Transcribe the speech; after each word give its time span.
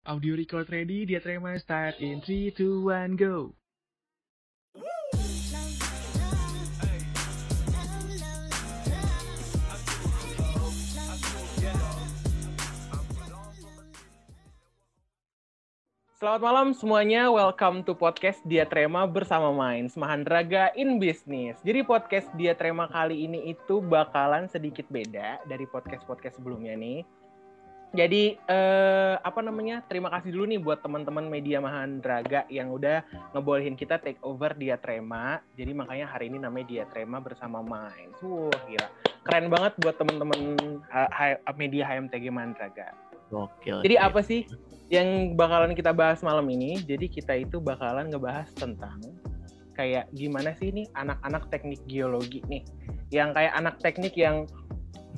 Audio 0.00 0.32
record 0.32 0.64
ready, 0.72 1.04
dia 1.04 1.20
terima 1.20 1.52
start 1.60 2.00
in 2.00 2.24
3, 2.24 2.56
2, 2.56 2.88
1, 2.88 3.20
go. 3.20 3.52
Selamat 16.16 16.40
malam 16.40 16.72
semuanya, 16.72 17.28
welcome 17.28 17.84
to 17.84 17.92
podcast 17.92 18.40
Dia 18.48 18.64
Trema 18.64 19.04
bersama 19.04 19.52
Minds, 19.52 20.00
Mahandraga 20.00 20.72
in 20.80 20.96
Business. 20.96 21.60
Jadi 21.60 21.84
podcast 21.84 22.32
Dia 22.40 22.56
Trema 22.56 22.88
kali 22.88 23.28
ini 23.28 23.52
itu 23.52 23.84
bakalan 23.84 24.48
sedikit 24.48 24.88
beda 24.88 25.44
dari 25.44 25.68
podcast-podcast 25.68 26.40
sebelumnya 26.40 26.72
nih. 26.72 27.19
Jadi 27.90 28.38
eh, 28.38 29.14
apa 29.18 29.40
namanya? 29.42 29.82
Terima 29.90 30.06
kasih 30.14 30.30
dulu 30.30 30.46
nih 30.46 30.62
buat 30.62 30.78
teman-teman 30.78 31.26
media 31.26 31.58
Mahandraga 31.58 32.46
yang 32.46 32.70
udah 32.70 33.02
ngebolehin 33.34 33.74
kita 33.74 33.98
take 33.98 34.22
over 34.22 34.54
Dia 34.54 34.78
Trema. 34.78 35.42
Jadi 35.58 35.74
makanya 35.74 36.06
hari 36.06 36.30
ini 36.30 36.38
namanya 36.38 36.66
Dia 36.70 36.84
Trema 36.86 37.18
bersama 37.18 37.58
Minds. 37.66 38.22
Wah 38.22 38.62
gila, 38.70 38.88
keren 39.26 39.50
banget 39.50 39.72
buat 39.82 39.98
teman-teman 39.98 40.40
ha- 40.86 41.10
ha- 41.10 41.56
media 41.58 41.82
HMTG 41.90 42.30
Mahandraga. 42.30 42.94
Gokil. 43.30 43.82
Jadi 43.86 43.94
apa 43.98 44.20
sih 44.26 44.46
yang 44.90 45.38
bakalan 45.38 45.74
kita 45.74 45.94
bahas 45.94 46.18
malam 46.22 46.46
ini? 46.50 46.78
Jadi 46.82 47.06
kita 47.06 47.38
itu 47.38 47.62
bakalan 47.62 48.10
ngebahas 48.10 48.50
tentang 48.54 48.98
kayak 49.78 50.10
gimana 50.12 50.52
sih 50.58 50.68
ini 50.68 50.84
anak-anak 50.92 51.48
teknik 51.48 51.80
geologi 51.88 52.44
nih, 52.52 52.60
yang 53.08 53.32
kayak 53.32 53.54
anak 53.56 53.80
teknik 53.80 54.12
yang, 54.12 54.44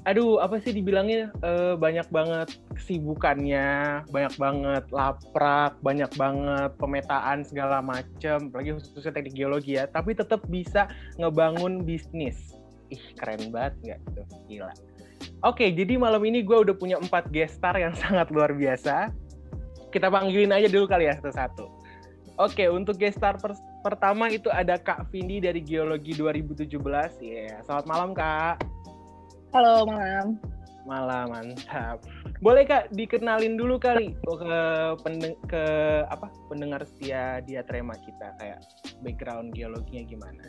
aduh 0.02 0.42
apa 0.42 0.58
sih 0.58 0.74
dibilangnya 0.74 1.30
eh, 1.46 1.74
banyak 1.78 2.10
banget 2.10 2.58
kesibukannya, 2.74 4.02
banyak 4.10 4.34
banget 4.34 4.84
laprak, 4.90 5.78
banyak 5.78 6.10
banget 6.18 6.70
pemetaan 6.76 7.46
segala 7.46 7.78
macem, 7.78 8.50
apalagi 8.50 8.74
khususnya 8.74 9.14
teknik 9.14 9.38
geologi 9.38 9.78
ya, 9.78 9.86
tapi 9.86 10.18
tetap 10.18 10.42
bisa 10.50 10.90
ngebangun 11.22 11.86
bisnis. 11.86 12.58
Ih 12.90 13.02
keren 13.14 13.54
banget 13.54 13.74
nggak 13.86 14.00
tuh, 14.18 14.26
gila. 14.50 14.74
Oke, 15.46 15.70
jadi 15.70 15.98
malam 15.98 16.22
ini 16.26 16.42
gue 16.42 16.54
udah 16.54 16.74
punya 16.74 16.98
empat 16.98 17.30
guest 17.30 17.62
star 17.62 17.78
yang 17.78 17.94
sangat 18.02 18.30
luar 18.34 18.50
biasa. 18.54 19.14
Kita 19.94 20.10
panggilin 20.10 20.50
aja 20.50 20.66
dulu 20.66 20.90
kali 20.90 21.06
ya 21.06 21.14
satu-satu. 21.22 21.66
Oke, 22.40 22.66
untuk 22.66 22.96
guest 22.96 23.20
star 23.20 23.36
per- 23.38 23.60
pertama 23.84 24.26
itu 24.32 24.48
ada 24.48 24.80
Kak 24.80 25.12
Vindi 25.12 25.38
dari 25.38 25.60
Geologi 25.60 26.16
2017. 26.16 26.64
Ya, 27.22 27.60
selamat 27.62 27.86
malam 27.86 28.10
Kak. 28.16 28.71
Halo 29.52 29.84
malam. 29.84 30.40
Malam, 30.82 31.28
mantap. 31.28 32.00
Boleh 32.40 32.64
Kak 32.64 32.90
dikenalin 32.90 33.54
dulu 33.54 33.76
kali 33.76 34.16
ke 34.18 34.58
pendeng- 35.04 35.38
ke 35.46 35.64
apa 36.08 36.26
pendengar 36.48 36.82
setia 36.82 37.38
dia 37.38 37.62
Trema 37.62 37.94
kita 37.94 38.34
kayak 38.40 38.64
background 39.04 39.52
geologinya 39.52 40.02
gimana? 40.02 40.42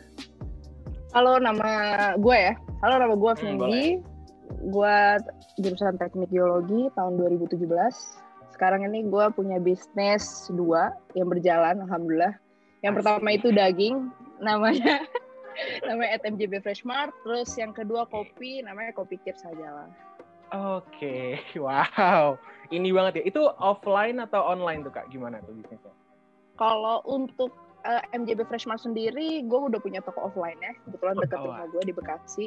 Halo 1.12 1.38
nama 1.38 1.68
gue 2.16 2.32
ya. 2.34 2.54
Halo 2.80 2.94
nama 2.98 3.14
gue 3.14 3.32
Hmm, 3.36 3.44
Vindi. 3.60 3.86
gue 4.64 4.96
jurusan 5.60 6.00
teknik 6.00 6.32
geologi 6.32 6.88
tahun 6.92 7.14
2017. 7.14 7.60
Sekarang 8.50 8.82
ini 8.82 9.04
gue 9.04 9.24
punya 9.30 9.60
bisnis 9.60 10.48
dua 10.48 10.96
yang 11.12 11.28
berjalan, 11.28 11.78
alhamdulillah. 11.78 12.34
Yang 12.80 13.04
pertama 13.04 13.28
itu 13.30 13.48
daging, 13.50 14.08
namanya 14.40 14.98
namanya 15.86 16.20
ATMJB 16.20 16.60
Fresh 16.62 16.82
Mart. 16.84 17.12
Terus 17.22 17.50
yang 17.56 17.72
kedua 17.72 18.06
kopi, 18.08 18.60
namanya 18.64 18.92
Kopi 18.94 19.18
Kir 19.22 19.36
Sajala. 19.38 19.88
Oke, 20.52 21.40
wow. 21.64 22.38
Ini 22.70 22.88
banget 22.94 23.20
ya. 23.20 23.22
Itu 23.28 23.42
offline 23.58 24.22
atau 24.22 24.44
online 24.44 24.86
tuh 24.86 24.92
Kak? 24.94 25.10
Gimana 25.10 25.42
tuh 25.42 25.56
bisnisnya? 25.56 25.92
Kalau 26.54 27.02
untuk 27.04 27.50
eh, 27.82 28.02
MJB 28.14 28.46
Fresh 28.46 28.70
Mart 28.70 28.80
sendiri, 28.82 29.42
gue 29.42 29.60
udah 29.72 29.80
punya 29.82 29.98
toko 30.04 30.30
offline 30.30 30.58
ya. 30.62 30.72
Kebetulan 30.86 31.16
dekat 31.18 31.38
Oh, 31.42 31.50
rumah 31.50 31.66
gue 31.68 31.82
di 31.82 31.94
Bekasi. 31.94 32.46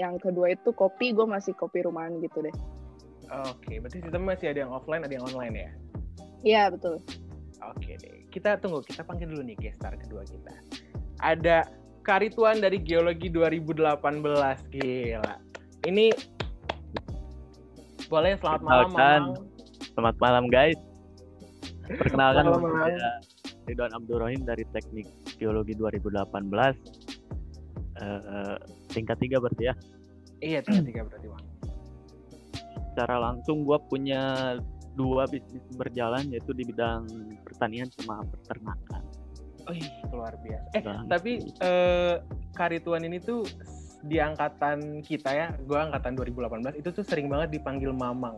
Yang 0.00 0.26
kedua 0.26 0.56
itu 0.58 0.74
kopi, 0.74 1.14
gue 1.14 1.22
masih 1.22 1.54
kopi 1.54 1.86
rumahan 1.86 2.18
gitu 2.18 2.42
deh. 2.42 2.54
Oke, 3.46 3.78
berarti 3.80 4.02
sistem 4.02 4.26
masih 4.26 4.52
ada 4.52 4.66
yang 4.66 4.72
offline, 4.74 5.06
ada 5.06 5.14
yang 5.14 5.24
online 5.24 5.54
ya? 5.54 5.70
Iya 6.44 6.62
betul. 6.74 7.00
Oke 7.62 7.96
deh. 7.96 8.26
Kita 8.28 8.58
tunggu, 8.60 8.82
kita 8.84 9.06
panggil 9.06 9.30
dulu 9.30 9.40
nih 9.46 9.56
guest 9.56 9.78
star 9.80 9.94
kedua 9.96 10.26
kita. 10.26 10.52
Ada 11.22 11.64
Karituan 12.04 12.60
dari 12.60 12.76
Geologi 12.84 13.32
2018. 13.32 14.76
Gila. 14.76 15.34
Ini 15.88 16.12
boleh 18.12 18.36
selamat 18.36 18.60
malam. 18.60 18.88
Mamang. 18.92 19.24
Selamat 19.96 20.16
malam 20.20 20.44
guys. 20.52 20.76
Perkenalkan 21.84 22.48
Malam, 22.48 22.64
saya 22.80 23.08
Ridwan 23.68 23.92
Abdurrahim 23.92 24.40
dari 24.44 24.64
Teknik 24.72 25.08
Geologi 25.36 25.76
2018. 25.76 26.76
Eh, 28.00 28.56
tingkat 28.92 29.16
tiga 29.20 29.36
berarti 29.40 29.68
ya. 29.68 29.74
Iya, 30.40 30.58
tinggal 30.64 30.84
tiga 30.84 31.00
berarti, 31.08 31.26
Bang. 31.28 31.44
Secara 32.92 33.16
langsung 33.20 33.68
gue 33.68 33.78
punya 33.88 34.56
dua 34.96 35.28
bisnis 35.28 35.60
berjalan 35.76 36.24
yaitu 36.32 36.56
di 36.56 36.64
bidang 36.64 37.04
pertanian 37.44 37.88
sama 38.00 38.24
peternakan. 38.32 39.03
Wih, 39.64 39.88
luar 40.12 40.34
biasa. 40.38 40.68
Eh, 40.72 40.82
Dan- 40.84 41.08
tapi 41.08 41.32
eh, 41.40 42.14
Karituan 42.52 43.02
ini 43.02 43.18
tuh 43.18 43.42
di 44.04 44.20
angkatan 44.20 45.00
kita 45.00 45.30
ya, 45.32 45.48
gua 45.64 45.88
angkatan 45.88 46.12
2018 46.12 46.76
itu 46.76 46.92
tuh 46.92 47.00
sering 47.00 47.26
banget 47.26 47.56
dipanggil 47.56 47.88
Mamang. 47.90 48.36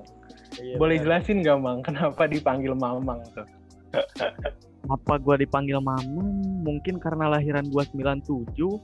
Iya, 0.57 0.79
Boleh 0.79 1.03
benar. 1.03 1.19
jelasin 1.21 1.43
nggak, 1.43 1.59
Mang, 1.59 1.79
kenapa 1.83 2.23
dipanggil 2.25 2.73
Mamang 2.73 3.21
tuh? 3.35 3.47
Apa 4.87 5.19
gue 5.19 5.43
dipanggil 5.43 5.83
Mamang? 5.83 6.07
Mungkin 6.63 7.03
karena 7.03 7.27
lahiran 7.29 7.67
gue 7.67 7.83
97, 7.83 8.79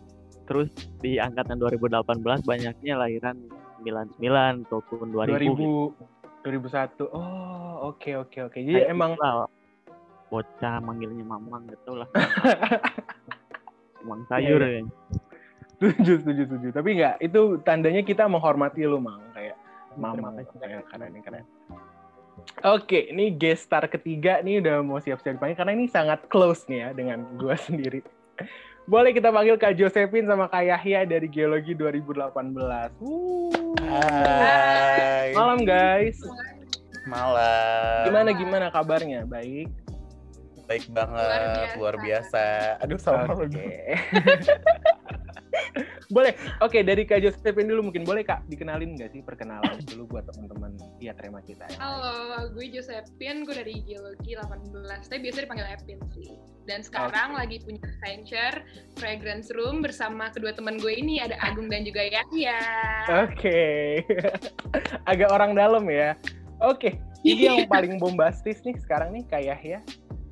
terus 0.45 0.75
di 0.99 1.23
angkatan 1.23 1.63
2018 1.63 2.43
banyaknya 2.43 2.99
lahiran 2.99 3.39
99 3.87 4.67
ataupun 4.67 5.15
2000. 5.15 5.39
2000 5.39 5.95
2001. 6.43 7.07
Oh, 7.07 7.95
oke 7.95 8.11
oke 8.19 8.39
oke. 8.43 8.59
Jadi 8.59 8.75
Kayak 8.75 8.91
emang 8.91 9.15
itulah, 9.15 9.47
bocah 10.33 10.81
manggilnya 10.81 11.25
mamang 11.29 11.69
gitu 11.69 12.01
lah. 12.01 12.09
Mamang 14.03 14.27
Iya, 14.27 14.29
sayur 14.33 14.61
iya. 14.65 14.81
ya. 14.81 14.83
setuju 15.79 16.13
setuju 16.25 16.43
setuju. 16.49 16.69
Tapi 16.75 16.89
nggak, 16.99 17.15
itu 17.23 17.41
tandanya 17.63 18.03
kita 18.03 18.27
menghormati 18.27 18.83
lu, 18.83 18.99
Mang, 18.99 19.23
kayak 19.31 19.55
Mamang 19.95 20.41
kayak 20.59 20.89
keren 20.91 21.15
keren. 21.21 21.45
Oke, 22.65 23.13
ini 23.13 23.31
guest 23.37 23.69
star 23.69 23.87
ketiga 23.87 24.41
nih 24.41 24.59
udah 24.65 24.81
mau 24.81 24.99
siap-siap 24.99 25.37
dipanggil 25.37 25.55
karena 25.55 25.73
ini 25.77 25.87
sangat 25.87 26.27
close 26.33 26.65
nih 26.67 26.79
ya 26.81 26.89
dengan 26.97 27.23
gua 27.37 27.55
sendiri. 27.55 28.01
Boleh 28.89 29.15
kita 29.15 29.31
panggil 29.31 29.55
Kak 29.61 29.79
Josephine 29.79 30.27
sama 30.27 30.51
Kak 30.51 30.67
Yahya 30.67 31.07
dari 31.07 31.31
Geologi 31.31 31.77
2018. 31.77 32.99
Wuh. 32.99 33.79
Hai. 33.87 35.31
Malam 35.37 35.63
guys. 35.63 36.19
Malam. 37.07 38.11
Gimana 38.11 38.31
gimana 38.35 38.67
kabarnya? 38.75 39.23
Baik. 39.29 39.82
Baik 40.73 40.89
banget, 40.89 41.77
luar 41.77 42.01
biasa. 42.01 42.45
Aduh 42.81 42.97
sama. 42.97 43.29
Oke. 43.37 43.93
boleh. 46.17 46.33
Oke, 46.65 46.81
dari 46.81 47.05
Kak 47.05 47.21
Josephine 47.21 47.69
dulu 47.69 47.93
mungkin 47.93 48.09
boleh 48.09 48.25
Kak 48.25 48.49
dikenalin 48.49 48.97
nggak 48.97 49.13
sih 49.13 49.21
perkenalan 49.21 49.85
dulu 49.93 50.17
buat 50.17 50.33
teman-teman 50.33 50.73
dia 50.97 51.13
terima 51.13 51.45
kita 51.45 51.69
ya. 51.69 51.77
Halo, 51.77 52.49
gue 52.57 52.73
Josephine, 52.73 53.45
gue 53.45 53.53
dari 53.53 53.85
Geologi 53.85 54.33
18. 54.33 54.73
Tapi 55.13 55.21
biasa 55.21 55.39
dipanggil 55.45 55.69
Epin 55.77 56.01
sih. 56.17 56.41
Dan 56.65 56.81
sekarang 56.81 57.37
Oke. 57.37 57.39
lagi 57.45 57.57
punya 57.61 57.85
venture 58.01 58.57
Fragrance 58.97 59.53
Room 59.53 59.85
bersama 59.85 60.33
kedua 60.33 60.57
teman 60.57 60.81
gue 60.81 60.95
ini 60.97 61.21
ada 61.21 61.37
Agung 61.45 61.69
dan 61.69 61.85
juga 61.85 62.01
Yahya. 62.01 62.61
Oke. 63.29 64.01
Agak 65.11 65.29
orang 65.29 65.53
dalam 65.53 65.85
ya. 65.93 66.17
Oke. 66.65 66.97
Ini 67.23 67.43
yang 67.47 67.71
paling 67.71 68.03
bombastis 68.03 68.67
nih 68.67 68.75
sekarang 68.83 69.15
nih 69.15 69.23
Kak 69.31 69.43
Yahya. 69.47 69.79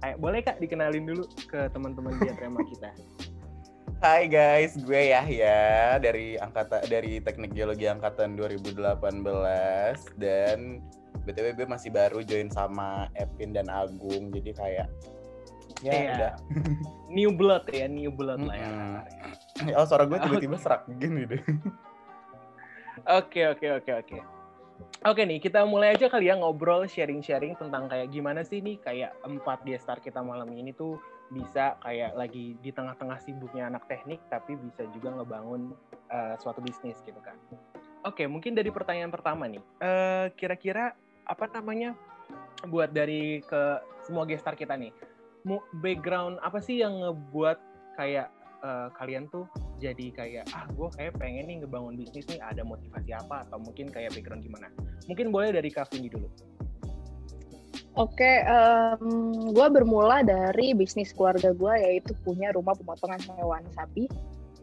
Ayo, 0.01 0.17
boleh 0.17 0.41
Kak 0.41 0.57
dikenalin 0.57 1.05
dulu 1.05 1.29
ke 1.45 1.69
teman-teman 1.71 2.17
dia 2.19 2.33
terima 2.33 2.65
kita. 2.73 2.89
Hai 4.01 4.33
guys, 4.33 4.81
gue 4.81 5.13
Yahya 5.13 6.01
dari 6.01 6.41
angkatan 6.41 6.89
dari 6.89 7.21
Teknik 7.21 7.53
Geologi 7.53 7.85
angkatan 7.85 8.33
2018 8.33 8.81
dan 10.17 10.81
BTW 11.29 11.53
gue 11.53 11.67
masih 11.69 11.93
baru 11.93 12.25
join 12.25 12.49
sama 12.49 13.13
Epin 13.13 13.53
dan 13.53 13.69
Agung. 13.69 14.33
Jadi 14.33 14.57
kayak 14.57 14.89
ya 15.85 15.93
Iya. 15.93 16.09
udah. 16.17 16.33
New 17.13 17.37
blood 17.37 17.69
ya, 17.69 17.85
new 17.85 18.09
blood 18.09 18.41
lah 18.41 18.57
ya. 18.57 18.71
Oh, 19.77 19.85
suara 19.85 20.09
gue 20.09 20.17
tiba-tiba 20.25 20.57
serak 20.57 20.89
gini 20.97 21.29
deh. 21.29 21.43
Oke 23.05 23.53
oke 23.53 23.85
oke 23.85 23.93
oke. 24.01 24.19
Oke 25.01 25.25
nih 25.25 25.41
kita 25.41 25.65
mulai 25.65 25.97
aja 25.97 26.13
kali 26.13 26.29
ya 26.29 26.37
ngobrol 26.37 26.85
sharing-sharing 26.85 27.57
tentang 27.57 27.89
kayak 27.89 28.13
gimana 28.13 28.45
sih 28.45 28.61
nih 28.61 28.77
kayak 28.81 29.17
empat 29.25 29.65
dia 29.65 29.81
star 29.81 29.97
kita 30.01 30.21
malam 30.21 30.49
ini 30.53 30.77
tuh 30.77 31.01
bisa 31.31 31.79
kayak 31.81 32.19
lagi 32.19 32.59
di 32.59 32.71
tengah-tengah 32.75 33.17
sibuknya 33.23 33.71
anak 33.71 33.87
teknik 33.87 34.19
tapi 34.29 34.59
bisa 34.59 34.85
juga 34.93 35.15
ngebangun 35.15 35.73
eh, 36.11 36.35
suatu 36.43 36.61
bisnis 36.61 37.01
gitu 37.07 37.21
kan. 37.23 37.39
Oke 38.05 38.25
mungkin 38.29 38.57
dari 38.57 38.69
pertanyaan 38.73 39.13
pertama 39.13 39.49
nih 39.49 39.63
Eh, 39.81 40.27
kira-kira 40.37 40.93
apa 41.25 41.45
namanya 41.49 41.95
buat 42.69 42.93
dari 42.93 43.41
ke 43.41 43.63
semua 44.05 44.29
gestar 44.29 44.57
kita 44.57 44.77
nih. 44.77 44.93
Background 45.81 46.37
apa 46.45 46.61
sih 46.61 46.85
yang 46.85 47.01
ngebuat 47.01 47.57
kayak 47.97 48.29
eh, 48.61 48.89
kalian 48.97 49.27
tuh 49.33 49.45
jadi 49.81 50.07
kayak 50.13 50.45
ah 50.53 50.69
gue 50.71 50.89
kayak 50.97 51.17
pengen 51.17 51.49
nih 51.49 51.57
ngebangun 51.65 51.97
bisnis 51.97 52.29
nih 52.29 52.41
ada 52.45 52.61
motivasi 52.63 53.17
apa 53.17 53.49
atau 53.49 53.59
mungkin 53.61 53.89
kayak 53.89 54.13
background 54.13 54.45
gimana? 54.45 54.69
Mungkin 55.09 55.33
boleh 55.33 55.51
dari 55.51 55.73
Kak 55.73 55.91
Vindi 55.91 56.13
dulu. 56.13 56.29
Oke, 57.99 58.47
gue 59.51 59.67
bermula 59.67 60.23
dari 60.23 60.73
bisnis 60.79 61.11
keluarga 61.11 61.51
gue 61.51 61.75
yaitu 61.83 62.15
punya 62.23 62.55
rumah 62.55 62.73
pemotongan 62.79 63.19
hewan 63.35 63.67
sapi 63.75 64.07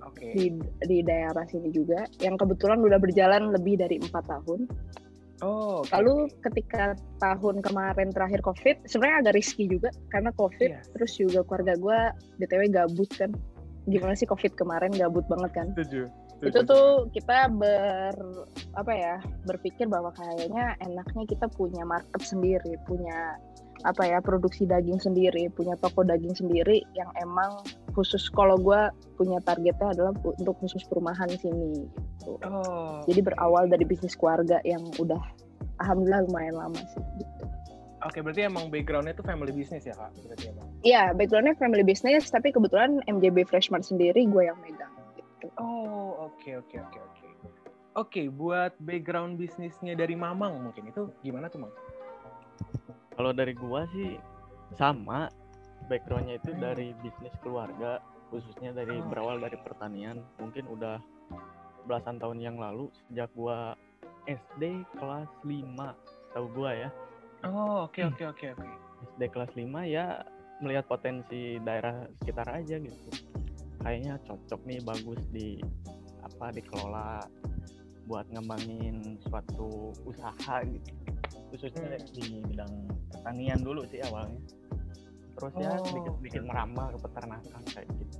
Oke. 0.07 0.31
di 0.31 0.55
di 0.87 1.03
daerah 1.03 1.43
sini 1.43 1.67
juga, 1.75 2.07
yang 2.23 2.39
kebetulan 2.39 2.79
udah 2.79 2.95
berjalan 2.95 3.51
lebih 3.51 3.83
dari 3.83 3.99
empat 3.99 4.31
tahun. 4.31 4.65
Oh. 5.45 5.85
oke, 5.85 5.93
Lalu 5.93 6.33
ketika 6.49 6.97
tahun 7.21 7.61
kemarin 7.61 8.09
terakhir 8.09 8.41
COVID, 8.41 8.89
sebenarnya 8.89 9.17
agak 9.27 9.35
risky 9.37 9.69
juga 9.69 9.93
karena 10.09 10.33
COVID, 10.33 10.71
Iya. 10.73 10.81
terus 10.97 11.11
juga 11.13 11.45
keluarga 11.45 11.73
gue 11.77 11.99
btw 12.41 12.61
gabut 12.73 13.11
kan. 13.13 13.35
Gimana 13.87 14.13
sih 14.19 14.27
COVID 14.27 14.53
kemarin 14.59 14.91
gabut 14.93 15.23
banget 15.31 15.51
kan? 15.55 15.67
setuju. 16.37 16.53
itu 16.53 16.59
tuh 16.69 17.09
kita 17.17 17.49
ber 17.49 18.13
apa 18.77 18.93
ya 18.93 19.17
berpikir 19.49 19.89
bahwa 19.89 20.13
kayaknya 20.13 20.77
enaknya 20.85 21.25
kita 21.25 21.49
punya 21.49 21.81
market 21.81 22.21
sendiri 22.21 22.77
punya 22.85 23.41
apa 23.81 24.05
ya 24.05 24.21
produksi 24.21 24.69
daging 24.69 25.01
sendiri 25.01 25.49
punya 25.57 25.73
toko 25.81 26.05
daging 26.05 26.37
sendiri 26.37 26.85
yang 26.93 27.09
emang 27.17 27.65
khusus 27.97 28.29
kalau 28.29 28.53
gue 28.53 28.81
punya 29.17 29.41
targetnya 29.41 29.97
adalah 29.97 30.13
untuk 30.13 30.53
khusus 30.61 30.85
perumahan 30.85 31.29
sini 31.41 31.89
gitu 31.89 32.37
Oh. 32.45 33.01
jadi 33.07 33.23
berawal 33.23 33.71
dari 33.71 33.87
bisnis 33.87 34.13
keluarga 34.13 34.61
yang 34.67 34.83
udah 35.01 35.21
alhamdulillah 35.81 36.27
lumayan 36.27 36.53
lama 36.59 36.81
sih 36.93 37.01
gitu 37.17 37.45
Oke, 38.07 38.23
berarti 38.23 38.47
emang 38.47 38.71
backgroundnya 38.71 39.11
itu 39.11 39.23
family 39.27 39.51
business 39.51 39.83
ya 39.83 39.95
kak? 39.99 40.15
Berarti 40.15 40.45
emang. 40.55 40.67
Iya, 40.87 41.03
backgroundnya 41.11 41.55
family 41.59 41.83
business, 41.83 42.31
tapi 42.31 42.55
kebetulan 42.55 43.03
MJB 43.03 43.43
Freshmart 43.43 43.83
sendiri 43.83 44.23
gue 44.23 44.43
yang 44.47 44.55
megang. 44.63 44.93
Gitu. 45.19 45.51
Oh, 45.59 46.31
oke 46.31 46.49
oke 46.63 46.77
oke 46.79 46.99
oke. 47.03 47.27
Oke, 47.97 48.29
buat 48.29 48.77
background 48.77 49.41
bisnisnya 49.41 49.97
dari 49.97 50.13
Mamang 50.13 50.61
mungkin 50.61 50.85
itu 50.87 51.09
gimana 51.25 51.49
tuh, 51.49 51.65
Mang? 51.65 51.73
Kalau 53.17 53.33
dari 53.33 53.57
gua 53.57 53.89
sih 53.89 54.21
sama 54.77 55.25
backgroundnya 55.89 56.37
itu 56.37 56.53
dari 56.53 56.93
bisnis 57.01 57.33
keluarga 57.41 57.97
khususnya 58.29 58.75
dari 58.77 59.01
Oh. 59.01 59.07
berawal 59.09 59.41
dari 59.41 59.57
pertanian 59.57 60.21
mungkin 60.37 60.69
udah 60.69 61.01
belasan 61.89 62.21
tahun 62.21 62.37
yang 62.37 62.61
lalu 62.61 62.93
sejak 63.09 63.33
gua 63.33 63.73
SD 64.29 64.85
kelas 64.99 65.31
5 65.41 65.97
tahu 66.37 66.45
gua 66.53 66.77
ya 66.77 66.89
Oh, 67.43 67.85
oke 67.85 68.01
oke 68.03 68.23
oke 68.25 68.45
oke. 68.53 68.67
SD 69.13 69.21
kelas 69.29 69.51
5 69.53 69.65
ya 69.85 70.25
melihat 70.57 70.89
potensi 70.89 71.61
daerah 71.61 72.01
sekitar 72.17 72.49
aja 72.49 72.81
gitu 72.81 73.09
kayaknya 73.77 74.17
cocok 74.25 74.57
nih 74.65 74.81
bagus 74.81 75.21
di 75.29 75.61
apa 76.25 76.49
dikelola 76.49 77.21
buat 78.09 78.25
ngembangin 78.33 79.21
suatu 79.21 79.93
usaha 80.03 80.65
gitu 80.65 80.91
khususnya 81.53 81.93
Hmm. 81.93 82.09
di 82.09 82.41
bidang 82.41 82.73
pertanian 83.13 83.61
dulu 83.61 83.85
sih 83.85 84.01
awalnya 84.01 84.41
terus 85.37 85.53
ya 85.55 85.77
Oh, 85.77 85.85
sedikit-sedikit 85.85 86.41
oke. 86.41 86.49
merambah 86.49 86.85
ke 86.89 86.97
peternakan 87.05 87.61
kayak 87.69 87.87
gitu 87.93 88.17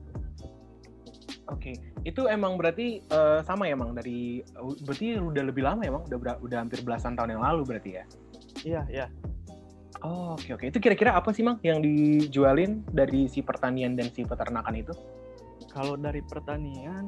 Oke, 1.47 1.71
itu 2.03 2.27
emang 2.27 2.59
berarti 2.59 2.99
eh, 3.01 3.39
sama 3.39 3.71
ya, 3.71 3.75
Mang? 3.79 3.95
Dari 3.95 4.43
berarti 4.83 5.15
udah 5.15 5.43
lebih 5.47 5.63
lama 5.63 5.79
ya, 5.79 5.95
Mang? 5.95 6.03
Udah 6.03 6.35
udah 6.43 6.57
hampir 6.59 6.83
belasan 6.83 7.15
tahun 7.15 7.39
yang 7.39 7.43
lalu 7.43 7.63
berarti 7.63 7.91
ya? 7.95 8.03
Iya 8.63 8.83
iya 8.89 9.07
Oh, 10.05 10.37
oke 10.37 10.61
oke. 10.61 10.69
Itu 10.69 10.77
kira-kira 10.77 11.17
apa 11.17 11.33
sih, 11.33 11.41
Mang, 11.41 11.57
yang 11.65 11.81
dijualin 11.81 12.85
dari 12.85 13.25
si 13.25 13.41
pertanian 13.41 13.97
dan 13.97 14.13
si 14.13 14.21
peternakan 14.21 14.77
itu? 14.77 14.93
kalau 15.77 15.93
dari 15.93 16.25
pertanian 16.25 17.05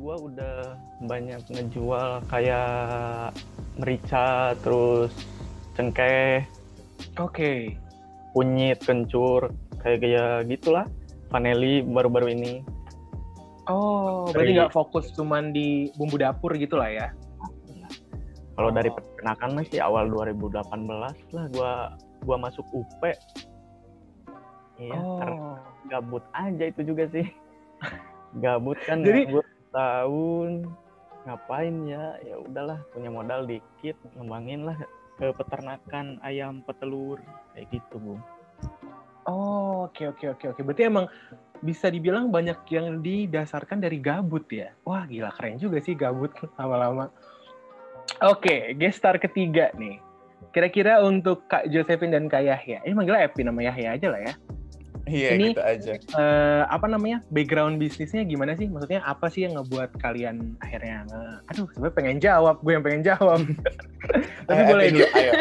gua 0.00 0.16
udah 0.16 0.72
banyak 1.04 1.44
ngejual 1.52 2.24
kayak 2.32 3.36
merica 3.76 4.56
terus 4.64 5.12
cengkeh 5.76 6.48
Oke. 7.20 7.76
kunyit, 8.34 8.82
kencur, 8.82 9.54
kayak 9.78 10.02
kayak 10.02 10.50
gitulah. 10.50 10.90
Vaneli 11.30 11.86
baru-baru 11.86 12.34
ini. 12.34 12.66
Oh, 13.70 14.26
berarti 14.34 14.50
nggak 14.58 14.74
fokus 14.74 15.14
cuman 15.14 15.54
di 15.54 15.94
bumbu 15.94 16.18
dapur 16.18 16.50
gitu 16.58 16.74
lah 16.74 16.90
ya? 16.90 17.08
Kalau 18.58 18.74
dari 18.74 18.90
Peternakan 19.24 19.56
masih 19.56 19.80
awal 19.80 20.04
2018 20.12 20.84
lah 21.32 21.48
gua 21.48 21.72
gua 22.28 22.36
masuk 22.36 22.60
UP. 22.76 23.00
Iya, 24.76 25.00
karena 25.00 25.32
Oh. 25.32 25.56
gabut 25.88 26.20
aja 26.36 26.64
itu 26.68 26.84
juga 26.84 27.08
sih. 27.08 27.24
gabut 28.44 28.76
kan 28.84 29.00
Jadi- 29.00 29.24
nganggur 29.24 29.48
tahun 29.72 30.68
ngapain 31.24 31.74
ya? 31.88 32.20
Ya 32.20 32.36
udahlah 32.36 32.84
punya 32.92 33.08
modal 33.08 33.48
dikit, 33.48 33.96
ngembangin 34.12 34.68
lah 34.68 34.76
ke 35.16 35.32
peternakan 35.32 36.20
ayam 36.20 36.60
petelur 36.60 37.16
kayak 37.56 37.72
gitu, 37.72 37.96
Bu. 37.96 38.14
Oh, 39.24 39.88
oke 39.88 40.04
oke 40.04 40.36
oke 40.36 40.44
oke. 40.52 40.60
Berarti 40.60 40.84
emang 40.84 41.08
bisa 41.64 41.88
dibilang 41.88 42.28
banyak 42.28 42.60
yang 42.68 43.00
didasarkan 43.00 43.80
dari 43.80 44.04
gabut 44.04 44.44
ya. 44.52 44.76
Wah, 44.84 45.08
gila 45.08 45.32
keren 45.32 45.56
juga 45.56 45.80
sih 45.80 45.96
gabut 45.96 46.28
lama-lama. 46.60 47.08
Oke, 48.22 48.72
gestar 48.74 49.16
ketiga 49.16 49.68
nih. 49.74 49.98
Kira-kira 50.50 51.02
untuk 51.02 51.44
Kak 51.46 51.66
Josephine 51.66 52.12
dan 52.12 52.24
Kak 52.26 52.42
Yahya. 52.42 52.78
Ini 52.80 52.94
manggilnya 52.94 53.26
Epi 53.26 53.42
nama 53.42 53.60
Yahya 53.60 53.88
aja 53.92 54.08
lah 54.08 54.20
ya. 54.22 54.34
Iya 55.04 55.28
Ini- 55.36 55.50
gitu 55.50 55.60
aja. 55.60 55.92
Eh, 55.98 56.62
apa 56.64 56.86
namanya? 56.86 57.20
Background 57.28 57.76
bisnisnya 57.76 58.22
gimana 58.22 58.54
sih? 58.54 58.64
Maksudnya 58.66 59.02
apa 59.02 59.28
sih 59.28 59.44
yang 59.44 59.58
ngebuat 59.58 59.98
kalian 59.98 60.56
akhirnya 60.58 61.04
nge- 61.04 61.38
Aduh, 61.50 61.66
sebenarnya 61.70 61.94
pengen 61.94 62.18
jawab, 62.18 62.56
gue 62.58 62.72
yang 62.72 62.80
pengen 62.80 63.02
jawab. 63.04 63.40
Tapi 64.48 64.56
Eh, 64.56 64.66
boleh 64.66 64.84
Epi 64.88 64.94
dulu. 64.94 65.06
ayo. 65.12 65.32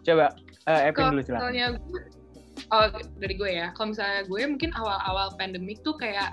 Coba 0.00 0.26
eh 0.62 0.80
Epin 0.86 0.94
Kalau 0.94 1.10
dulu 1.10 1.22
silakan. 1.22 1.42
misalnya 1.42 1.66
gue, 1.74 2.00
oh 2.70 2.84
dari 3.18 3.34
gue 3.34 3.50
ya, 3.50 3.66
kalau 3.74 3.88
misalnya 3.90 4.20
gue 4.22 4.40
mungkin 4.46 4.70
awal-awal 4.72 5.26
pandemik 5.34 5.82
tuh 5.82 5.96
kayak 5.96 6.30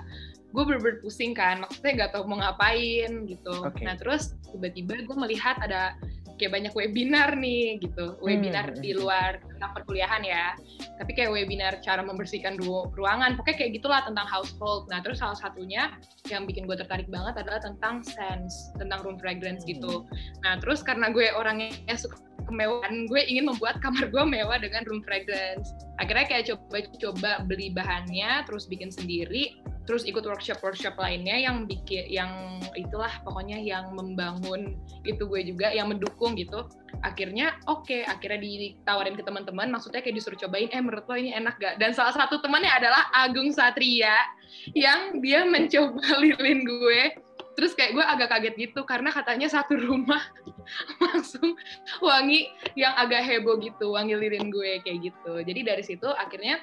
gue 0.48 0.62
bener-bener 0.62 0.96
pusing 0.98 1.32
kan, 1.32 1.60
maksudnya 1.60 1.92
nggak 1.98 2.10
tahu 2.14 2.24
mau 2.24 2.38
ngapain 2.38 3.12
gitu. 3.26 3.52
Oke. 3.60 3.82
Nah 3.82 3.98
terus 3.98 4.37
tiba-tiba 4.54 5.04
gue 5.04 5.16
melihat 5.16 5.56
ada 5.60 5.94
kayak 6.38 6.54
banyak 6.54 6.72
webinar 6.78 7.34
nih 7.34 7.82
gitu, 7.82 8.14
webinar 8.22 8.70
Hmm. 8.70 8.78
di 8.78 8.94
luar 8.94 9.42
tentang 9.42 9.74
perkuliahan 9.74 10.22
ya. 10.22 10.54
Tapi 11.02 11.10
kayak 11.18 11.34
webinar 11.34 11.82
cara 11.82 11.98
membersihkan 11.98 12.54
ru- 12.62 12.86
ruangan, 12.94 13.34
pokoknya 13.34 13.58
kayak 13.58 13.72
gitulah 13.82 14.06
tentang 14.06 14.22
household. 14.30 14.86
Nah 14.86 15.02
terus 15.02 15.18
salah 15.18 15.34
satunya 15.34 15.98
yang 16.30 16.46
bikin 16.46 16.70
gue 16.70 16.78
tertarik 16.78 17.10
banget 17.10 17.42
adalah 17.42 17.58
tentang 17.58 18.06
scents, 18.06 18.70
tentang 18.78 19.02
room 19.02 19.18
fragrance 19.18 19.66
gitu. 19.66 20.06
Nah 20.46 20.62
terus 20.62 20.86
karena 20.86 21.10
gue 21.10 21.26
orangnya 21.34 21.74
suka 21.98 22.22
kemewahan, 22.46 23.10
gue 23.10 23.20
ingin 23.28 23.50
membuat 23.50 23.82
kamar 23.82 24.08
gue 24.08 24.24
mewah 24.24 24.56
dengan 24.62 24.86
room 24.86 25.02
fragrance. 25.02 25.74
Akhirnya 25.98 26.24
kayak 26.24 26.44
coba-coba 26.54 27.44
beli 27.44 27.74
bahannya, 27.74 28.46
terus 28.46 28.70
bikin 28.70 28.88
sendiri, 28.88 29.58
terus 29.88 30.04
ikut 30.04 30.20
workshop-workshop 30.20 31.00
lainnya 31.00 31.48
yang 31.48 31.64
bikin, 31.64 32.04
yang 32.12 32.60
itulah 32.76 33.08
pokoknya 33.24 33.56
yang 33.56 33.88
membangun 33.96 34.76
itu 35.08 35.24
gue 35.24 35.40
juga, 35.48 35.72
yang 35.72 35.88
mendukung 35.88 36.36
gitu. 36.36 36.68
Akhirnya 37.00 37.56
oke, 37.64 38.04
akhirnya 38.04 38.36
ditawarin 38.36 39.16
ke 39.16 39.24
teman-teman, 39.24 39.72
maksudnya 39.72 40.04
kayak 40.04 40.20
disuruh 40.20 40.36
cobain, 40.36 40.68
eh 40.68 40.84
menurut 40.84 41.08
lo 41.08 41.16
ini 41.16 41.32
enak 41.32 41.56
gak? 41.56 41.74
Dan 41.80 41.96
salah 41.96 42.12
satu 42.12 42.36
temannya 42.44 42.68
adalah 42.68 43.08
Agung 43.16 43.48
Satria, 43.48 44.12
yang 44.76 45.24
dia 45.24 45.48
mencoba 45.48 46.04
lilin 46.20 46.68
gue, 46.68 47.00
terus 47.56 47.72
kayak 47.72 47.96
gue 47.96 48.04
agak 48.04 48.28
kaget 48.28 48.54
gitu 48.68 48.84
karena 48.84 49.08
katanya 49.08 49.48
satu 49.48 49.72
rumah 49.72 50.20
langsung 51.08 51.56
wangi 52.04 52.52
yang 52.76 52.92
agak 52.92 53.24
heboh 53.24 53.56
gitu 53.56 53.96
wangi 53.96 54.14
lilin 54.14 54.52
gue 54.52 54.78
kayak 54.86 55.10
gitu 55.10 55.42
jadi 55.42 55.74
dari 55.74 55.82
situ 55.82 56.06
akhirnya 56.06 56.62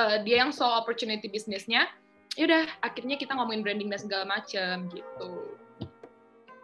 eh, 0.00 0.16
dia 0.24 0.48
yang 0.48 0.48
soal 0.48 0.80
opportunity 0.80 1.28
bisnisnya 1.28 1.84
yaudah 2.38 2.70
akhirnya 2.86 3.18
kita 3.18 3.34
ngomongin 3.34 3.66
branding 3.66 3.90
dan 3.90 3.98
segala 3.98 4.24
macem 4.24 4.86
gitu 4.94 5.58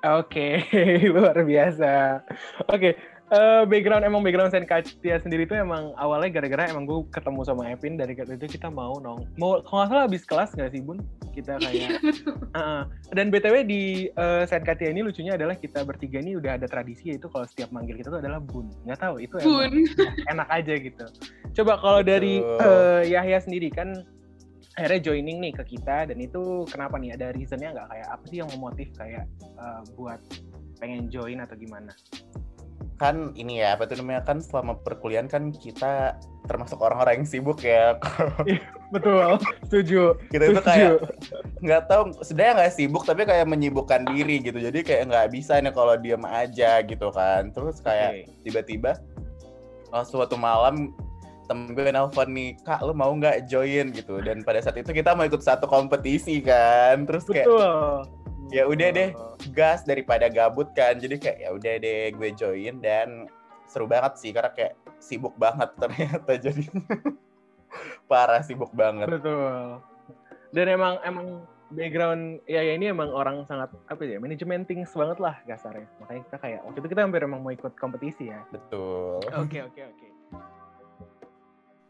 Oke, 0.04 0.60
luar 1.16 1.32
biasa. 1.48 2.20
Oke, 2.68 2.92
eh, 3.32 3.62
background 3.64 4.04
emang 4.04 4.20
background 4.20 4.52
Sen 4.52 4.68
Katia 4.68 5.16
sendiri 5.16 5.48
itu 5.48 5.56
emang 5.56 5.96
awalnya 5.96 6.40
gara-gara 6.40 6.68
emang 6.68 6.84
gue 6.84 7.08
ketemu 7.08 7.40
sama 7.42 7.72
Epin 7.72 7.96
dari 7.96 8.12
itu 8.12 8.46
kita 8.46 8.68
mau 8.68 9.00
nong 9.00 9.24
mau 9.40 9.64
kalau 9.64 9.84
nggak 9.84 9.88
salah 9.90 10.04
habis 10.04 10.22
kelas 10.28 10.50
nggak 10.52 10.70
sih 10.76 10.80
bun 10.84 11.00
kita 11.32 11.58
Iya, 11.58 11.66
kayak 11.66 11.90
Heeh. 12.56 12.82
dan 13.16 13.26
btw 13.32 13.54
di 13.66 13.82
eh, 14.12 14.42
Sen 14.46 14.62
Katia 14.62 14.92
ini 14.92 15.00
lucunya 15.02 15.34
adalah 15.34 15.56
kita 15.56 15.82
bertiga 15.82 16.20
ini 16.20 16.36
udah 16.36 16.60
ada 16.60 16.66
tradisi 16.68 17.10
yaitu 17.10 17.26
kalau 17.32 17.48
setiap 17.48 17.72
manggil 17.72 17.96
kita 17.96 18.12
tuh 18.12 18.20
adalah 18.20 18.38
bun 18.38 18.70
nggak 18.86 19.00
tahu 19.00 19.18
itu 19.24 19.34
emang 19.40 19.72
bun 19.72 19.72
enak 20.36 20.48
aja 20.52 20.74
gitu. 20.78 21.06
Coba 21.54 21.80
kalau 21.80 22.00
dari 22.04 22.44
eh, 22.44 23.02
Yahya 23.08 23.40
sendiri 23.40 23.72
kan 23.72 24.04
akhirnya 24.74 25.00
joining 25.12 25.38
nih 25.38 25.52
ke 25.54 25.64
kita 25.78 26.10
dan 26.10 26.18
itu 26.18 26.66
kenapa 26.66 26.98
nih 26.98 27.14
ada 27.14 27.30
reasonnya 27.30 27.74
nggak 27.74 27.88
kayak 27.94 28.08
apa 28.10 28.24
sih 28.26 28.36
yang 28.42 28.50
memotif 28.50 28.88
kayak 28.98 29.24
eh, 29.40 29.82
buat 29.94 30.20
pengen 30.82 31.06
join 31.08 31.38
atau 31.38 31.54
gimana? 31.54 31.94
kan 32.94 33.34
ini 33.34 33.58
ya 33.58 33.74
apa 33.74 33.90
tuh 33.90 33.98
namanya 33.98 34.22
kan 34.22 34.38
selama 34.38 34.78
perkuliahan 34.86 35.26
kan 35.26 35.50
kita 35.50 36.14
termasuk 36.46 36.78
orang-orang 36.78 37.22
yang 37.22 37.28
sibuk 37.28 37.58
ya. 37.64 37.98
Betul, 38.94 39.42
setuju. 39.66 40.14
kita 40.30 40.44
itu 40.54 40.62
kayak 40.62 40.92
nggak 41.58 41.82
tahu 41.90 42.14
sebenarnya 42.22 42.54
nggak 42.62 42.74
sibuk 42.78 43.02
tapi 43.02 43.26
kayak 43.26 43.50
menyibukkan 43.50 44.06
diri 44.06 44.38
gitu. 44.38 44.62
Jadi 44.62 44.86
kayak 44.86 45.10
nggak 45.10 45.28
bisa 45.34 45.58
nih 45.58 45.74
kalau 45.74 45.98
diem 45.98 46.22
aja 46.22 46.78
gitu 46.86 47.10
kan. 47.10 47.50
Terus 47.50 47.82
kayak 47.82 48.30
tiba-tiba 48.46 48.94
oh, 49.90 50.06
suatu 50.06 50.38
malam 50.38 50.94
temen 51.44 51.76
gue 51.76 51.88
nelfon 51.92 52.28
nih 52.32 52.56
kak 52.64 52.80
lu 52.82 52.92
mau 52.96 53.12
nggak 53.12 53.48
join 53.48 53.92
gitu 53.92 54.20
dan 54.24 54.40
pada 54.42 54.60
saat 54.64 54.80
itu 54.80 54.90
kita 54.90 55.12
mau 55.12 55.24
ikut 55.28 55.40
satu 55.40 55.68
kompetisi 55.68 56.40
kan 56.40 57.04
terus 57.04 57.28
kayak 57.28 57.46
Betul. 57.46 58.08
ya 58.52 58.62
udah 58.64 58.88
deh 58.92 59.10
gas 59.52 59.84
daripada 59.84 60.28
gabut 60.32 60.72
kan 60.72 60.96
jadi 60.96 61.16
kayak 61.20 61.38
ya 61.44 61.48
udah 61.52 61.74
deh 61.80 62.12
gue 62.16 62.30
join 62.36 62.80
dan 62.80 63.28
seru 63.68 63.88
banget 63.88 64.20
sih 64.20 64.30
karena 64.32 64.52
kayak 64.52 64.76
sibuk 65.00 65.36
banget 65.36 65.72
ternyata 65.76 66.32
jadi 66.50 66.64
parah 68.08 68.40
sibuk 68.44 68.72
banget 68.72 69.08
Betul. 69.08 69.80
Dan 70.54 70.70
emang 70.70 71.02
emang 71.02 71.42
background 71.74 72.38
ya, 72.46 72.62
ya 72.62 72.78
ini 72.78 72.94
emang 72.94 73.10
orang 73.10 73.42
sangat 73.42 73.74
apa 73.90 74.06
ya 74.06 74.22
manajemen 74.22 74.62
things 74.62 74.94
banget 74.94 75.18
lah 75.18 75.34
kasarnya. 75.42 75.90
Makanya 75.98 76.22
kita 76.30 76.36
kayak 76.38 76.60
waktu 76.62 76.78
itu 76.78 76.88
kita 76.94 77.02
hampir 77.02 77.20
emang 77.26 77.42
mau 77.42 77.50
ikut 77.50 77.74
kompetisi 77.74 78.30
ya. 78.30 78.38
betul 78.54 79.18
Oke 79.34 79.58
oke 79.66 79.80
oke. 79.82 80.03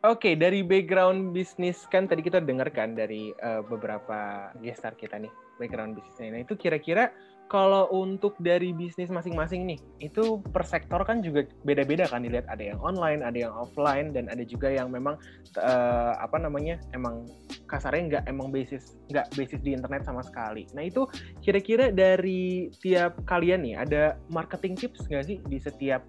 Oke 0.05 0.37
dari 0.37 0.61
background 0.61 1.33
bisnis 1.33 1.89
kan 1.89 2.05
tadi 2.05 2.21
kita 2.21 2.37
dengarkan 2.37 2.93
dari 2.93 3.33
eh, 3.41 3.65
beberapa 3.65 4.53
gestar 4.61 4.93
kita 5.01 5.17
nih 5.17 5.33
background 5.57 5.97
bisnisnya. 5.97 6.29
Nah 6.29 6.41
itu 6.45 6.61
kira-kira 6.61 7.09
kalau 7.49 7.89
untuk 7.89 8.37
dari 8.37 8.77
bisnis 8.77 9.09
masing-masing 9.09 9.65
nih 9.65 9.81
itu 10.05 10.45
per 10.53 10.61
sektor 10.69 11.01
kan 11.09 11.25
juga 11.25 11.49
beda-beda 11.65 12.05
kan 12.05 12.21
dilihat 12.21 12.45
ada 12.53 12.77
yang 12.77 12.81
online, 12.85 13.25
ada 13.25 13.49
yang 13.49 13.55
offline 13.57 14.13
dan 14.13 14.29
ada 14.29 14.45
juga 14.45 14.69
yang 14.69 14.93
memang 14.93 15.17
eh, 15.57 16.13
apa 16.21 16.37
namanya 16.37 16.77
emang 16.93 17.25
kasarnya 17.65 18.03
nggak 18.05 18.25
emang 18.29 18.53
basis 18.53 19.01
nggak 19.09 19.33
basis 19.41 19.65
di 19.65 19.73
internet 19.73 20.05
sama 20.05 20.21
sekali. 20.21 20.69
Nah 20.77 20.85
itu 20.85 21.09
kira-kira 21.41 21.89
dari 21.89 22.69
tiap 22.85 23.25
kalian 23.25 23.65
nih 23.65 23.81
ada 23.81 24.21
marketing 24.29 24.77
tips 24.77 25.09
nggak 25.09 25.25
sih 25.25 25.41
di 25.49 25.57
setiap 25.57 26.05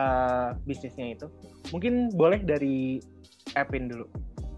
eh, 0.00 0.56
bisnisnya 0.64 1.12
itu? 1.12 1.28
Mungkin 1.76 2.16
boleh 2.16 2.40
dari 2.40 2.96
Epin 3.64 3.90
dulu, 3.90 4.06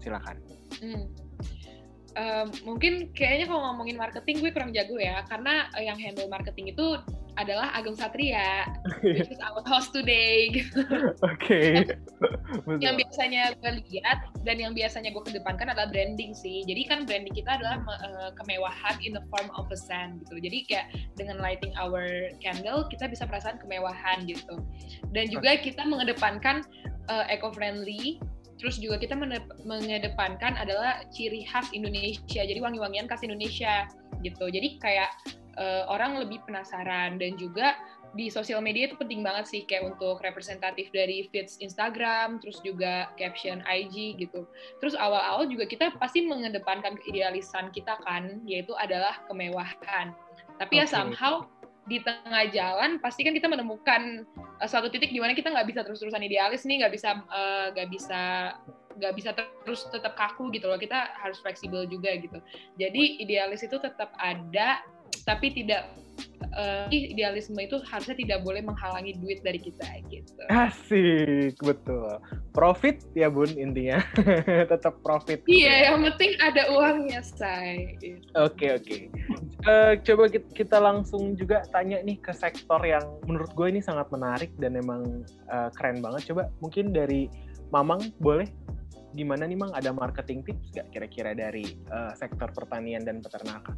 silakan. 0.01 0.37
Hmm. 0.81 1.05
Em, 2.11 2.51
mungkin 2.67 3.15
kayaknya 3.15 3.47
kalau 3.47 3.71
ngomongin 3.71 3.95
marketing 3.95 4.43
gue 4.43 4.51
kurang 4.51 4.75
jago 4.75 4.99
ya 4.99 5.23
karena 5.31 5.71
eh, 5.79 5.87
yang 5.87 5.95
handle 5.95 6.27
marketing 6.27 6.75
itu 6.75 6.99
adalah 7.39 7.71
Ageng 7.71 7.95
Satria 7.95 8.67
which 8.99 9.31
is 9.31 9.39
our 9.39 9.63
host 9.63 9.95
today 9.95 10.51
gitu. 10.51 10.83
Oke. 11.31 11.87
yang 12.83 12.99
Betul. 12.99 13.07
biasanya 13.07 13.55
gue 13.55 13.71
lihat 13.87 14.27
dan 14.43 14.59
yang 14.59 14.75
biasanya 14.75 15.15
gue 15.15 15.23
kedepankan 15.23 15.71
adalah 15.71 15.87
branding 15.87 16.35
sih 16.35 16.67
jadi 16.67 16.83
kan 16.91 16.99
branding 17.07 17.31
kita 17.31 17.55
adalah 17.55 17.79
eh, 17.79 18.31
kemewahan 18.35 18.99
in 18.99 19.15
the 19.15 19.23
form 19.31 19.47
of 19.55 19.71
a 19.71 19.77
scent 19.79 20.19
gitu 20.27 20.43
jadi 20.43 20.57
kayak 20.67 20.87
dengan 21.15 21.39
lighting 21.39 21.71
our 21.79 22.27
candle 22.43 22.83
kita 22.91 23.07
bisa 23.07 23.23
perasaan 23.23 23.55
kemewahan 23.63 24.27
gitu 24.27 24.59
dan 25.15 25.31
juga 25.31 25.55
kita 25.63 25.87
mengedepankan 25.87 26.67
eh, 27.07 27.25
eco-friendly 27.31 28.19
terus 28.61 28.77
juga 28.77 29.01
kita 29.01 29.17
mengedepankan 29.65 30.53
adalah 30.53 31.01
ciri 31.09 31.41
khas 31.49 31.73
Indonesia. 31.73 32.45
Jadi 32.45 32.61
wangi-wangian 32.61 33.09
khas 33.09 33.25
Indonesia 33.25 33.89
gitu. 34.21 34.45
Jadi 34.53 34.77
kayak 34.77 35.09
eh, 35.57 35.83
orang 35.89 36.21
lebih 36.21 36.45
penasaran. 36.45 37.17
Dan 37.17 37.41
juga 37.41 37.73
di 38.13 38.27
sosial 38.27 38.59
media 38.59 38.91
itu 38.91 38.99
penting 38.99 39.23
banget 39.23 39.47
sih 39.47 39.61
kayak 39.63 39.95
untuk 39.95 40.19
representatif 40.19 40.91
dari 40.91 41.31
feeds 41.31 41.57
Instagram 41.63 42.43
terus 42.43 42.59
juga 42.61 43.09
caption 43.17 43.65
IG 43.65 44.19
gitu. 44.21 44.45
Terus 44.83 44.93
awal-awal 44.93 45.47
juga 45.47 45.65
kita 45.65 45.95
pasti 45.97 46.27
mengedepankan 46.27 46.99
keidealisan 47.01 47.73
kita 47.73 47.97
kan 48.05 48.43
yaitu 48.45 48.77
adalah 48.77 49.17
kemewahan. 49.25 50.13
Tapi 50.59 50.83
ya 50.83 50.85
Oke. 50.85 50.93
somehow 50.93 51.47
di 51.89 51.97
tengah 52.01 52.45
jalan 52.53 53.01
pasti 53.01 53.25
kan 53.25 53.33
kita 53.33 53.49
menemukan 53.49 54.25
uh, 54.61 54.67
suatu 54.69 54.93
titik 54.93 55.09
di 55.09 55.17
mana 55.17 55.33
kita 55.33 55.49
nggak 55.49 55.65
bisa 55.65 55.81
terus-terusan 55.81 56.21
idealis 56.21 56.61
nih 56.63 56.85
nggak 56.85 56.93
bisa 56.93 57.09
uh, 57.25 57.73
nggak 57.73 57.89
bisa 57.89 58.21
nggak 59.01 59.13
bisa 59.17 59.29
terus 59.65 59.87
tetap 59.89 60.13
kaku 60.13 60.53
gitu 60.53 60.69
loh. 60.69 60.77
Kita 60.77 61.15
harus 61.17 61.41
fleksibel 61.41 61.89
juga 61.89 62.13
gitu. 62.19 62.37
Jadi 62.77 63.23
idealis 63.23 63.65
itu 63.65 63.81
tetap 63.81 64.13
ada 64.21 64.83
tapi 65.25 65.53
tidak 65.53 65.89
eh, 66.55 66.87
idealisme 66.91 67.57
itu 67.59 67.79
harusnya 67.87 68.15
tidak 68.17 68.39
boleh 68.43 68.61
menghalangi 68.63 69.15
duit 69.19 69.39
dari 69.43 69.59
kita 69.59 69.85
gitu 70.07 70.35
Asik, 70.51 71.55
betul. 71.61 72.19
Profit 72.51 72.99
ya 73.15 73.31
bun 73.31 73.47
intinya, 73.55 74.03
tetap 74.71 74.99
profit. 75.05 75.39
iya 75.47 75.71
ya. 75.71 75.77
yang 75.93 76.03
penting 76.11 76.35
ada 76.43 76.67
uangnya 76.75 77.21
say 77.23 77.95
Gitu. 78.01 78.19
Oke 78.35 78.67
oke. 78.75 78.97
Eh, 79.61 79.93
coba 80.01 80.23
kit- 80.27 80.51
kita 80.51 80.81
langsung 80.81 81.37
juga 81.37 81.61
tanya 81.69 82.01
nih 82.01 82.17
ke 82.17 82.33
sektor 82.33 82.81
yang 82.81 83.03
menurut 83.29 83.51
gue 83.53 83.67
ini 83.69 83.81
sangat 83.81 84.09
menarik 84.09 84.49
dan 84.57 84.73
emang 84.75 85.21
eh, 85.47 85.69
keren 85.77 86.01
banget. 86.01 86.33
Coba 86.33 86.49
mungkin 86.59 86.91
dari 86.91 87.29
Mamang 87.71 88.11
boleh 88.19 88.51
gimana 89.15 89.47
nih 89.47 89.59
Mang 89.59 89.71
ada 89.71 89.91
marketing 89.91 90.43
tips 90.43 90.71
gak 90.75 90.87
kira-kira 90.91 91.31
dari 91.31 91.63
eh, 91.77 92.11
sektor 92.15 92.51
pertanian 92.51 93.03
dan 93.03 93.19
peternakan? 93.23 93.75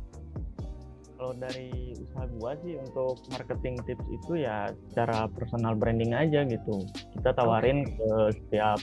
Kalau 1.23 1.39
dari 1.39 1.95
usaha 1.95 2.27
gua 2.35 2.51
sih 2.67 2.75
untuk 2.83 3.15
marketing 3.31 3.79
tips 3.87 4.03
itu 4.11 4.43
ya 4.43 4.67
secara 4.91 5.31
personal 5.31 5.71
branding 5.71 6.11
aja 6.11 6.43
gitu. 6.43 6.83
Kita 7.15 7.31
tawarin 7.31 7.87
Oke. 7.87 7.95
ke 7.95 8.11
setiap 8.43 8.75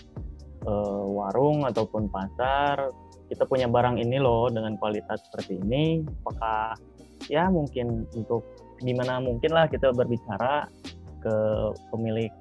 eh, 0.65 1.05
warung 1.05 1.69
ataupun 1.69 2.09
pasar, 2.09 2.97
kita 3.29 3.45
punya 3.45 3.69
barang 3.69 4.01
ini 4.01 4.17
loh 4.17 4.49
dengan 4.49 4.81
kualitas 4.81 5.21
seperti 5.29 5.61
ini. 5.61 6.01
Apakah 6.25 6.81
ya 7.29 7.53
mungkin 7.53 8.09
untuk 8.17 8.49
gimana 8.81 9.21
mungkin 9.21 9.53
lah 9.53 9.69
kita 9.69 9.93
berbicara 9.93 10.65
ke 11.21 11.37
pemilik 11.93 12.33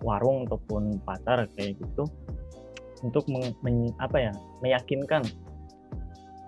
warung 0.00 0.48
ataupun 0.48 0.96
pasar 1.04 1.44
kayak 1.60 1.76
gitu 1.76 2.08
untuk 3.04 3.28
meng- 3.28 3.52
men- 3.60 3.92
apa 4.00 4.16
ya 4.16 4.32
meyakinkan 4.64 5.28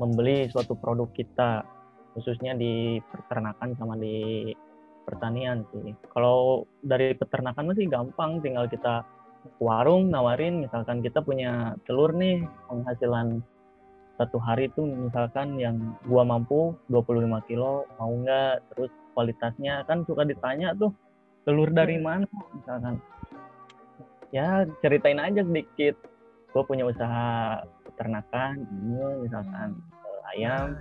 membeli 0.01 0.49
suatu 0.49 0.73
produk 0.73 1.13
kita 1.13 1.69
khususnya 2.15 2.55
di 2.55 3.03
peternakan 3.11 3.75
sama 3.77 3.99
di 3.99 4.51
pertanian 5.05 5.67
sih. 5.71 5.93
Kalau 6.17 6.65
dari 6.81 7.13
peternakan 7.13 7.71
masih 7.71 7.87
gampang, 7.93 8.41
tinggal 8.41 8.67
kita 8.67 9.05
ke 9.45 9.61
warung 9.61 10.09
nawarin, 10.09 10.65
misalkan 10.65 11.05
kita 11.05 11.21
punya 11.21 11.77
telur 11.85 12.17
nih, 12.17 12.49
penghasilan 12.67 13.45
satu 14.17 14.39
hari 14.41 14.71
itu 14.71 14.81
misalkan 14.87 15.59
yang 15.61 15.77
gua 16.09 16.25
mampu 16.25 16.73
25 16.89 17.45
kilo, 17.51 17.85
mau 18.01 18.09
nggak? 18.09 18.65
Terus 18.73 18.91
kualitasnya 19.13 19.85
kan 19.85 20.07
suka 20.09 20.25
ditanya 20.25 20.73
tuh, 20.73 20.95
telur 21.45 21.69
dari 21.69 22.01
mana 22.01 22.25
misalkan. 22.57 23.03
Ya 24.33 24.67
ceritain 24.83 25.21
aja 25.21 25.45
sedikit, 25.45 25.99
gua 26.57 26.65
punya 26.65 26.89
usaha 26.89 27.61
peternakan, 27.91 28.65
ini 28.65 29.29
misalkan 29.29 29.77
eh, 29.77 30.31
ayam, 30.35 30.79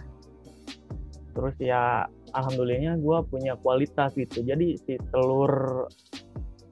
terus 1.33 1.55
ya 1.57 2.05
alhamdulillahnya 2.37 3.01
gue 3.01 3.17
punya 3.27 3.53
kualitas 3.59 4.13
gitu 4.13 4.45
jadi 4.45 4.77
si 4.77 5.01
telur 5.09 5.85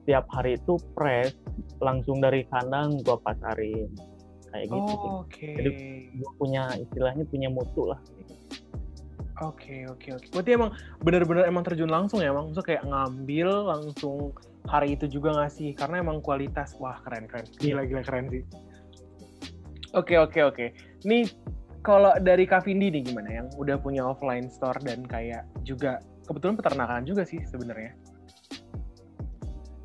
tiap 0.06 0.26
hari 0.34 0.58
itu 0.58 0.78
fresh 0.94 1.34
langsung 1.82 2.22
dari 2.22 2.46
kandang 2.50 2.98
gue 3.02 3.16
pasarin 3.22 3.90
kayak 4.52 4.68
gitu. 4.68 4.94
Oh, 4.94 5.24
Oke. 5.24 5.56
Jadi 5.56 5.70
gue 6.12 6.30
punya 6.36 6.68
istilahnya 6.76 7.24
punya 7.24 7.48
mutu 7.48 7.88
lah 7.88 7.98
Oke 9.42 9.88
oke 9.90 10.08
oke. 10.14 10.26
Berarti 10.30 10.50
emang 10.54 10.70
benar-benar 11.02 11.44
emang 11.50 11.64
terjun 11.66 11.90
langsung 11.90 12.22
ya, 12.22 12.30
emang 12.30 12.52
maksudnya 12.52 12.68
kayak 12.68 12.84
ngambil 12.86 13.48
langsung 13.64 14.36
hari 14.70 14.94
itu 14.94 15.10
juga 15.10 15.34
ngasih 15.34 15.74
karena 15.74 15.98
emang 15.98 16.22
kualitas 16.22 16.78
wah 16.78 17.00
keren 17.02 17.26
keren. 17.26 17.48
Gila 17.58 17.82
gila 17.82 18.02
keren 18.06 18.30
sih. 18.30 18.44
Oke 19.98 20.14
oke 20.14 20.38
oke. 20.46 20.66
Nih 21.02 21.26
kalau 21.82 22.14
dari 22.22 22.46
Kak 22.46 22.64
Vindi 22.64 22.94
nih 22.94 23.02
gimana 23.10 23.42
yang 23.42 23.46
udah 23.58 23.76
punya 23.78 24.06
offline 24.06 24.46
store 24.46 24.78
dan 24.86 25.02
kayak 25.02 25.42
juga 25.66 25.98
kebetulan 26.30 26.54
peternakan 26.54 27.02
juga 27.02 27.26
sih 27.26 27.42
sebenarnya. 27.42 27.92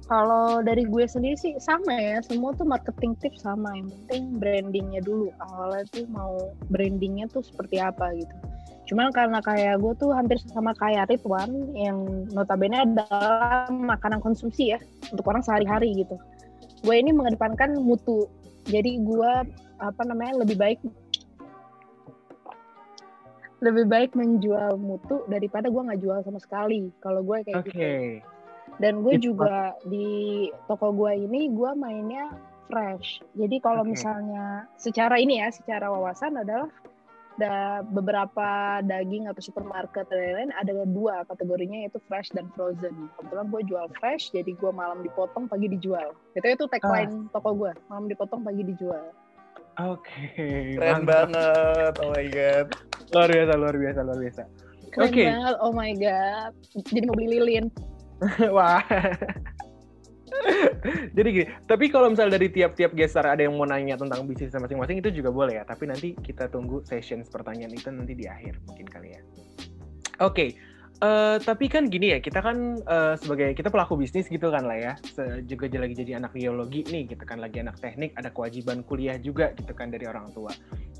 Kalau 0.07 0.63
dari 0.63 0.87
gue 0.87 1.03
sendiri 1.03 1.35
sih 1.35 1.59
sama 1.59 1.91
ya, 1.91 2.23
semua 2.23 2.55
tuh 2.55 2.63
marketing 2.63 3.19
tips 3.19 3.43
sama. 3.43 3.75
Yang 3.75 3.91
penting 3.91 4.23
brandingnya 4.39 5.01
dulu. 5.03 5.35
Awalnya 5.35 5.83
tuh 5.91 6.05
mau 6.07 6.55
brandingnya 6.71 7.27
tuh 7.27 7.43
seperti 7.43 7.83
apa 7.83 8.15
gitu. 8.15 8.35
Cuman 8.87 9.11
karena 9.11 9.43
kayak 9.43 9.83
gue 9.83 9.93
tuh 9.99 10.15
hampir 10.15 10.39
sama 10.47 10.71
kayak 10.79 11.11
Ridwan 11.11 11.51
yang 11.75 12.23
notabene 12.31 12.87
adalah 12.87 13.67
makanan 13.67 14.23
konsumsi 14.23 14.71
ya 14.71 14.79
untuk 15.11 15.27
orang 15.27 15.43
sehari-hari 15.43 15.91
gitu. 16.07 16.15
Gue 16.87 17.03
ini 17.03 17.11
mengedepankan 17.11 17.75
mutu. 17.75 18.31
Jadi 18.63 19.03
gue 19.03 19.31
apa 19.83 20.01
namanya 20.07 20.39
lebih 20.47 20.55
baik 20.55 20.79
lebih 23.57 23.85
baik 23.89 24.11
menjual 24.13 24.77
mutu 24.77 25.25
daripada 25.25 25.69
gue 25.69 25.81
nggak 25.81 26.01
jual 26.01 26.19
sama 26.21 26.37
sekali. 26.37 26.93
Kalau 27.01 27.25
gue 27.25 27.37
kayak 27.41 27.65
Oke. 27.65 27.71
gitu. 27.73 27.87
Dan 28.77 29.01
gue 29.01 29.15
juga 29.17 29.73
di 29.87 30.47
toko 30.69 30.93
gue 30.93 31.25
ini 31.25 31.49
gue 31.49 31.71
mainnya 31.73 32.29
fresh. 32.69 33.23
Jadi 33.33 33.57
kalau 33.57 33.81
Oke. 33.81 33.97
misalnya 33.97 34.69
secara 34.77 35.17
ini 35.17 35.41
ya, 35.41 35.49
secara 35.49 35.89
wawasan 35.89 36.37
adalah 36.37 36.69
ada 37.37 37.85
beberapa 37.85 38.81
daging 38.81 39.29
atau 39.29 39.41
supermarket 39.45 40.09
dan 40.09 40.17
lain-lain 40.17 40.51
ada 40.57 40.73
dua 40.89 41.21
kategorinya 41.29 41.85
yaitu 41.85 42.01
fresh 42.09 42.33
dan 42.33 42.49
frozen. 42.57 43.13
Kebetulan 43.13 43.45
gue 43.53 43.61
jual 43.69 43.85
fresh, 44.01 44.33
jadi 44.33 44.57
gue 44.57 44.71
malam 44.73 45.05
dipotong 45.05 45.45
pagi 45.45 45.69
dijual. 45.69 46.17
Itu 46.33 46.49
itu 46.49 46.65
tagline 46.65 47.29
toko 47.29 47.53
gue, 47.53 47.71
malam 47.93 48.09
dipotong 48.09 48.41
pagi 48.41 48.65
dijual. 48.65 49.13
Oke. 49.77 50.33
Keren 50.73 51.05
mantap. 51.05 51.29
banget. 51.29 51.93
Oh 52.01 52.09
my 52.09 52.25
god. 52.33 52.67
Luar 53.13 53.29
biasa, 53.29 53.53
luar 53.53 53.75
biasa, 53.77 53.99
luar 54.01 54.19
biasa. 54.19 54.43
Keren 54.89 55.05
Oke. 55.13 55.23
banget, 55.29 55.55
oh 55.61 55.73
my 55.73 55.91
god. 56.01 56.51
Jadi 56.89 57.05
mau 57.05 57.13
beli 57.13 57.29
lilin. 57.37 57.65
Wah. 58.57 58.81
Jadi 61.17 61.27
gini, 61.33 61.47
tapi 61.69 61.89
kalau 61.89 62.09
misal 62.13 62.29
dari 62.29 62.49
tiap-tiap 62.49 62.93
geser 62.97 63.25
ada 63.25 63.41
yang 63.41 63.57
mau 63.57 63.65
nanya 63.69 63.97
tentang 63.97 64.25
bisnis 64.25 64.53
masing-masing 64.53 65.01
itu 65.01 65.21
juga 65.21 65.29
boleh 65.29 65.61
ya. 65.61 65.63
Tapi 65.65 65.89
nanti 65.89 66.17
kita 66.17 66.49
tunggu 66.49 66.81
sessions 66.85 67.29
pertanyaan 67.29 67.73
itu 67.73 67.89
nanti 67.93 68.13
di 68.17 68.25
akhir 68.25 68.57
mungkin 68.65 68.87
kali 68.89 69.13
ya. 69.13 69.21
Oke, 70.25 70.57
eh, 71.01 71.37
tapi 71.41 71.65
kan 71.69 71.89
gini 71.89 72.13
ya, 72.13 72.19
kita 72.21 72.39
kan 72.41 72.81
eh, 72.81 73.15
sebagai 73.17 73.53
kita 73.53 73.69
pelaku 73.73 73.97
bisnis 73.97 74.29
gitu 74.29 74.49
kan 74.49 74.65
lah 74.65 74.77
ya. 74.77 74.93
Juga 75.45 75.69
lagi 75.77 75.95
jadi 75.97 76.21
anak 76.21 76.33
biologi 76.33 76.85
nih, 76.87 77.09
kita 77.13 77.23
kan 77.25 77.41
lagi 77.41 77.61
anak 77.61 77.77
teknik, 77.81 78.13
ada 78.17 78.29
kewajiban 78.33 78.81
kuliah 78.85 79.17
juga 79.21 79.53
gitu 79.57 79.73
kan 79.73 79.89
dari 79.89 80.05
orang 80.05 80.29
tua. 80.33 80.53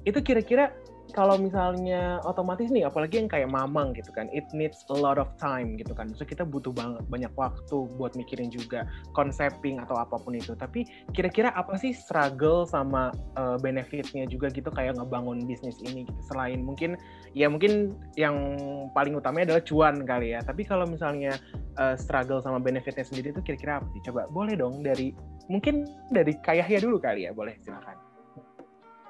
Itu 0.03 0.23
kira-kira 0.23 0.71
kalau 1.15 1.39
misalnya 1.39 2.19
otomatis 2.27 2.67
nih, 2.67 2.87
apalagi 2.87 3.19
yang 3.23 3.29
kayak 3.31 3.47
mamang 3.47 3.95
gitu 3.95 4.11
kan, 4.11 4.27
it 4.35 4.43
needs 4.51 4.83
a 4.91 4.97
lot 4.97 5.15
of 5.15 5.29
time 5.39 5.79
gitu 5.79 5.95
kan. 5.95 6.11
Maksudnya 6.11 6.31
kita 6.39 6.43
butuh 6.43 6.73
banget 6.75 7.03
banyak 7.07 7.31
waktu 7.39 7.87
buat 7.95 8.15
mikirin 8.19 8.51
juga 8.51 8.87
concepting 9.15 9.79
atau 9.79 9.95
apa 9.95 10.19
pun 10.19 10.35
itu. 10.35 10.55
Tapi 10.55 10.87
kira-kira 11.15 11.53
apa 11.55 11.79
sih 11.79 11.95
struggle 11.95 12.67
sama 12.67 13.11
uh, 13.39 13.55
benefitnya 13.59 14.27
juga 14.27 14.51
gitu 14.51 14.67
kayak 14.71 14.99
ngebangun 14.99 15.43
bisnis 15.47 15.79
ini 15.83 16.03
gitu. 16.07 16.21
Selain 16.31 16.59
mungkin 16.59 16.99
ya 17.35 17.47
mungkin 17.47 17.95
yang 18.19 18.35
paling 18.91 19.15
utamanya 19.15 19.55
adalah 19.55 19.63
cuan 19.63 20.03
kali 20.03 20.35
ya. 20.35 20.43
Tapi 20.43 20.63
kalau 20.67 20.87
misalnya 20.87 21.35
uh, 21.79 21.95
struggle 21.99 22.39
sama 22.39 22.59
benefitnya 22.59 23.03
sendiri 23.03 23.31
itu 23.31 23.41
kira-kira 23.43 23.79
apa 23.79 23.87
sih? 23.95 24.01
Coba 24.07 24.27
boleh 24.31 24.55
dong 24.55 24.83
dari 24.83 25.11
mungkin 25.47 25.87
dari 26.11 26.35
Kak 26.39 26.59
Yahya 26.59 26.83
dulu 26.83 26.99
kali 26.99 27.27
ya, 27.27 27.31
boleh 27.31 27.55
silakan. 27.63 28.06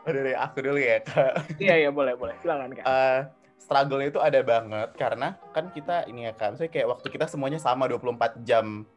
Oh, 0.07 0.13
dari 0.15 0.31
aku 0.31 0.63
dulu 0.63 0.79
ya, 0.79 1.03
Kak. 1.03 1.51
Iya 1.63 1.75
iya 1.83 1.89
boleh 1.91 2.15
boleh 2.15 2.39
silakan 2.39 2.71
Kak. 2.71 2.85
Eh, 2.87 3.19
struggle 3.59 3.99
itu 3.99 4.23
ada 4.23 4.39
banget 4.39 4.95
karena 4.95 5.35
kan 5.51 5.67
kita 5.75 6.07
ini 6.07 6.25
ya 6.25 6.33
Kak, 6.33 6.55
misalnya 6.55 6.71
kayak 6.71 6.87
waktu 6.95 7.07
kita 7.11 7.27
semuanya 7.27 7.59
sama 7.59 7.91
24 7.91 8.39
jam 8.47 8.87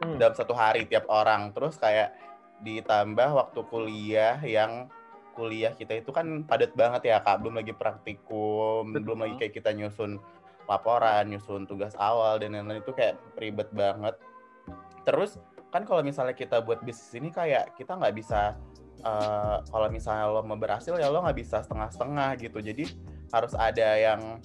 Hmm. 0.00 0.16
dalam 0.16 0.32
satu 0.32 0.56
hari 0.56 0.88
tiap 0.88 1.04
orang. 1.12 1.52
Terus 1.52 1.76
kayak 1.76 2.16
ditambah 2.64 3.36
waktu 3.36 3.60
kuliah 3.68 4.40
yang 4.40 4.88
kuliah 5.36 5.76
kita 5.76 6.00
itu 6.00 6.08
kan 6.08 6.44
padat 6.48 6.72
banget 6.72 7.12
ya 7.12 7.20
Kak, 7.20 7.44
belum 7.44 7.60
lagi 7.60 7.76
praktikum, 7.76 8.96
Betul. 8.96 9.04
belum 9.04 9.18
lagi 9.28 9.34
kayak 9.36 9.54
kita 9.60 9.76
nyusun 9.76 10.16
laporan, 10.64 11.28
nyusun 11.28 11.68
tugas 11.68 11.92
awal 12.00 12.40
dan 12.40 12.56
lain-lain 12.56 12.80
itu 12.80 12.96
kayak 12.96 13.20
ribet 13.36 13.68
banget. 13.76 14.16
Terus 15.04 15.36
kan 15.68 15.84
kalau 15.84 16.00
misalnya 16.00 16.32
kita 16.32 16.64
buat 16.64 16.80
bisnis 16.80 17.12
ini 17.12 17.28
kayak 17.28 17.76
kita 17.76 17.92
nggak 17.92 18.16
bisa 18.16 18.56
eh, 19.00 19.56
kalau 19.64 19.88
misalnya 19.88 20.28
lo 20.28 20.44
mau 20.44 20.60
berhasil 20.60 20.94
ya 20.96 21.08
lo 21.08 21.24
nggak 21.24 21.38
bisa 21.38 21.64
setengah-setengah 21.64 22.28
gitu. 22.40 22.58
Jadi 22.60 22.84
harus 23.30 23.52
ada 23.56 23.88
yang 23.96 24.40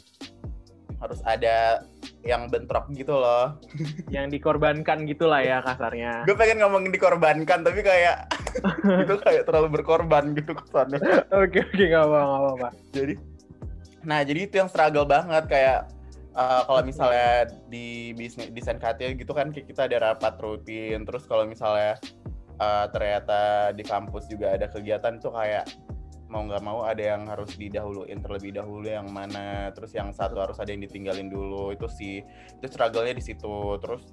harus 1.00 1.19
ada 1.27 1.83
yang 2.25 2.50
bentrok 2.50 2.89
gitu 2.95 3.13
loh. 3.13 3.59
Yang 4.15 4.39
dikorbankan 4.39 5.05
gitulah 5.05 5.43
ya 5.43 5.62
kasarnya. 5.62 6.25
Gue 6.25 6.33
pengen 6.33 6.63
ngomongin 6.63 6.89
dikorbankan 6.89 7.62
tapi 7.62 7.85
kayak 7.85 8.31
itu 9.05 9.15
kayak 9.21 9.45
terlalu 9.45 9.81
berkorban 9.81 10.33
gitu 10.33 10.57
kesannya. 10.57 11.00
Oke 11.35 11.62
oke 11.62 11.83
nggak 11.85 12.03
apa 12.09 12.17
nggak 12.25 12.53
apa. 12.57 12.69
Jadi 12.95 13.13
nah 14.05 14.22
jadi 14.22 14.46
itu 14.46 14.55
yang 14.61 14.70
struggle 14.70 15.05
banget 15.05 15.44
kayak 15.50 15.79
eh, 16.33 16.61
kalau 16.65 16.81
misalnya 16.81 17.50
di 17.70 18.13
bisnis 18.18 18.50
desain 18.50 18.81
KT 18.81 19.22
gitu 19.22 19.33
kan 19.33 19.53
kita 19.53 19.85
ada 19.85 20.13
rapat 20.13 20.37
rutin 20.41 21.05
terus 21.05 21.25
kalau 21.29 21.46
misalnya 21.46 21.98
eh, 22.55 22.85
ternyata 22.91 23.39
di 23.72 23.83
kampus 23.83 24.27
juga 24.27 24.55
ada 24.55 24.68
kegiatan 24.72 25.20
tuh 25.20 25.35
kayak 25.35 25.68
mau 26.25 26.41
nggak 26.41 26.63
mau 26.65 26.81
ada 26.81 27.15
yang 27.15 27.29
harus 27.29 27.53
didahuluin 27.53 28.18
terlebih 28.18 28.57
dahulu 28.57 28.89
yang 28.89 29.05
mana 29.13 29.70
terus 29.77 29.94
yang 29.94 30.09
satu 30.09 30.41
harus 30.41 30.57
ada 30.57 30.74
yang 30.74 30.81
ditinggalin 30.81 31.29
dulu 31.29 31.70
itu 31.70 31.85
sih 31.85 32.25
itu 32.57 32.65
struggle-nya 32.65 33.13
di 33.13 33.24
situ. 33.24 33.77
Terus 33.79 34.03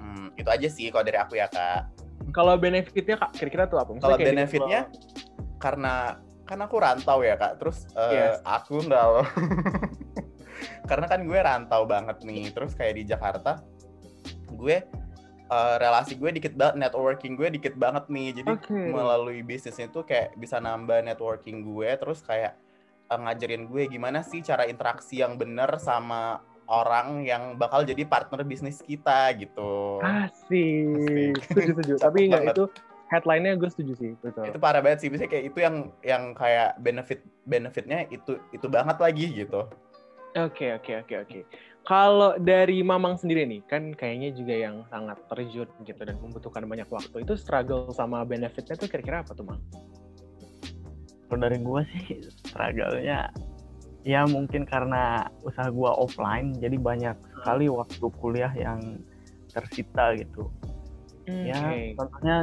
hmm, 0.00 0.34
itu 0.40 0.48
aja 0.48 0.68
sih 0.72 0.88
kalau 0.88 1.04
dari 1.04 1.18
aku 1.20 1.36
ya 1.36 1.46
kak. 1.46 1.92
Kalau 2.32 2.56
benefitnya 2.56 3.20
kak 3.20 3.36
kira-kira 3.36 3.68
tuh 3.68 3.78
apa? 3.78 3.90
Kalau 4.00 4.16
di- 4.16 4.26
benefitnya 4.26 4.88
karena 5.60 6.16
kan 6.48 6.58
aku 6.64 6.76
rantau 6.80 7.20
ya 7.20 7.36
kak. 7.36 7.60
Terus 7.60 7.84
eh, 7.94 8.32
Yes. 8.32 8.40
aku 8.42 8.80
enggak 8.80 9.04
loh. 9.04 9.26
Karena 10.88 11.06
kan 11.06 11.20
gue 11.24 11.38
rantau 11.38 11.84
banget 11.86 12.20
nih. 12.24 12.50
Terus 12.52 12.72
kayak 12.74 12.94
di 12.96 13.04
Jakarta 13.06 13.60
gue 14.50 14.76
eh, 15.50 15.76
relasi 15.82 16.14
gue 16.14 16.30
dikit 16.30 16.54
banget 16.54 16.76
networking 16.78 17.34
gue 17.34 17.48
dikit 17.58 17.74
banget 17.74 18.06
nih 18.06 18.28
jadi 18.42 18.50
Oke. 18.54 18.70
melalui 18.72 19.42
bisnis 19.42 19.76
itu 19.76 20.00
kayak 20.06 20.38
bisa 20.38 20.62
nambah 20.62 21.02
networking 21.02 21.66
gue 21.66 21.90
terus 21.98 22.22
kayak 22.22 22.54
eh, 23.10 23.18
ngajarin 23.18 23.66
gue 23.66 23.82
gimana 23.90 24.22
sih 24.22 24.40
cara 24.40 24.64
interaksi 24.70 25.20
yang 25.20 25.34
bener 25.34 25.68
sama 25.82 26.40
orang 26.70 27.26
yang 27.26 27.58
bakal 27.58 27.82
jadi 27.82 28.06
partner 28.06 28.46
bisnis 28.46 28.78
kita 28.86 29.34
gitu 29.34 29.98
Asik. 30.06 31.34
Asik. 31.34 31.34
Setuju 31.50 31.70
setuju. 31.74 31.94
Tapi 32.06 32.18
nggak 32.30 32.42
Banget. 32.46 32.56
itu 32.56 32.64
headline-nya 33.10 33.58
gue 33.58 33.66
setuju 33.66 33.92
sih 33.98 34.12
betul. 34.22 34.46
itu 34.46 34.58
parah 34.62 34.78
banget 34.78 35.02
sih 35.02 35.08
biasanya 35.10 35.30
kayak 35.34 35.44
itu 35.50 35.58
yang 35.58 35.76
yang 36.06 36.22
kayak 36.30 36.78
benefit 36.78 37.26
benefitnya 37.42 38.06
itu 38.06 38.38
itu 38.54 38.66
banget 38.70 38.96
lagi 39.02 39.26
gitu 39.34 39.66
Oke 40.38 40.70
oke 40.78 41.02
oke 41.02 41.14
oke. 41.26 41.40
Kalau 41.90 42.38
dari 42.38 42.86
Mamang 42.86 43.18
sendiri 43.18 43.42
nih, 43.50 43.66
kan 43.66 43.90
kayaknya 43.90 44.30
juga 44.30 44.54
yang 44.54 44.86
sangat 44.86 45.18
terjun 45.26 45.66
gitu 45.82 45.98
dan 46.06 46.22
membutuhkan 46.22 46.62
banyak 46.62 46.86
waktu. 46.86 47.26
Itu 47.26 47.34
struggle 47.34 47.90
sama 47.90 48.22
benefitnya 48.22 48.78
tuh 48.78 48.86
kira-kira 48.86 49.26
apa 49.26 49.34
tuh, 49.34 49.42
Mang? 49.42 49.58
Kalau 51.26 51.42
dari 51.42 51.58
gua 51.58 51.82
sih 51.90 52.22
struggle-nya 52.46 53.34
ya 54.06 54.22
mungkin 54.30 54.70
karena 54.70 55.26
usaha 55.42 55.66
gua 55.74 55.98
offline 55.98 56.54
jadi 56.62 56.78
banyak 56.78 57.18
sekali 57.34 57.66
waktu 57.66 58.06
kuliah 58.22 58.54
yang 58.54 59.02
tersita 59.50 60.14
gitu. 60.14 60.46
Ya, 61.26 61.74
Oke. 61.74 61.98
contohnya 61.98 62.36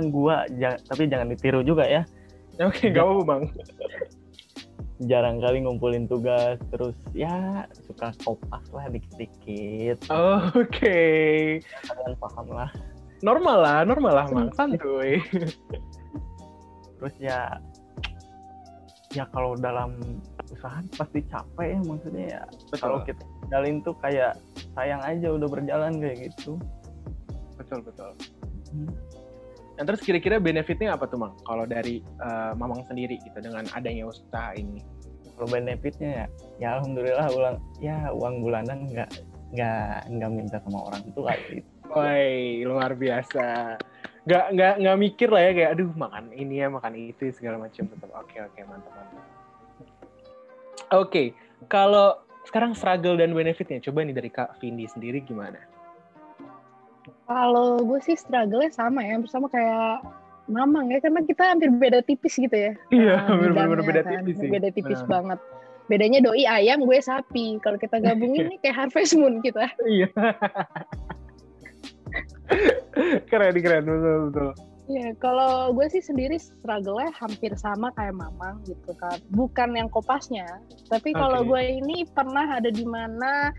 ja- 0.60 0.82
tapi 0.92 1.08
jangan 1.08 1.32
ditiru 1.32 1.64
juga 1.64 1.88
ya. 1.88 2.04
Oke, 2.60 2.92
nggak 2.92 3.00
apa-apa, 3.00 3.24
Bang. 3.24 3.44
Jarang 5.06 5.38
kali 5.38 5.62
ngumpulin 5.62 6.10
tugas 6.10 6.58
terus 6.74 6.98
ya 7.14 7.66
suka 7.86 8.10
kopas 8.26 8.66
lah 8.74 8.90
dikit-dikit. 8.90 10.10
Oke. 10.58 11.62
Kalian 11.62 12.14
paham 12.18 12.48
lah. 12.50 12.72
Normal 13.22 13.58
lah, 13.62 13.80
normal 13.86 14.14
lah, 14.14 14.26
Mang. 14.30 14.50
Santuy. 14.58 15.22
Terus 16.98 17.16
ya 17.22 17.62
ya 19.16 19.24
kalau 19.30 19.54
dalam 19.58 19.98
usaha 20.50 20.82
pasti 20.98 21.24
capek 21.30 21.78
ya 21.78 21.80
maksudnya 21.86 22.26
ya 22.38 22.42
kalau 22.82 23.02
kita 23.06 23.24
tinggalin 23.46 23.80
tuh 23.82 23.96
kayak 24.04 24.36
sayang 24.76 25.02
aja 25.06 25.32
udah 25.32 25.48
berjalan 25.48 25.98
kayak 26.02 26.30
gitu. 26.30 26.58
betul 27.58 27.82
betul. 27.82 28.12
Hmm. 28.70 28.92
Nah, 29.78 29.84
terus 29.86 30.02
kira-kira 30.02 30.42
benefitnya 30.42 30.98
apa 30.98 31.06
tuh, 31.06 31.22
Mang? 31.22 31.38
Kalau 31.46 31.70
dari 31.70 32.02
eh, 32.02 32.52
Mamang 32.58 32.82
sendiri 32.90 33.22
gitu 33.22 33.38
dengan 33.38 33.62
adanya 33.78 34.10
usaha 34.10 34.58
ini. 34.58 34.82
Kalau 35.38 35.48
benefitnya 35.54 36.10
ya, 36.10 36.26
ya 36.58 36.68
alhamdulillah 36.82 37.30
uang 37.30 37.58
ya 37.78 38.10
uang 38.10 38.42
bulanan 38.42 38.90
nggak 38.90 39.10
nggak 39.54 40.10
nggak 40.18 40.32
minta 40.34 40.58
sama 40.66 40.90
orang 40.90 41.06
tua 41.14 41.38
gitu. 41.46 41.62
Woi, 41.94 42.66
luar 42.66 42.98
biasa. 42.98 43.78
Nggak 44.26 44.46
nggak 44.58 44.74
nggak 44.82 44.98
mikir 44.98 45.30
lah 45.30 45.42
ya 45.46 45.52
kayak 45.54 45.70
aduh 45.78 45.90
makan 45.94 46.24
ini 46.34 46.60
ya 46.60 46.68
makan 46.74 46.94
itu 46.98 47.30
segala 47.32 47.62
macam 47.62 47.86
tetap 47.86 48.10
oke 48.18 48.36
oke 48.44 48.60
mantap 48.66 48.94
mantap. 48.98 49.24
Oke, 50.98 51.38
kalau 51.70 52.18
sekarang 52.50 52.74
struggle 52.74 53.20
dan 53.20 53.36
benefitnya 53.36 53.78
coba 53.84 54.08
nih 54.08 54.16
dari 54.16 54.32
Kak 54.34 54.58
Vindi 54.58 54.90
sendiri 54.90 55.22
gimana? 55.22 55.77
Kalau 57.28 57.84
gue 57.84 58.00
sih 58.00 58.16
struggle-nya 58.16 58.72
sama 58.72 59.04
ya, 59.04 59.20
bersama 59.20 59.48
kayak 59.48 60.00
Mamang 60.48 60.88
ya, 60.88 61.04
karena 61.04 61.20
kita 61.28 61.44
hampir 61.44 61.68
beda 61.68 62.00
tipis 62.02 62.40
gitu 62.40 62.56
ya. 62.56 62.72
Iya, 62.88 63.20
Nah, 63.20 63.36
bener-bener 63.36 63.52
bidangnya 63.52 63.84
beda 63.84 64.02
kan. 64.02 64.12
tipis 64.16 64.36
sih. 64.40 64.48
Beda 64.50 64.70
tipis 64.72 65.00
Nah. 65.04 65.08
banget. 65.12 65.40
Bedanya 65.88 66.20
doi 66.24 66.44
ayam, 66.44 66.80
gue 66.84 67.00
sapi. 67.00 67.60
Kalau 67.60 67.76
kita 67.76 68.00
gabungin 68.00 68.48
nih 68.48 68.58
kayak 68.64 68.76
Harvest 68.80 69.20
Moon 69.20 69.44
kita. 69.44 69.68
Iya. 69.84 70.08
keren 73.28 73.56
keren 73.60 73.84
betul 73.84 74.18
betul. 74.32 74.50
Iya, 74.88 75.12
kalau 75.20 75.76
gue 75.76 75.84
sih 75.92 76.00
sendiri 76.00 76.40
struggle-nya 76.40 77.12
hampir 77.12 77.52
sama 77.60 77.92
kayak 77.92 78.16
Mamang 78.16 78.64
gitu 78.64 78.96
kan. 78.96 79.20
Bukan 79.36 79.76
yang 79.76 79.92
kopasnya, 79.92 80.48
tapi 80.88 81.12
kalau 81.12 81.44
Oke. 81.44 81.48
gue 81.52 81.84
ini 81.84 82.08
pernah 82.08 82.48
ada 82.48 82.72
di 82.72 82.88
mana 82.88 83.52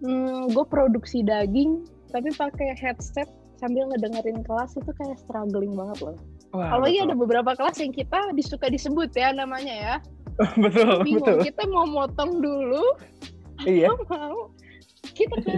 hmm, 0.00 0.48
gue 0.56 0.64
produksi 0.64 1.20
daging 1.20 1.84
tapi 2.10 2.28
pakai 2.34 2.74
headset 2.76 3.26
sambil 3.56 3.86
ngedengerin 3.92 4.40
kelas 4.42 4.74
itu 4.76 4.90
kayak 4.96 5.16
struggling 5.20 5.72
banget 5.76 5.98
loh. 6.02 6.16
Kalau 6.50 6.86
iya 6.90 7.06
ada 7.06 7.14
beberapa 7.14 7.54
kelas 7.54 7.78
yang 7.78 7.94
kita 7.94 8.34
disuka 8.34 8.66
disebut 8.66 9.14
ya 9.14 9.30
namanya 9.30 9.74
ya. 9.74 9.94
betul, 10.64 11.04
Bingung 11.04 11.38
betul. 11.38 11.46
kita 11.46 11.62
mau 11.68 11.84
motong 11.86 12.40
dulu 12.40 12.84
Iya, 13.68 13.92
atau 13.92 14.00
mau 14.08 14.38
kita 15.12 15.36
ke 15.44 15.56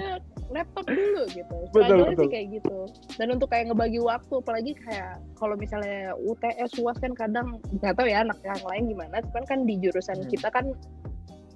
laptop 0.50 0.84
dulu 0.90 1.22
gitu. 1.32 1.56
Betul, 1.74 2.02
betul. 2.04 2.18
sih 2.26 2.28
kayak 2.28 2.46
gitu. 2.60 2.78
Dan 3.16 3.38
untuk 3.38 3.48
kayak 3.48 3.72
ngebagi 3.72 4.02
waktu 4.02 4.34
apalagi 4.42 4.72
kayak 4.84 5.22
kalau 5.38 5.54
misalnya 5.56 6.12
UTS 6.18 6.76
UAS 6.82 6.98
kan 7.00 7.14
kadang 7.16 7.56
nggak 7.80 7.94
tahu 7.96 8.10
ya 8.10 8.20
anak 8.26 8.36
yang 8.44 8.60
lain 8.68 8.82
gimana, 8.92 9.16
cuman 9.30 9.44
kan 9.48 9.58
di 9.64 9.78
jurusan 9.80 10.18
Hmm. 10.20 10.28
kita 10.28 10.48
kan 10.52 10.66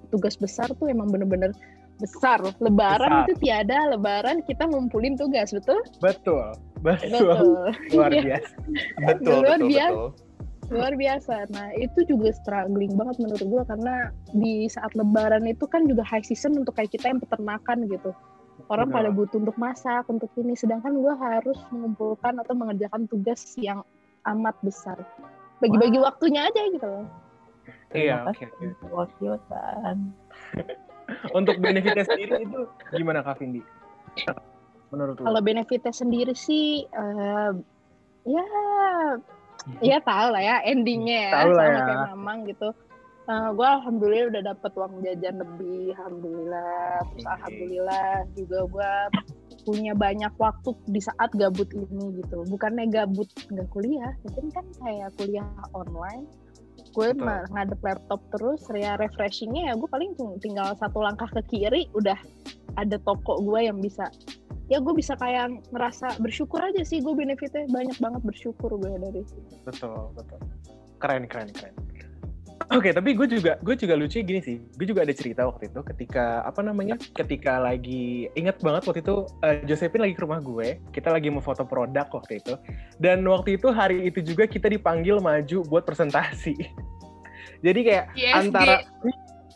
tugas 0.08 0.38
besar 0.38 0.70
tuh 0.70 0.86
emang 0.86 1.10
bener-bener 1.10 1.50
besar. 1.96 2.38
Lebaran 2.58 3.10
Besar. 3.10 3.24
itu 3.26 3.34
tiada, 3.40 3.78
lebaran 3.88 4.44
kita 4.44 4.68
ngumpulin 4.68 5.16
tugas, 5.16 5.50
betul? 5.50 5.80
betul, 5.98 6.52
betul, 6.80 7.08
Betul. 7.10 7.72
luar 7.96 8.10
Iya. 8.12 8.22
biasa. 8.22 8.52
Betul, 9.00 9.36
Luar 9.40 9.58
betul, 9.58 9.68
biasa. 9.68 9.94
betul. 9.94 10.10
luar 10.66 10.92
biasa. 10.98 11.34
Nah 11.54 11.68
itu 11.78 11.98
juga 12.04 12.28
struggling 12.34 12.98
banget 12.98 13.16
menurut 13.22 13.44
gue 13.44 13.62
karena 13.70 13.94
di 14.34 14.66
saat 14.66 14.90
Lebaran 14.92 15.46
itu 15.46 15.62
kan 15.64 15.86
juga 15.86 16.02
high 16.02 16.26
season 16.26 16.58
untuk 16.58 16.74
kayak 16.74 16.90
kita 16.90 17.06
yang 17.06 17.22
peternakan 17.22 17.86
gitu. 17.86 18.10
Orang 18.66 18.90
Benar. 18.90 19.06
pada 19.06 19.10
butuh 19.14 19.38
untuk 19.38 19.54
masak 19.56 20.02
untuk 20.10 20.26
ini, 20.34 20.58
sedangkan 20.58 20.90
gue 20.98 21.14
harus 21.14 21.60
mengumpulkan 21.70 22.34
atau 22.42 22.58
mengerjakan 22.58 23.06
tugas 23.06 23.38
yang 23.54 23.86
amat 24.26 24.58
besar. 24.58 24.98
Bagi-bagi 25.62 26.02
waktunya 26.02 26.50
aja 26.50 26.62
gitu 26.74 26.82
loh. 26.82 27.06
Iya, 27.94 28.26
oke. 28.26 28.42
kasih 28.90 29.38
oke. 29.38 29.46
Untuk 31.30 31.62
benefitnya 31.62 32.02
sendiri 32.02 32.42
itu 32.42 32.60
gimana 32.90 33.22
Kak 33.22 33.38
Vindi? 33.38 33.62
Menurut? 34.90 35.18
Kalau 35.18 35.40
benefitnya 35.42 35.94
sendiri 35.94 36.34
sih, 36.34 36.86
eh, 36.86 37.50
ya, 38.26 38.46
ya 39.82 39.98
tahu 40.02 40.26
lah 40.34 40.42
ya 40.42 40.56
endingnya 40.66 41.30
ya, 41.30 41.32
Tahu 41.42 41.50
sama 41.54 41.66
ya. 41.70 41.82
kayak 41.86 42.06
Mamang 42.14 42.38
gitu. 42.50 42.70
gue 43.26 43.66
alhamdulillah 43.66 44.30
udah 44.38 44.42
dapet 44.54 44.70
uang 44.78 45.02
jajan 45.02 45.42
lebih, 45.42 45.90
alhamdulillah. 45.98 47.02
Terus 47.10 47.26
alhamdulillah 47.26 48.06
juga 48.38 48.58
gue 48.70 48.92
punya 49.66 49.92
banyak 49.98 50.30
waktu 50.38 50.70
di 50.86 51.02
saat 51.02 51.34
gabut 51.34 51.66
ini 51.74 52.22
gitu. 52.22 52.46
Bukannya 52.46 52.86
gabut 52.86 53.26
nggak 53.50 53.66
kuliah, 53.74 54.14
tapi 54.22 54.46
kan 54.54 54.66
kayak 54.78 55.10
kuliah 55.18 55.42
online. 55.74 56.30
Gue 56.96 57.12
Betul. 57.12 57.28
mah 57.28 57.44
ngadep 57.52 57.80
laptop 57.84 58.20
terus, 58.32 58.64
ya 58.72 58.96
refreshingnya 58.96 59.68
ya 59.68 59.72
gue 59.76 59.88
paling 59.92 60.16
tinggal 60.40 60.72
satu 60.80 61.04
langkah 61.04 61.28
ke 61.28 61.44
kiri 61.52 61.92
udah 61.92 62.16
ada 62.80 62.96
toko 63.04 63.36
gue 63.44 63.68
yang 63.68 63.76
bisa 63.84 64.08
ya 64.66 64.82
gue 64.82 64.94
bisa 64.96 65.14
kayak 65.14 65.62
ngerasa 65.70 66.18
bersyukur 66.18 66.58
aja 66.58 66.82
sih 66.82 66.98
gue 66.98 67.14
benefitnya 67.14 67.70
banyak 67.70 67.96
banget 68.02 68.22
bersyukur 68.26 68.74
gue 68.74 68.92
dari 68.98 69.22
situ. 69.22 69.54
betul 69.62 70.10
betul 70.18 70.40
keren 70.98 71.24
keren 71.30 71.48
keren 71.54 71.74
oke 72.72 72.90
tapi 72.90 73.14
gue 73.14 73.26
juga 73.30 73.58
gue 73.62 73.74
juga 73.78 73.94
lucu 73.94 74.22
gini 74.22 74.40
sih. 74.42 74.58
Gue 74.74 74.86
juga 74.88 75.06
ada 75.06 75.14
cerita 75.14 75.46
waktu 75.46 75.70
itu 75.70 75.80
ketika 75.94 76.42
apa 76.42 76.60
namanya 76.64 76.98
ketika 77.14 77.62
lagi 77.62 78.26
ingat 78.34 78.58
banget 78.62 78.86
waktu 78.88 79.00
itu 79.02 79.26
eh, 79.46 79.62
Josephine 79.68 80.08
lagi 80.08 80.14
ke 80.18 80.22
rumah 80.22 80.40
gue 80.42 80.80
kita 80.90 81.12
lagi 81.14 81.28
mau 81.30 81.44
foto 81.44 81.62
produk 81.62 82.06
waktu 82.10 82.42
itu. 82.42 82.54
Dan 82.98 83.22
waktu 83.26 83.60
itu 83.60 83.70
hari 83.70 84.08
itu 84.08 84.22
juga 84.22 84.48
kita 84.48 84.66
dipanggil 84.70 85.22
maju 85.22 85.62
buat 85.66 85.86
presentasi. 85.86 86.56
Jadi 87.66 87.80
kayak 87.82 88.04
ISG. 88.14 88.34
antara 88.34 88.84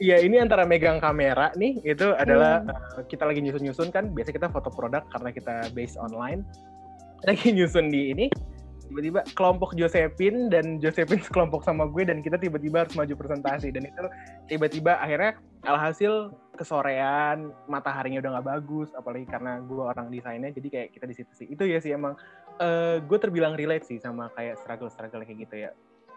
Iya 0.00 0.16
ini 0.24 0.40
antara 0.40 0.64
megang 0.64 0.96
kamera 0.96 1.52
nih 1.60 1.76
itu 1.84 2.16
adalah 2.16 2.64
eh, 2.96 3.04
kita 3.04 3.28
lagi 3.28 3.44
nyusun-nyusun 3.44 3.92
kan 3.92 4.08
biasa 4.16 4.32
kita 4.32 4.48
foto 4.48 4.72
produk 4.72 5.04
karena 5.12 5.28
kita 5.28 5.68
based 5.76 6.00
online. 6.00 6.40
Lagi 7.28 7.52
nyusun 7.52 7.92
di 7.92 8.16
ini 8.16 8.26
tiba-tiba 8.90 9.22
kelompok 9.38 9.79
Josephine 9.79 10.50
dan 10.50 10.83
Josephine 10.83 11.22
sekelompok 11.22 11.62
sama 11.62 11.87
gue 11.87 12.03
dan 12.03 12.18
kita 12.26 12.35
tiba-tiba 12.42 12.83
harus 12.83 12.98
maju 12.98 13.14
presentasi 13.14 13.70
dan 13.70 13.87
itu 13.87 14.05
tiba-tiba 14.50 14.98
akhirnya 14.98 15.38
alhasil 15.62 16.35
kesorean 16.59 17.55
mataharinya 17.70 18.18
udah 18.18 18.31
nggak 18.37 18.48
bagus 18.50 18.90
apalagi 18.98 19.31
karena 19.31 19.62
gue 19.62 19.79
orang 19.79 20.11
desainnya 20.11 20.50
jadi 20.50 20.68
kayak 20.68 20.88
kita 20.98 21.07
di 21.07 21.14
situ 21.14 21.33
sih 21.33 21.46
itu 21.46 21.62
ya 21.70 21.79
sih 21.79 21.94
emang 21.94 22.18
eh, 22.59 22.98
gue 22.98 23.18
terbilang 23.22 23.55
relate 23.55 23.87
sih 23.87 24.03
sama 24.03 24.26
kayak 24.35 24.59
struggle-struggle 24.59 25.22
kayak 25.22 25.38
gitu 25.46 25.57
ya 25.57 25.70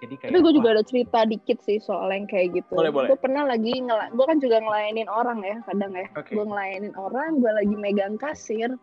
jadi 0.04 0.16
kayak 0.20 0.32
Tapi 0.36 0.44
gue 0.44 0.54
juga 0.60 0.70
ada 0.76 0.84
cerita 0.84 1.20
dikit 1.24 1.64
sih 1.64 1.80
soal 1.80 2.12
yang 2.12 2.28
kayak 2.28 2.60
gitu. 2.60 2.76
Boleh, 2.76 2.92
boleh. 2.92 3.08
Gue 3.16 3.20
pernah 3.24 3.48
lagi 3.48 3.72
gue 3.88 4.26
kan 4.28 4.38
juga 4.44 4.60
ngelayanin 4.60 5.08
orang 5.08 5.40
ya 5.48 5.58
kadang 5.64 5.96
ya. 5.96 6.08
Oke. 6.20 6.36
Gue 6.36 6.44
ngelayanin 6.44 6.94
orang, 7.00 7.40
gue 7.40 7.52
lagi 7.56 7.76
megang 7.80 8.20
kasir. 8.20 8.76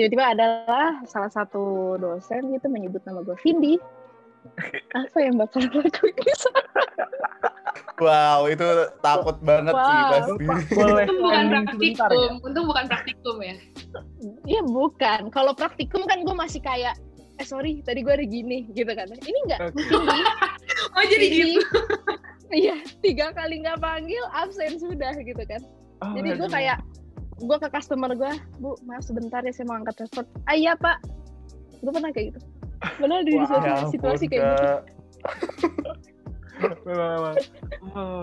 Tiba-tiba 0.00 0.32
adalah 0.32 0.96
salah 1.04 1.28
satu 1.28 1.92
dosen 2.00 2.56
gitu 2.56 2.72
menyebut 2.72 3.04
nama 3.04 3.20
gue 3.20 3.36
Vindi. 3.44 3.76
Apa 4.96 5.20
yang 5.20 5.36
bakal 5.36 5.60
lakuin 5.76 6.16
di 6.16 6.32
sana? 6.40 6.80
Wow, 8.00 8.48
itu 8.48 8.64
takut 9.04 9.36
banget 9.44 9.76
sih 9.76 10.00
Wow. 10.00 10.08
pasti. 10.08 10.44
boleh 10.80 11.04
Untung 11.04 11.20
bukan 11.20 11.44
sebentar 11.68 12.08
ya 12.08 12.16
praktikum, 12.16 12.32
untung 12.48 12.64
bukan 12.64 12.84
praktikum 12.88 13.36
ya. 13.44 13.56
Iya 14.48 14.62
bukan. 14.64 15.20
Kalau 15.28 15.52
praktikum 15.52 16.02
kan 16.08 16.24
gue 16.24 16.32
masih 16.32 16.64
kayak, 16.64 16.96
eh 17.36 17.44
sorry 17.44 17.84
tadi 17.84 18.00
gue 18.00 18.14
ada 18.16 18.24
gini 18.24 18.72
gitu 18.72 18.88
kan. 18.88 19.04
Ini 19.04 19.38
enggak. 19.52 19.60
Vindi. 19.76 20.20
Oh 20.96 21.04
jadi 21.04 21.26
gitu. 21.28 21.60
Iya, 22.48 22.80
tiga 23.04 23.36
kali 23.36 23.60
nggak 23.60 23.84
panggil, 23.84 24.24
absen 24.32 24.80
sudah 24.80 25.12
gitu 25.20 25.44
kan. 25.44 25.60
Oh, 26.00 26.16
Jadi 26.16 26.40
gue 26.40 26.48
kayak 26.48 26.80
gue 27.40 27.56
ke 27.56 27.68
customer 27.72 28.12
gue, 28.12 28.32
bu 28.60 28.76
maaf 28.84 29.04
sebentar 29.04 29.40
ya 29.40 29.52
saya 29.52 29.66
mau 29.66 29.80
angkat 29.80 30.04
telepon. 30.04 30.24
Ah 30.44 30.56
iya 30.56 30.76
pak, 30.76 31.00
gue 31.80 31.92
pernah 31.92 32.12
kayak 32.12 32.36
gitu. 32.36 32.40
Benar 33.00 33.24
di 33.24 33.32
Wah, 33.36 33.88
situasi, 33.88 34.24
Ya 34.26 34.30
kayak 34.30 34.42
gitu. 34.44 34.68
Memang. 36.84 37.36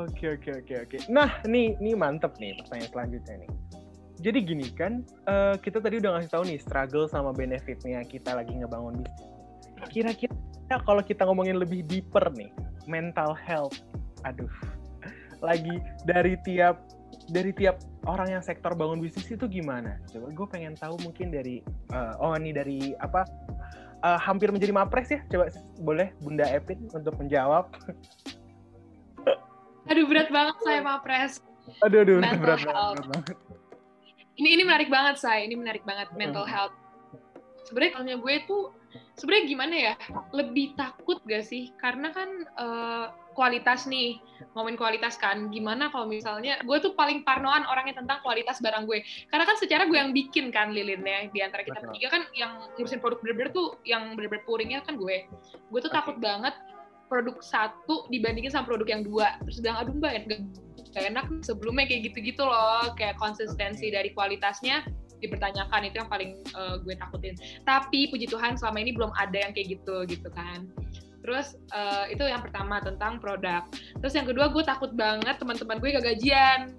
Oke 0.05 0.37
oke 0.37 0.49
oke 0.61 0.73
oke. 0.85 0.97
Nah 1.09 1.41
nih 1.45 1.73
nih 1.81 1.97
mantep 1.97 2.37
nih 2.37 2.53
pertanyaan 2.61 2.91
selanjutnya 2.93 3.35
nih. 3.45 3.51
Jadi 4.17 4.39
gini 4.45 4.67
kan 4.73 5.05
eh, 5.29 5.55
kita 5.61 5.81
tadi 5.81 6.01
udah 6.01 6.17
ngasih 6.17 6.31
tahu 6.33 6.43
nih 6.45 6.57
struggle 6.61 7.05
sama 7.09 7.33
benefitnya 7.33 8.01
kita 8.05 8.37
lagi 8.37 8.53
ngebangun 8.53 9.01
bisnis. 9.01 9.89
Kira-kira 9.93 10.33
kalau 10.85 11.01
kita 11.05 11.25
ngomongin 11.25 11.57
lebih 11.61 11.85
deeper 11.85 12.29
nih 12.33 12.49
mental 12.89 13.37
health, 13.37 13.77
aduh, 14.25 14.49
lagi 15.41 15.81
dari 16.05 16.33
tiap 16.41 16.81
dari 17.27 17.51
tiap 17.51 17.77
orang 18.07 18.39
yang 18.39 18.43
sektor 18.43 18.71
bangun 18.73 18.99
bisnis 18.99 19.27
itu 19.27 19.45
gimana? 19.45 19.99
Coba 20.07 20.31
gue 20.31 20.47
pengen 20.47 20.73
tahu 20.73 20.95
mungkin 21.03 21.29
dari 21.29 21.59
eh, 21.91 22.13
oh 22.23 22.31
ini 22.33 22.51
dari 22.51 22.95
apa 22.97 23.27
eh, 24.01 24.19
hampir 24.19 24.49
menjadi 24.49 24.71
mapres 24.71 25.11
ya? 25.11 25.19
Coba 25.27 25.51
boleh 25.79 26.15
Bunda 26.23 26.47
Epin 26.47 26.87
untuk 26.89 27.15
menjawab. 27.19 27.67
Aduh 29.87 30.03
berat 30.03 30.27
banget 30.27 30.55
saya 30.63 30.79
Mapres. 30.83 31.39
Aduh, 31.83 32.03
aduh, 32.03 32.19
Mental 32.19 32.39
berat 32.43 32.59
banget, 32.63 32.75
health. 32.75 32.95
berat 32.95 33.07
banget. 33.11 33.35
Ini 34.37 34.49
ini 34.53 34.63
menarik 34.63 34.89
banget 34.91 35.15
saya, 35.17 35.41
ini 35.43 35.55
menarik 35.57 35.83
banget 35.83 36.07
mental 36.15 36.43
Hmm. 36.43 36.51
health. 36.53 36.75
Sebenarnya 37.67 37.91
kalau 37.95 38.19
gue 38.23 38.35
tuh 38.47 38.63
sebenarnya 39.15 39.45
gimana 39.47 39.75
ya? 39.75 39.93
Lebih 40.31 40.75
takut 40.79 41.19
gak 41.27 41.43
sih? 41.43 41.71
Karena 41.79 42.11
kan 42.15 42.29
eh, 42.47 43.05
kualitas 43.37 43.85
nih, 43.85 44.17
ngomongin 44.57 44.81
kualitas 44.81 45.13
kan. 45.21 45.53
Gimana 45.53 45.93
kalau 45.93 46.09
misalnya 46.09 46.57
gue 46.65 46.77
tuh 46.81 46.97
paling 46.97 47.21
parnoan 47.21 47.69
orangnya 47.69 48.01
tentang 48.01 48.17
kualitas 48.25 48.57
barang 48.57 48.89
gue. 48.89 49.05
Karena 49.29 49.45
kan 49.45 49.61
secara 49.61 49.85
gue 49.85 49.93
yang 49.93 50.09
bikin 50.09 50.49
kan 50.49 50.73
lilinnya 50.73 51.29
di 51.29 51.45
antara 51.45 51.61
kita 51.61 51.77
bertiga 51.85 52.09
kan 52.09 52.25
yang 52.33 52.57
ngurusin 52.73 52.97
produk 52.97 53.21
bener-bener 53.21 53.53
tuh 53.53 53.77
yang 53.85 54.17
bener-bener 54.17 54.41
puringnya 54.49 54.81
kan 54.81 54.97
gue. 54.97 55.29
Gue 55.69 55.79
tuh 55.85 55.93
Oke. 55.93 55.97
takut 56.01 56.17
banget 56.17 56.57
produk 57.07 57.37
satu 57.39 58.09
dibandingin 58.09 58.49
sama 58.49 58.65
produk 58.65 58.89
yang 58.89 59.05
dua. 59.05 59.37
Terus 59.45 59.61
bilang 59.61 59.77
aduh 59.85 59.93
mbak 59.93 60.25
gak, 60.25 60.41
gak 60.97 61.05
enak 61.13 61.25
sebelumnya 61.45 61.85
kayak 61.85 62.09
gitu-gitu 62.09 62.41
loh. 62.41 62.89
Kayak 62.97 63.21
konsistensi 63.21 63.93
Oke. 63.93 63.93
dari 63.93 64.09
kualitasnya 64.17 64.81
dipertanyakan 65.21 65.81
itu 65.85 65.95
yang 66.01 66.09
paling 66.09 66.41
eh, 66.41 66.75
gue 66.81 66.93
takutin. 66.97 67.37
Tapi 67.61 68.09
puji 68.09 68.25
Tuhan 68.25 68.57
selama 68.57 68.81
ini 68.81 68.97
belum 68.97 69.13
ada 69.13 69.37
yang 69.45 69.53
kayak 69.53 69.77
gitu 69.77 70.09
gitu 70.09 70.29
kan. 70.33 70.65
Terus 71.27 71.59
eh, 71.75 72.15
itu 72.15 72.23
yang 72.23 72.39
pertama 72.39 72.79
tentang 72.79 73.19
produk. 73.19 73.67
Terus 73.99 74.15
yang 74.15 74.23
kedua 74.23 74.47
gue 74.47 74.63
takut 74.63 74.95
banget 74.95 75.35
teman-teman 75.35 75.75
gue 75.77 75.89
gak 75.99 76.07
gajian. 76.15 76.71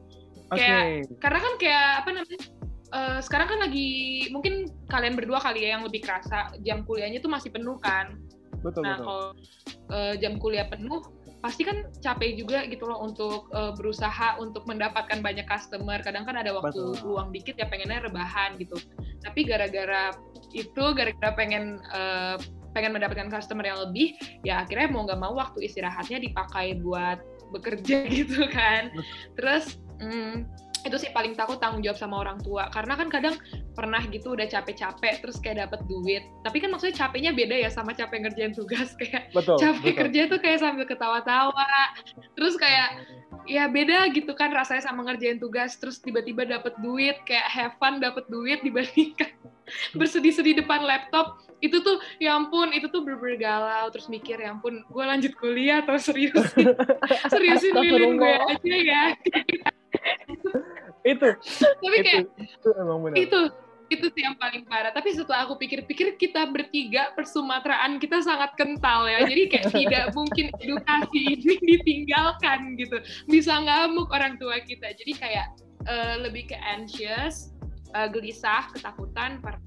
Oke. 0.48 0.56
Kayak- 0.56 1.04
Karena 1.20 1.38
kan 1.38 1.54
kayak 1.60 1.88
apa 2.00 2.10
namanya? 2.16 2.40
eh, 2.88 3.18
sekarang 3.20 3.48
kan 3.52 3.58
lagi 3.60 3.88
mungkin 4.32 4.64
kalian 4.88 5.12
berdua 5.12 5.36
kali 5.44 5.68
ya 5.68 5.76
yang 5.76 5.84
lebih 5.84 6.00
kerasa 6.00 6.56
jam 6.64 6.88
kuliahnya 6.88 7.20
tuh 7.20 7.28
masih 7.28 7.52
penuh 7.52 7.76
kan. 7.76 8.16
Betul, 8.64 8.80
Nah 8.88 8.96
betul. 8.96 9.04
kalau 9.04 9.26
eh, 9.92 10.14
jam 10.16 10.40
kuliah 10.40 10.64
penuh 10.64 11.04
pasti 11.38 11.62
kan 11.62 11.86
capek 12.02 12.34
juga 12.34 12.64
gitu 12.64 12.88
loh 12.88 13.04
untuk 13.04 13.52
eh, 13.52 13.76
berusaha 13.76 14.40
untuk 14.40 14.64
mendapatkan 14.64 15.20
banyak 15.20 15.44
customer. 15.44 16.00
Kadang 16.00 16.24
kan 16.24 16.40
ada 16.40 16.56
waktu 16.56 16.96
Betul. 16.96 17.04
luang 17.04 17.28
dikit 17.28 17.60
ya 17.60 17.68
pengennya 17.68 18.08
rebahan 18.08 18.56
gitu. 18.56 18.80
Tapi 19.20 19.44
gara-gara 19.44 20.16
itu, 20.56 20.84
gara-gara 20.96 21.36
pengen 21.36 21.84
eh, 21.92 22.40
pengen 22.72 22.96
mendapatkan 22.96 23.28
customer 23.32 23.64
yang 23.64 23.78
lebih, 23.88 24.16
ya 24.44 24.64
akhirnya 24.64 24.88
mau 24.90 25.04
nggak 25.04 25.20
mau 25.20 25.34
waktu 25.36 25.68
istirahatnya 25.68 26.22
dipakai 26.22 26.78
buat 26.80 27.20
bekerja 27.52 28.06
gitu 28.18 28.48
kan. 28.52 28.92
Terus 29.36 29.80
mm, 30.00 30.48
itu 30.86 30.96
sih 30.96 31.10
paling 31.10 31.34
takut 31.34 31.58
tanggung 31.58 31.82
jawab 31.82 31.98
sama 31.98 32.22
orang 32.22 32.38
tua 32.38 32.70
karena 32.70 32.94
kan 32.94 33.10
kadang 33.10 33.34
pernah 33.74 33.98
gitu 34.08 34.38
udah 34.38 34.46
capek-capek 34.46 35.20
terus 35.20 35.36
kayak 35.42 35.68
dapat 35.68 35.82
duit 35.90 36.22
tapi 36.46 36.62
kan 36.62 36.70
maksudnya 36.70 36.94
capeknya 36.94 37.34
beda 37.34 37.56
ya 37.66 37.70
sama 37.72 37.90
capek 37.92 38.26
ngerjain 38.26 38.54
tugas 38.54 38.94
kayak 39.00 39.30
Betul. 39.34 39.58
capek 39.58 39.82
betul. 39.82 39.98
kerja 40.06 40.20
tuh 40.30 40.38
kayak 40.38 40.58
sambil 40.62 40.86
ketawa-tawa 40.86 41.66
terus 42.38 42.54
kayak 42.54 43.02
ya 43.48 43.64
beda 43.68 44.08
gitu 44.12 44.32
kan 44.36 44.52
rasanya 44.52 44.84
sama 44.84 45.04
ngerjain 45.08 45.40
tugas 45.40 45.76
terus 45.80 46.00
tiba-tiba 46.00 46.44
dapat 46.44 46.76
duit 46.80 47.16
kayak 47.24 47.48
have 47.48 47.74
fun 47.80 48.00
dapat 48.00 48.28
duit 48.28 48.60
dibandingkan 48.60 49.32
bersedih-sedih 49.98 50.64
depan 50.64 50.84
laptop. 50.84 51.40
Itu 51.58 51.82
tuh 51.82 51.98
ya 52.22 52.38
ampun 52.38 52.70
itu 52.70 52.86
tuh 52.86 53.02
bener 53.02 53.34
galau 53.34 53.90
terus 53.90 54.06
mikir 54.06 54.38
ya 54.38 54.54
ampun 54.54 54.86
gue 54.86 55.04
lanjut 55.04 55.34
kuliah 55.34 55.82
atau 55.82 55.98
seriusin 56.06 56.70
seriusin 57.26 57.74
lilin 57.74 58.14
gue 58.14 58.34
aja 58.36 58.76
ya. 58.78 59.04
Itu. 61.08 61.28
Tapi 61.40 61.96
itu. 61.98 62.04
kayak 62.04 62.24
itu 62.36 62.68
emang 62.76 62.98
benar. 63.00 63.16
itu 63.16 63.40
itu 63.88 64.06
sih 64.12 64.22
yang 64.24 64.36
paling 64.36 64.64
parah. 64.68 64.92
Tapi 64.92 65.16
setelah 65.16 65.48
aku 65.48 65.56
pikir-pikir 65.56 66.20
kita 66.20 66.48
bertiga 66.48 67.12
persumatraan 67.16 67.96
kita 67.96 68.20
sangat 68.20 68.54
kental 68.54 69.08
ya. 69.08 69.24
Jadi 69.24 69.42
kayak 69.48 69.68
tidak 69.80 70.04
mungkin 70.12 70.52
edukasi 70.60 71.18
ini 71.36 71.54
ditinggalkan 71.56 72.76
gitu. 72.76 73.00
Bisa 73.26 73.58
ngamuk 73.58 74.12
orang 74.12 74.36
tua 74.36 74.60
kita. 74.62 74.92
Jadi 74.92 75.12
kayak 75.16 75.46
eh, 75.88 76.16
lebih 76.20 76.52
ke 76.52 76.56
anxious 76.60 77.56
eh, 77.96 78.08
gelisah 78.12 78.70
ketakutan 78.76 79.40
par 79.40 79.58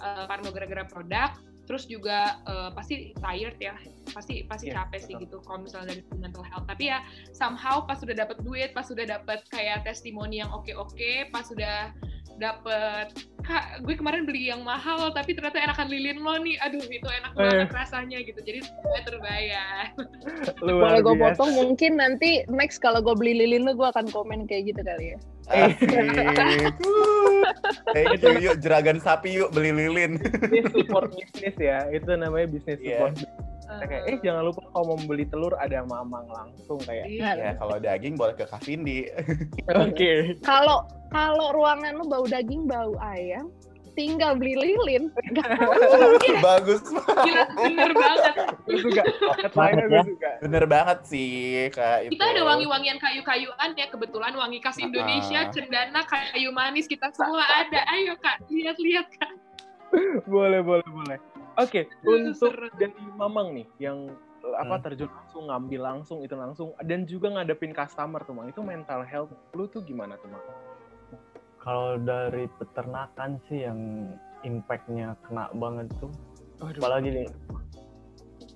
eh, 0.00 0.24
parno 0.30 0.54
gara-gara 0.54 0.86
produk. 0.86 1.34
Terus 1.64 1.88
juga 1.88 2.38
eh, 2.46 2.70
pasti 2.72 3.10
tired 3.18 3.58
ya. 3.58 3.74
Pasti 4.14 4.46
pasti 4.46 4.70
Iya, 4.70 4.86
capek 4.86 5.00
sih 5.02 5.14
gitu 5.18 5.42
kalau 5.42 5.66
misalnya 5.66 5.98
dari 5.98 6.02
mental 6.16 6.46
health. 6.46 6.70
Tapi 6.70 6.94
ya 6.94 7.02
somehow 7.34 7.82
pas 7.82 7.98
sudah 7.98 8.14
dapat 8.14 8.38
duit 8.46 8.70
pas 8.70 8.86
sudah 8.86 9.02
dapat 9.02 9.42
kayak 9.50 9.82
testimoni 9.82 10.40
yang 10.40 10.50
oke-oke 10.54 11.28
pas 11.34 11.44
sudah 11.44 11.90
dapat 12.36 13.14
kak 13.44 13.84
gue 13.84 13.92
kemarin 13.92 14.24
beli 14.24 14.48
yang 14.48 14.64
mahal 14.64 15.12
tapi 15.12 15.36
ternyata 15.36 15.60
enakan 15.60 15.92
lilin 15.92 16.16
lo 16.24 16.40
nih 16.40 16.56
aduh 16.64 16.80
itu 16.80 17.04
enak 17.04 17.32
Eh. 17.36 17.44
banget 17.44 17.76
rasanya 17.76 18.18
gitu 18.24 18.40
jadi 18.40 18.64
semuanya 18.64 19.02
terbayar 19.04 19.84
Luar 20.64 20.96
Boleh 20.96 21.00
gue 21.04 21.14
potong 21.20 21.52
mungkin 21.52 22.00
nanti 22.00 22.40
next 22.48 22.80
kalau 22.80 23.04
gue 23.04 23.12
beli 23.12 23.36
lilin 23.36 23.68
lu 23.68 23.76
gue 23.76 23.84
akan 23.84 24.08
komen 24.08 24.48
kayak 24.48 24.72
gitu 24.72 24.80
kali 24.80 25.12
ya. 25.12 25.18
Thank 25.44 25.76
you, 28.24 28.32
yuk 28.40 28.56
jeragan 28.64 28.96
sapi 28.96 29.36
yuk 29.36 29.52
beli 29.52 29.76
lilin. 29.76 30.16
Ini 30.16 30.64
support 30.72 31.12
bisnis 31.12 31.52
ya. 31.60 31.84
Itu 31.92 32.16
namanya 32.16 32.48
bisnis 32.48 32.80
support. 32.80 33.20
Kita 33.74 33.86
kayak, 33.86 34.04
eh 34.06 34.16
jangan 34.22 34.42
lupa 34.46 34.60
kalau 34.70 34.84
mau 34.92 34.98
beli 35.04 35.24
telur 35.26 35.54
ada 35.56 35.78
mamang 35.82 36.26
langsung 36.28 36.78
kayak. 36.82 37.06
Iya. 37.06 37.30
Ya 37.34 37.52
kalau 37.58 37.76
daging 37.76 38.14
boleh 38.14 38.34
ke 38.34 38.46
Kavindi. 38.46 39.10
Oke. 39.86 40.38
Kalau 40.40 40.86
kalau 41.08 41.50
ruangan 41.52 41.94
lu 41.94 42.06
bau 42.06 42.24
daging 42.24 42.66
bau 42.66 42.94
ayam, 42.98 43.50
tinggal 43.94 44.34
beli 44.34 44.58
lilin. 44.58 45.06
Bagus. 46.42 46.82
gila 47.22 47.44
bener 47.54 47.90
banget 47.94 48.34
Gue 48.64 48.78
suka. 48.82 49.02
Headline-nya 49.44 49.86
gue 49.86 49.94
ya. 49.94 50.02
suka. 50.02 50.30
Bener 50.42 50.64
banget 50.66 50.98
sih 51.06 51.30
kak 51.70 51.98
itu. 52.06 52.10
kita 52.18 52.24
ada 52.34 52.42
wangi-wangian 52.42 52.98
kayu-kayuan 52.98 53.70
ya 53.78 53.86
kebetulan 53.86 54.34
wangi 54.34 54.58
khas 54.58 54.78
Indonesia 54.78 55.46
cendana 55.54 56.02
kayu 56.04 56.50
manis 56.50 56.90
kita 56.90 57.08
semua 57.14 57.44
ada 57.46 57.80
ayo 57.94 58.18
kak 58.18 58.42
lihat-lihat 58.50 59.06
kak 59.14 59.32
Boleh, 60.26 60.58
boleh, 60.58 60.82
boleh. 60.90 61.18
Oke, 61.54 61.86
Aduh, 62.02 62.34
untuk 62.34 62.50
seru. 62.50 62.66
jadi 62.74 63.02
mamang 63.14 63.54
nih 63.54 63.66
yang 63.78 64.10
apa 64.60 64.76
Hmm. 64.76 64.84
terjun 64.84 65.08
langsung 65.08 65.44
ngambil 65.48 65.80
langsung 65.80 66.18
itu 66.20 66.36
langsung 66.36 66.68
dan 66.84 67.08
juga 67.08 67.32
ngadepin 67.32 67.72
customer 67.72 68.20
tuh 68.22 68.36
mang 68.36 68.46
itu 68.52 68.60
mental 68.60 69.00
health 69.00 69.32
lu 69.56 69.64
tuh 69.72 69.80
gimana 69.80 70.20
tuh 70.20 70.28
mang? 70.28 70.44
Kalau 71.64 71.96
dari 71.96 72.44
peternakan 72.60 73.40
sih 73.48 73.64
yang 73.64 73.80
impact-nya 74.44 75.16
kena 75.24 75.48
banget 75.56 75.88
tuh. 75.96 76.12
Aduh. 76.60 76.76
Apalagi 76.76 77.08
nih, 77.08 77.28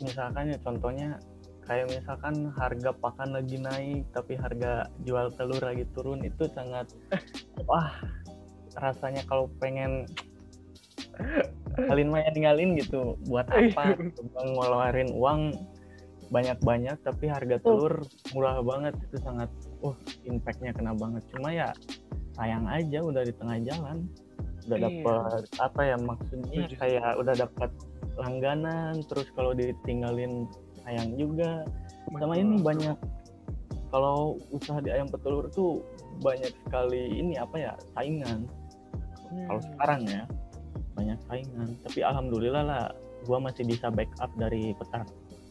misalkan 0.05 0.53
ya 0.53 0.59
contohnya 0.61 1.09
kayak 1.65 1.89
misalkan 1.89 2.53
harga 2.57 2.91
pakan 2.97 3.37
lagi 3.37 3.57
naik 3.61 4.05
tapi 4.17 4.37
harga 4.41 4.89
jual 5.05 5.29
telur 5.37 5.61
lagi 5.61 5.85
turun 5.93 6.25
itu 6.25 6.49
sangat 6.53 6.89
wah 7.69 7.93
rasanya 8.77 9.21
kalau 9.29 9.53
pengen 9.61 10.09
kalian 11.79 12.11
mah 12.11 12.27
tinggalin 12.35 12.75
gitu. 12.75 13.15
Buat 13.27 13.47
apa? 13.51 13.95
Gitu, 13.95 14.21
ngeluarin 14.35 15.11
uang 15.15 15.41
banyak-banyak 16.29 17.01
tapi 17.01 17.25
harga 17.31 17.57
telur 17.63 18.05
murah 18.35 18.61
banget. 18.61 18.95
Itu 19.09 19.17
sangat 19.23 19.49
wah 19.81 19.97
impactnya 20.27 20.75
kena 20.75 20.93
banget. 20.93 21.23
Cuma 21.33 21.55
ya 21.55 21.71
sayang 22.37 22.67
aja 22.69 22.99
udah 23.01 23.23
di 23.25 23.35
tengah 23.35 23.59
jalan. 23.65 24.05
Udah 24.69 24.77
Iya. 24.77 24.85
dapet 24.85 25.43
apa 25.65 25.81
ya 25.81 25.97
maksudnya 25.97 26.63
kayak 26.77 27.13
udah 27.17 27.35
dapat 27.35 27.71
langganan 28.19 29.01
terus 29.09 29.31
kalau 29.33 29.55
ditinggalin 29.55 30.45
sayang 30.85 31.15
juga. 31.17 31.65
Sama 32.09 32.35
ini 32.37 32.61
banyak 32.61 32.97
kalau 33.89 34.37
usaha 34.53 34.81
di 34.85 34.93
ayam 34.93 35.09
petelur 35.09 35.49
tuh 35.49 35.81
banyak 36.21 36.53
sekali 36.67 37.09
ini 37.17 37.41
apa 37.41 37.57
ya 37.57 37.73
saingan. 37.97 38.45
Kalau 39.49 39.61
Hmm. 39.61 39.69
sekarang 39.73 40.03
ya 40.09 40.23
banyak 40.99 41.19
saingan 41.25 41.79
tapi 41.81 42.03
alhamdulillah 42.03 42.63
lah 42.63 42.83
gua 43.23 43.39
masih 43.39 43.63
bisa 43.63 43.87
backup 43.89 44.31
dari 44.35 44.75
petar 44.75 45.07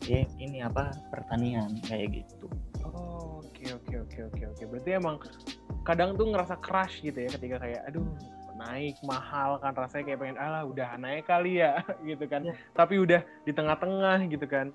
i- 0.06 0.28
ini 0.38 0.60
apa 0.60 0.92
pertanian 1.08 1.72
kayak 1.82 2.20
gitu 2.20 2.52
Oh, 2.84 3.40
oke 3.40 3.64
oke 3.74 3.96
oke 4.00 4.20
oke 4.32 4.44
oke. 4.48 4.64
Berarti 4.64 4.90
emang 4.96 5.16
kadang 5.84 6.16
tuh 6.16 6.28
ngerasa 6.28 6.56
crush 6.58 7.00
gitu 7.02 7.20
ya 7.20 7.30
ketika 7.30 7.60
kayak 7.60 7.84
aduh 7.84 8.06
naik 8.56 8.96
mahal 9.04 9.60
kan 9.60 9.76
rasanya 9.76 10.08
kayak 10.08 10.20
pengen 10.20 10.40
alah 10.40 10.64
udah 10.64 10.96
naik 10.96 11.28
kali 11.28 11.60
ya 11.60 11.84
gitu 12.10 12.24
kan. 12.26 12.42
Iya. 12.42 12.56
Tapi 12.72 12.96
udah 12.98 13.20
di 13.44 13.52
tengah-tengah 13.52 14.18
gitu 14.28 14.46
kan. 14.46 14.72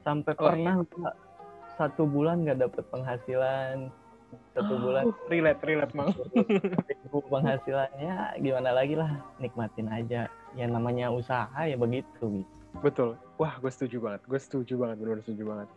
sampai 0.00 0.32
Oh, 0.36 0.48
pernah 0.48 0.80
gua 0.86 1.12
satu 1.74 2.04
bulan 2.04 2.44
nggak 2.44 2.60
dapet 2.60 2.84
penghasilan 2.88 3.88
satu 4.54 4.74
bulan 4.78 5.04
Relate 5.26 5.62
relate 5.62 5.94
mang. 5.94 6.10
ribu 6.86 7.18
penghasilannya 7.26 8.38
gimana 8.38 8.70
lagi 8.74 8.94
lah 8.94 9.10
nikmatin 9.38 9.88
aja 9.90 10.26
ya 10.54 10.66
namanya 10.66 11.10
usaha 11.10 11.62
ya 11.62 11.74
begitu 11.78 12.42
gitu 12.42 12.60
Betul. 12.78 13.18
Wah, 13.34 13.58
gue 13.58 13.66
setuju 13.66 13.98
banget. 13.98 14.22
Gue 14.30 14.38
setuju 14.38 14.78
banget, 14.78 15.02
benar 15.02 15.18
setuju 15.26 15.42
banget. 15.42 15.68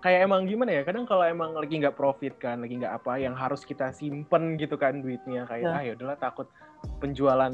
Kayak 0.00 0.20
emang 0.30 0.46
gimana 0.46 0.70
ya? 0.70 0.82
Kadang 0.86 1.04
kalau 1.04 1.26
emang 1.26 1.50
lagi 1.52 1.76
nggak 1.76 1.98
profit 1.98 2.38
kan, 2.38 2.62
lagi 2.62 2.78
nggak 2.78 2.94
apa, 3.02 3.18
yang 3.18 3.34
harus 3.34 3.66
kita 3.66 3.90
simpen 3.92 4.54
gitu 4.56 4.78
kan 4.78 5.02
duitnya. 5.02 5.44
Kayak 5.50 5.66
Ya. 5.66 5.74
ah 5.74 5.82
ya 5.82 5.92
udahlah 5.98 6.16
takut 6.16 6.46
penjualan 7.00 7.52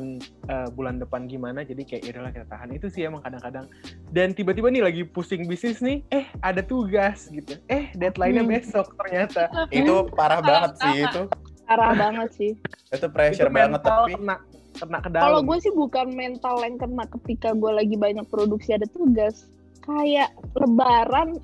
eh, 0.51 0.69
bulan 0.75 0.99
depan 0.99 1.31
gimana, 1.31 1.63
jadi 1.63 1.83
kayak 1.87 2.03
ya 2.03 2.11
udahlah 2.19 2.33
kita 2.35 2.47
tahan. 2.51 2.69
Itu 2.75 2.87
sih 2.91 3.07
emang 3.07 3.23
kadang-kadang. 3.23 3.71
Dan 4.11 4.35
tiba-tiba 4.35 4.69
nih 4.71 4.83
lagi 4.83 5.03
pusing 5.07 5.47
bisnis 5.47 5.79
nih, 5.79 6.03
eh 6.11 6.27
ada 6.43 6.61
tugas 6.61 7.31
gitu. 7.31 7.59
Eh 7.71 7.95
deadline-nya 7.95 8.43
Hmm. 8.43 8.53
besok 8.53 8.87
ternyata. 8.99 9.49
Itu 9.75 10.11
parah 10.13 10.43
banget 10.43 10.73
sih 10.83 10.95
itu. 11.07 11.23
Parah 11.67 11.93
banget 11.95 12.29
sih. 12.35 12.53
Itu 12.95 13.07
pressure 13.11 13.51
Itu 13.51 13.59
banget 13.59 13.81
tapi 13.83 14.15
kena 14.15 14.37
kena 14.77 14.99
ke 15.03 15.09
dalam. 15.11 15.25
Kalau 15.25 15.41
gue 15.43 15.59
sih 15.63 15.73
bukan 15.75 16.07
mental 16.15 16.57
yang 16.63 16.77
kena 16.79 17.05
ketika 17.21 17.55
gue 17.57 17.73
lagi 17.73 17.97
banyak 17.99 18.27
produksi 18.31 18.75
ada 18.75 18.87
tugas. 18.91 19.51
Kayak 19.83 20.35
lebaran 20.59 21.39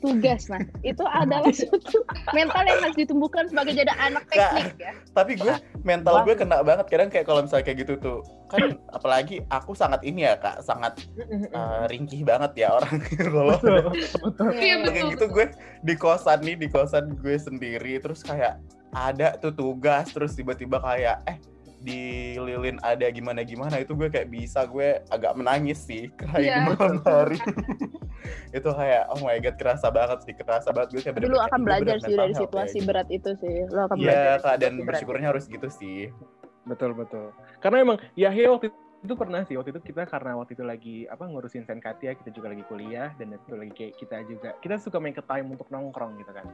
tugas. 0.00 0.48
Nah, 0.48 0.60
itu 0.80 1.04
adalah 1.04 1.52
suatu 1.58 2.02
mental 2.32 2.64
yang 2.64 2.80
harus 2.82 2.96
ditumbuhkan 2.96 3.44
sebagai 3.46 3.76
jadi 3.76 3.92
anak 4.00 4.24
teknik 4.32 4.76
ya. 4.80 4.92
tapi 5.12 5.36
gue 5.36 5.54
mental 5.84 6.24
gue 6.24 6.34
kena 6.36 6.64
banget 6.64 6.86
kadang 6.88 7.10
kayak 7.12 7.26
kalau 7.28 7.44
misalnya 7.44 7.64
kayak 7.68 7.78
gitu 7.84 7.94
tuh 8.00 8.18
kan 8.48 8.80
apalagi 8.90 9.44
aku 9.52 9.76
sangat 9.76 10.00
ini 10.02 10.26
ya 10.26 10.40
kak 10.40 10.64
sangat 10.64 11.04
eh, 11.30 11.82
ringkih 11.92 12.24
banget 12.24 12.66
ya 12.66 12.68
orang 12.74 12.96
kalau 13.20 13.56
Betul, 13.60 13.84
betul. 14.24 14.48
Iya, 14.56 14.74
kayak 14.80 14.88
betul. 14.88 15.10
gitu 15.14 15.24
gue 15.30 15.46
di 15.84 15.94
kosan 15.96 16.38
nih 16.42 16.56
di 16.56 16.68
kosan 16.70 17.04
gue 17.18 17.36
sendiri 17.36 18.00
terus 18.00 18.24
kayak 18.24 18.58
ada 18.90 19.38
tuh 19.38 19.54
tugas 19.54 20.10
terus 20.10 20.34
tiba-tiba 20.34 20.82
kayak 20.82 21.22
eh 21.30 21.38
di 21.80 22.36
lilin 22.36 22.76
ada 22.84 23.08
gimana 23.08 23.40
gimana 23.40 23.80
itu 23.80 23.96
gue 23.96 24.12
kayak 24.12 24.28
bisa 24.28 24.68
gue 24.68 25.00
agak 25.08 25.32
menangis 25.32 25.80
sih 25.80 26.12
kayak 26.20 26.44
di 26.44 26.60
malam 26.68 27.00
hari 27.00 27.40
itu 28.56 28.70
kayak 28.70 29.08
oh 29.08 29.20
my 29.24 29.40
god 29.40 29.56
kerasa 29.56 29.88
banget 29.88 30.18
sih 30.28 30.34
kerasa 30.36 30.68
banget 30.76 30.88
gue 30.92 31.02
kayak 31.08 31.14
Tapi 31.16 31.24
lu 31.24 31.40
bener-bener 31.40 31.48
akan 31.48 31.60
kayak 31.60 31.66
belajar 31.66 31.96
sih 32.04 32.14
dari 32.14 32.34
situasi 32.36 32.76
kayak 32.78 32.88
berat 32.92 33.08
itu 33.08 33.30
sih. 33.40 33.56
Lu 33.72 33.80
akan 33.80 33.96
belajar. 33.96 34.20
Iya 34.20 34.36
dan 34.36 34.40
situasi 34.44 34.76
berat. 34.76 34.86
bersyukurnya 34.86 35.28
harus 35.32 35.44
gitu 35.48 35.68
sih 35.72 36.00
Betul 36.68 36.92
betul. 36.92 37.32
Karena 37.58 37.82
emang 37.82 37.98
Yahya 38.14 38.52
waktu 38.52 38.68
itu 39.00 39.16
pernah 39.16 39.40
sih 39.48 39.56
waktu 39.56 39.72
itu 39.72 39.80
kita 39.80 40.04
karena 40.04 40.36
waktu 40.36 40.52
itu 40.52 40.60
lagi 40.60 40.96
apa 41.08 41.24
ngurusin 41.24 41.64
Senkatia 41.64 42.12
kita 42.12 42.36
juga 42.36 42.52
lagi 42.52 42.60
kuliah 42.68 43.08
dan 43.16 43.32
itu 43.32 43.56
lagi 43.56 43.72
kayak 43.72 43.94
kita 43.96 44.16
juga 44.28 44.50
kita 44.60 44.76
suka 44.76 45.00
main 45.00 45.16
ke 45.16 45.24
time 45.24 45.48
untuk 45.56 45.72
nongkrong 45.72 46.20
gitu 46.20 46.32
kan. 46.36 46.44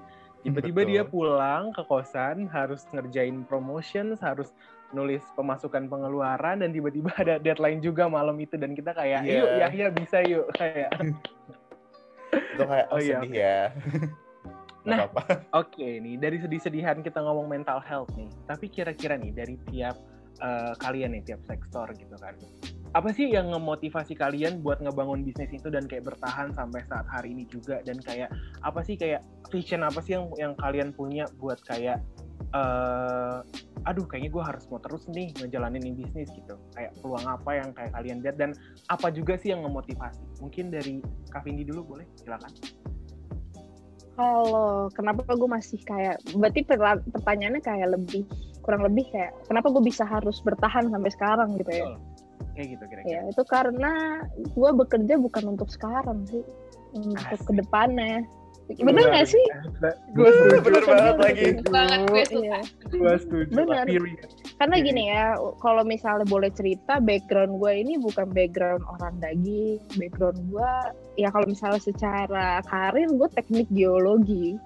Tiba-tiba 0.46 0.86
dia 0.86 1.02
pulang 1.02 1.74
ke 1.74 1.82
kosan 1.90 2.46
harus 2.46 2.86
ngerjain 2.94 3.42
promotion, 3.50 4.14
harus 4.22 4.54
nulis 4.94 5.22
pemasukan 5.34 5.90
pengeluaran 5.90 6.62
dan 6.62 6.70
tiba-tiba 6.70 7.10
ada 7.18 7.42
deadline 7.42 7.82
juga 7.82 8.06
malam 8.06 8.38
itu 8.38 8.54
dan 8.54 8.74
kita 8.74 8.94
kayak 8.94 9.26
Iya. 9.26 9.34
yuk 9.42 9.48
Yahya 9.58 9.86
bisa 9.90 10.18
yuk 10.22 10.46
kayak 10.58 10.90
itu 12.32 12.62
kayak 12.62 12.86
oh, 12.90 12.96
Oh, 12.96 13.00
iya, 13.02 13.18
sedih 13.22 13.32
ya 13.34 13.60
nggak 14.86 15.10
Nah. 15.10 15.34
Oke 15.50 15.98
nih, 15.98 16.14
dari 16.14 16.38
sedih-sedihan 16.38 17.02
kita 17.02 17.18
ngomong 17.18 17.50
mental 17.50 17.82
health 17.82 18.06
nih. 18.14 18.30
Tapi 18.46 18.70
kira-kira 18.70 19.18
nih 19.18 19.34
dari 19.34 19.58
tiap 19.66 19.98
eh, 20.38 20.72
kalian 20.78 21.10
nih, 21.18 21.26
tiap 21.26 21.42
sektor 21.42 21.90
gitu 21.90 22.14
kan. 22.22 22.38
Apa 22.94 23.10
sih 23.10 23.26
yang 23.26 23.50
ngemotivasi 23.50 24.14
kalian 24.14 24.62
buat 24.62 24.78
ngebangun 24.78 25.26
bisnis 25.26 25.50
itu 25.50 25.74
dan 25.74 25.90
kayak 25.90 26.06
bertahan 26.06 26.54
sampai 26.54 26.86
saat 26.86 27.02
hari 27.10 27.34
ini 27.34 27.50
juga 27.50 27.82
dan 27.82 27.98
kayak 27.98 28.30
apa 28.62 28.78
sih 28.86 28.94
kayak 28.94 29.26
vision 29.50 29.82
apa 29.82 29.98
sih 29.98 30.14
yang 30.14 30.30
yang 30.38 30.52
kalian 30.54 30.94
punya 30.94 31.26
buat 31.42 31.58
kayak 31.66 31.98
eh 32.54 33.38
aduh 33.86 34.02
kayaknya 34.02 34.30
gue 34.34 34.42
harus 34.42 34.66
mau 34.66 34.82
terus 34.82 35.06
nih 35.14 35.30
ngejalanin 35.38 35.82
ini 35.82 36.06
bisnis 36.06 36.30
gitu. 36.34 36.58
Kayak 36.74 36.98
peluang 36.98 37.26
apa 37.26 37.50
yang 37.54 37.70
kayak 37.70 37.94
kalian 37.94 38.18
lihat 38.22 38.36
dan 38.38 38.50
apa 38.90 39.14
juga 39.14 39.38
sih 39.38 39.54
yang 39.54 39.62
ngemotivasi? 39.62 40.22
Mungkin 40.42 40.74
dari 40.74 40.98
Kak 41.30 41.46
Vindi 41.46 41.62
dulu 41.62 41.96
boleh, 41.96 42.06
silakan. 42.18 42.50
Kalau 44.16 44.88
kenapa 44.96 45.28
gue 45.28 45.50
masih 45.50 45.76
kayak 45.84 46.18
berarti 46.34 46.64
pertanyaannya 47.12 47.62
kayak 47.62 47.88
lebih 47.94 48.24
kurang 48.64 48.82
lebih 48.82 49.06
kayak 49.14 49.30
kenapa 49.46 49.70
gue 49.70 49.84
bisa 49.84 50.02
harus 50.02 50.42
bertahan 50.42 50.90
sampai 50.90 51.10
sekarang 51.14 51.54
gitu 51.60 51.70
ya? 51.70 51.86
Betul. 51.86 51.96
Kayak 52.56 52.68
gitu 52.72 52.84
kira-kira. 52.88 53.12
Ya 53.12 53.20
itu 53.28 53.42
karena 53.44 53.92
gue 54.34 54.70
bekerja 54.72 55.14
bukan 55.20 55.44
untuk 55.54 55.68
sekarang 55.68 56.24
sih, 56.26 56.42
untuk 56.96 57.20
Asik. 57.28 57.44
ke 57.44 57.52
depannya. 57.60 58.24
Bener 58.66 59.04
nggak 59.06 59.28
sih? 59.30 59.44
Gue 60.18 60.26
setuju. 60.26 60.58
Bener 60.66 60.82
banget 60.82 61.16
lagi. 61.22 61.46
banget 61.70 62.00
gue 62.10 62.22
suka 62.26 62.42
Iya. 62.42 62.60
Gue 62.90 63.14
setuju. 63.22 63.50
Bener. 63.54 63.84
Karena 64.58 64.76
Iya. 64.80 64.86
gini 64.90 65.02
ya, 65.06 65.24
kalau 65.62 65.82
misalnya 65.86 66.26
boleh 66.26 66.50
cerita, 66.50 66.98
background 66.98 67.62
gue 67.62 67.72
ini 67.78 67.94
bukan 68.02 68.26
background 68.34 68.82
orang 68.90 69.14
daging. 69.22 69.78
Background 69.94 70.40
gue, 70.50 70.72
ya 71.14 71.28
kalau 71.30 71.46
misalnya 71.46 71.78
secara 71.78 72.58
karir, 72.66 73.06
gue 73.06 73.28
teknik 73.38 73.70
geologi. 73.70 74.58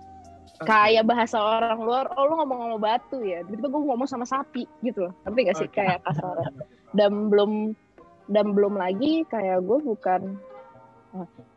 Oke. 0.60 0.68
Kayak 0.68 1.08
bahasa 1.08 1.36
orang 1.40 1.80
luar, 1.80 2.04
oh 2.16 2.24
lu 2.24 2.34
ngomong 2.40 2.58
sama 2.68 2.78
batu 2.80 3.18
ya. 3.24 3.44
Tiba-tiba 3.44 3.68
gue 3.68 3.82
ngomong 3.84 4.08
sama 4.08 4.24
sapi 4.24 4.64
gitu 4.80 5.08
loh. 5.08 5.12
Ngerti 5.28 5.40
gak 5.44 5.56
sih? 5.60 5.68
Oke. 5.68 5.76
Kayak 5.76 5.98
kasar. 6.08 6.36
Dan 6.96 7.28
belum 7.28 7.76
dan 8.30 8.54
belum 8.54 8.78
lagi 8.78 9.26
kayak 9.26 9.66
gue 9.66 9.78
bukan 9.82 10.38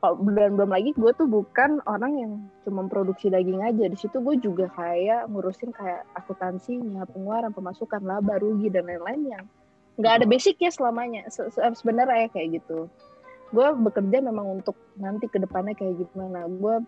kalau- 0.01 0.19
dan 0.33 0.57
belum 0.57 0.71
lagi 0.73 0.91
gue 0.97 1.11
tuh 1.13 1.29
bukan 1.29 1.77
orang 1.85 2.13
yang 2.17 2.31
cuma 2.65 2.89
produksi 2.89 3.29
daging 3.29 3.61
aja. 3.61 3.85
Di 3.85 3.97
situ 3.97 4.17
gue 4.17 4.35
juga 4.41 4.65
kayak 4.73 5.29
ngurusin 5.29 5.69
kayak 5.69 6.03
akuntansinya 6.17 7.05
pengeluaran 7.09 7.53
pemasukan 7.53 8.01
laba 8.01 8.41
rugi 8.41 8.73
dan 8.73 8.89
lain-lain 8.89 9.21
yang 9.37 9.43
nggak 10.01 10.13
ada 10.21 10.25
basic 10.25 10.57
ya 10.57 10.73
selamanya. 10.73 11.29
Se- 11.29 11.53
se- 11.53 11.61
sebenarnya 11.77 12.25
ya 12.25 12.29
kayak 12.33 12.61
gitu. 12.61 12.89
Gue 13.53 13.67
bekerja 13.77 14.25
memang 14.25 14.57
untuk 14.61 14.73
nanti 14.97 15.29
ke 15.29 15.37
depannya 15.37 15.77
kayak 15.77 16.01
gimana. 16.01 16.49
Gue 16.49 16.81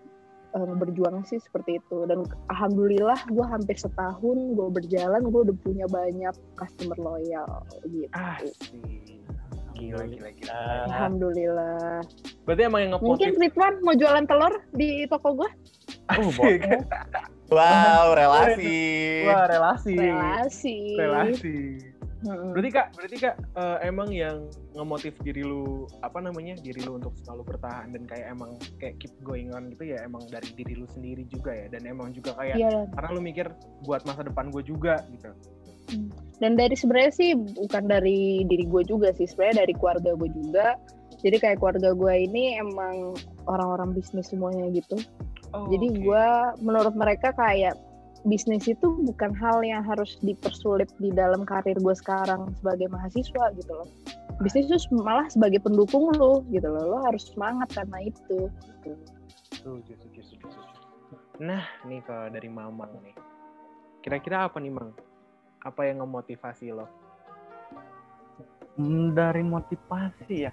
eh, 0.55 0.73
berjuang 0.79 1.27
sih 1.27 1.37
seperti 1.37 1.77
itu. 1.83 2.07
Dan 2.09 2.25
alhamdulillah 2.49 3.29
gue 3.29 3.45
hampir 3.45 3.77
setahun 3.77 4.37
gue 4.57 4.67
berjalan 4.73 5.21
gue 5.27 5.41
udah 5.51 5.57
punya 5.61 5.85
banyak 5.85 6.33
customer 6.57 6.97
loyal 6.97 7.61
gitu. 7.85 8.09
Asik. 8.09 8.55
Gila, 9.75 10.03
gila, 10.07 10.29
gila. 10.31 10.51
Ah, 10.55 10.87
alhamdulillah 10.87 11.99
Berarti 12.47 12.61
emang 12.63 12.79
yang 12.81 12.91
Mungkin 12.97 13.35
ngemotiv 13.35 13.43
Ridwan 13.43 13.73
mau 13.83 13.93
jualan 13.93 14.25
telur 14.25 14.53
di 14.71 15.03
toko 15.11 15.29
gue? 15.35 15.49
Oh, 16.05 16.29
Asik. 16.31 16.61
Wow, 17.49 18.13
relasi. 18.17 18.81
Wah, 19.29 19.45
relasi. 19.45 19.93
Relasi. 19.97 20.77
Relasi. 20.97 21.57
Mm-mm. 22.25 22.57
Berarti 22.57 22.69
Kak, 22.73 22.87
berarti 22.97 23.17
Kak 23.21 23.35
eh, 23.37 23.77
emang 23.85 24.09
yang 24.09 24.49
ngemotif 24.73 25.13
diri 25.21 25.45
lu 25.45 25.85
apa 26.01 26.17
namanya? 26.25 26.57
Diri 26.57 26.81
lu 26.81 26.97
untuk 26.97 27.13
selalu 27.21 27.53
bertahan 27.53 27.93
dan 27.93 28.09
kayak 28.09 28.33
emang 28.33 28.57
kayak 28.81 28.97
keep 28.97 29.13
going 29.21 29.53
on 29.53 29.69
gitu 29.69 29.93
ya 29.93 30.01
emang 30.01 30.25
dari 30.33 30.49
diri 30.57 30.73
lu 30.73 30.89
sendiri 30.89 31.21
juga 31.29 31.53
ya 31.53 31.69
dan 31.69 31.85
emang 31.85 32.09
juga 32.17 32.33
kayak 32.33 32.57
Iya. 32.57 32.89
karena 32.97 33.09
lu 33.13 33.21
mikir 33.21 33.45
buat 33.85 34.01
masa 34.09 34.25
depan 34.25 34.49
gue 34.49 34.65
juga 34.65 35.05
gitu. 35.13 35.29
Dan 36.39 36.59
dari 36.59 36.75
sebenarnya 36.75 37.13
sih 37.15 37.31
bukan 37.35 37.87
dari 37.87 38.43
diri 38.43 38.67
gue 38.67 38.83
juga 38.83 39.15
sih, 39.15 39.23
sebenarnya 39.23 39.65
dari 39.65 39.73
keluarga 39.77 40.11
gue 40.19 40.29
juga. 40.35 40.75
Jadi 41.23 41.37
kayak 41.39 41.57
keluarga 41.63 41.95
gue 41.95 42.13
ini 42.27 42.59
emang 42.59 43.15
orang-orang 43.47 43.95
bisnis 43.95 44.29
semuanya 44.29 44.67
gitu. 44.75 44.99
Oh, 45.55 45.71
Jadi 45.71 45.87
oke. 45.95 45.99
gue 46.03 46.25
menurut 46.59 46.93
mereka 46.99 47.31
kayak 47.33 47.79
bisnis 48.27 48.67
itu 48.67 48.99
bukan 49.05 49.31
hal 49.37 49.63
yang 49.63 49.85
harus 49.85 50.19
dipersulit 50.19 50.91
di 50.99 51.13
dalam 51.13 51.47
karir 51.47 51.77
gue 51.77 51.95
sekarang 51.95 52.51
sebagai 52.59 52.91
mahasiswa 52.91 53.53
gitu 53.55 53.71
loh. 53.71 53.87
Bisnis 54.43 54.67
itu 54.67 54.77
malah 54.99 55.31
sebagai 55.31 55.63
pendukung 55.63 56.11
lo 56.19 56.43
gitu 56.51 56.67
loh. 56.67 56.99
Lo 56.99 56.99
harus 57.07 57.31
semangat 57.31 57.71
karena 57.71 58.11
itu. 58.11 58.51
Gitu. 58.83 58.91
Setuju, 59.55 59.93
setuju, 59.95 60.19
setuju, 60.19 60.47
setuju. 60.51 60.75
Nah, 61.39 61.63
nih 61.87 62.03
kalau 62.03 62.27
dari 62.27 62.49
Mamang 62.51 62.91
nih. 62.99 63.15
Kira-kira 64.03 64.45
apa 64.45 64.61
nih, 64.61 64.69
Mang? 64.69 64.93
Apa 65.65 65.81
yang 65.83 65.99
ngemotivasi 65.99 66.71
lo? 66.71 66.85
Hmm, 68.75 69.11
dari 69.11 69.39
motivasi 69.39 70.35
ya 70.41 70.51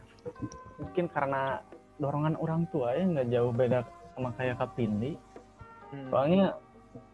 mungkin 0.79 1.11
karena 1.11 1.59
dorongan 1.99 2.39
orang 2.39 2.71
tua 2.71 2.95
ya 2.95 3.03
nggak 3.03 3.29
jauh 3.29 3.51
beda 3.51 3.83
sama 4.15 4.31
kayak 4.33 4.57
Kak 4.57 4.73
Pindi 4.75 5.19
Hmm. 5.91 6.09
soalnya 6.09 6.57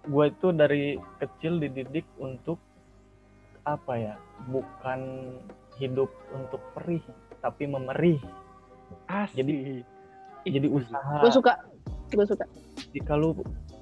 gue 0.05 0.25
itu 0.29 0.49
dari 0.53 0.85
kecil 1.19 1.59
dididik 1.59 2.07
untuk 2.17 2.61
apa 3.65 3.93
ya 3.97 4.15
bukan 4.47 5.33
hidup 5.75 6.07
untuk 6.31 6.63
perih 6.73 7.03
tapi 7.41 7.67
memerih 7.67 8.23
Asik. 9.05 9.43
Jadi- 9.43 9.83
Ih, 10.45 10.53
jadi 10.55 10.69
usaha 10.69 11.19
Gue 11.19 11.33
suka. 11.33 11.53
Gue 12.09 12.25
suka. 12.25 12.45
jika 12.89 13.13
lu 13.13 13.35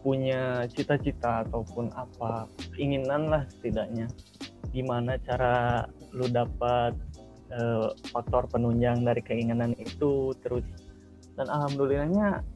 punya 0.06 0.62
cita-cita 0.70 1.42
ataupun 1.42 1.90
apa 1.90 2.46
keinginan 2.78 3.26
lah 3.26 3.42
setidaknya. 3.50 4.06
Gimana 4.70 5.18
cara 5.26 5.82
lu 6.14 6.30
dapat 6.30 6.94
eh, 7.50 7.90
faktor 8.14 8.46
penunjang 8.46 9.02
dari 9.02 9.18
keinginan 9.18 9.74
itu 9.74 10.30
terus 10.46 10.62
dan 11.34 11.50
alhamdulillahnya 11.50 12.46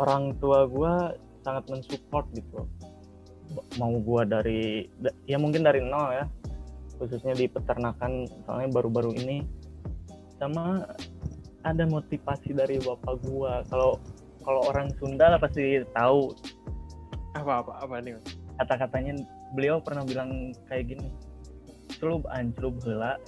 orang 0.00 0.32
tua 0.40 0.64
gua 0.64 1.12
sangat 1.44 1.68
mensupport 1.68 2.24
gitu. 2.32 2.64
Mau 3.76 4.00
gua 4.00 4.24
dari 4.24 4.88
da- 5.04 5.12
ya 5.28 5.36
mungkin 5.36 5.68
dari 5.68 5.84
nol 5.84 6.16
ya 6.16 6.24
khususnya 6.96 7.36
di 7.36 7.44
peternakan 7.44 8.24
soalnya 8.48 8.72
baru-baru 8.72 9.12
ini. 9.20 9.44
Sama 10.40 10.80
ada 11.60 11.84
motivasi 11.84 12.56
dari 12.56 12.80
bapak 12.80 13.20
gua. 13.28 13.60
Kalau 13.68 14.00
kalau 14.44 14.60
orang 14.68 14.92
Sunda 15.00 15.34
lah 15.34 15.40
pasti 15.40 15.80
tahu. 15.96 16.30
Apa 17.34 17.64
apa 17.64 17.72
apa 17.82 17.94
nih? 18.04 18.14
Kata-katanya 18.60 19.18
beliau 19.58 19.82
pernah 19.82 20.06
bilang 20.06 20.54
kayak 20.70 20.94
gini 20.94 21.10
celup 21.98 22.22
anclup 22.30 22.78
hela 22.86 23.18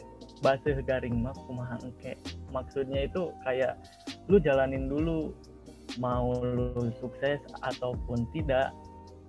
basuh 0.45 0.79
garing 0.85 1.19
mah 1.19 1.35
kumaha 1.49 1.81
engke. 1.83 2.15
Maksudnya 2.53 3.09
itu 3.09 3.33
kayak 3.43 3.75
lu 4.29 4.39
jalanin 4.39 4.87
dulu 4.87 5.33
mau 5.97 6.37
lu 6.39 6.93
sukses 7.01 7.41
ataupun 7.65 8.29
tidak 8.37 8.71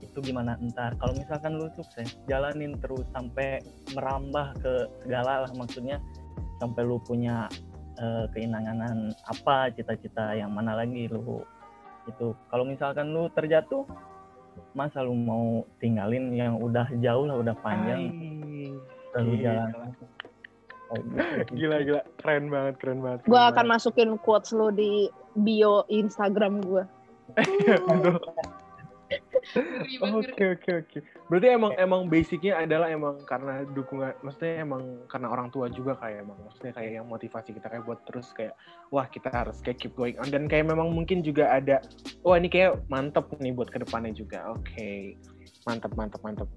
itu 0.04 0.19
gimana 0.21 0.60
entar. 0.62 0.93
Kalau 1.02 1.13
misalkan 1.17 1.58
lu 1.58 1.71
sukses 1.73 2.19
jalanin 2.30 2.78
terus 2.78 3.08
sampai 3.15 3.63
merambah 3.97 4.54
ke 4.62 4.73
segala 5.02 5.47
lah 5.47 5.52
maksudnya 5.58 5.97
sampai 6.62 6.82
lu 6.86 7.02
punya 7.02 7.50
keinginan 8.34 9.10
apa 9.26 9.73
cita-cita 9.73 10.38
yang 10.38 10.54
mana 10.54 10.78
lagi 10.78 11.10
lu 11.10 11.41
itu 12.08 12.34
kalau 12.50 12.63
misalkan 12.63 13.12
lu 13.12 13.28
terjatuh 13.36 13.84
masa 14.74 15.06
lu 15.06 15.13
mau 15.13 15.67
tinggalin 15.78 16.34
yang 16.34 16.58
udah 16.58 16.88
jauh 17.04 17.28
lah 17.30 17.38
udah 17.38 17.56
panjang 17.62 18.10
lalu 19.13 19.32
Gila. 19.38 19.43
jalan 19.43 19.91
Oh, 20.88 20.96
gitu. 21.04 21.52
Gila 21.60 21.84
gila, 21.84 22.02
keren 22.24 22.48
banget, 22.48 22.80
keren 22.80 23.04
banget. 23.04 23.20
Gue 23.28 23.41
akan 23.43 23.65
masukin 23.67 24.15
quotes 24.24 24.56
lo 24.56 24.72
di 24.72 25.12
bio 25.36 25.84
Instagram 25.91 26.63
gue. 26.63 26.84
Oke 30.02 30.43
oke 30.58 30.71
oke. 30.86 30.97
Berarti 31.28 31.47
emang 31.52 31.73
emang 31.76 32.02
basicnya 32.08 32.60
adalah 32.60 32.88
emang 32.88 33.19
karena 33.28 33.67
dukungan, 33.71 34.15
maksudnya 34.23 34.63
emang 34.63 34.82
karena 35.12 35.28
orang 35.28 35.48
tua 35.52 35.67
juga 35.67 35.96
kayak 36.00 36.23
emang, 36.23 36.38
maksudnya 36.48 36.73
kayak 36.75 36.92
yang 37.02 37.08
motivasi 37.08 37.50
kita 37.52 37.67
kayak 37.67 37.83
buat 37.83 38.00
terus 38.08 38.31
kayak 38.31 38.56
wah 38.90 39.06
kita 39.08 39.27
harus 39.31 39.60
kayak 39.60 39.77
keep 39.79 39.94
going 39.96 40.15
on 40.19 40.31
dan 40.31 40.48
kayak 40.48 40.67
memang 40.67 40.92
mungkin 40.92 41.21
juga 41.21 41.52
ada 41.52 41.83
wah 42.23 42.40
ini 42.40 42.48
kayak 42.48 42.79
mantep 42.88 43.27
nih 43.40 43.52
buat 43.52 43.69
ke 43.69 43.83
depannya 43.83 44.15
juga. 44.15 44.56
Oke, 44.56 45.19
mantep 45.67 45.92
mantep 46.00 46.21
mantep. 46.23 46.50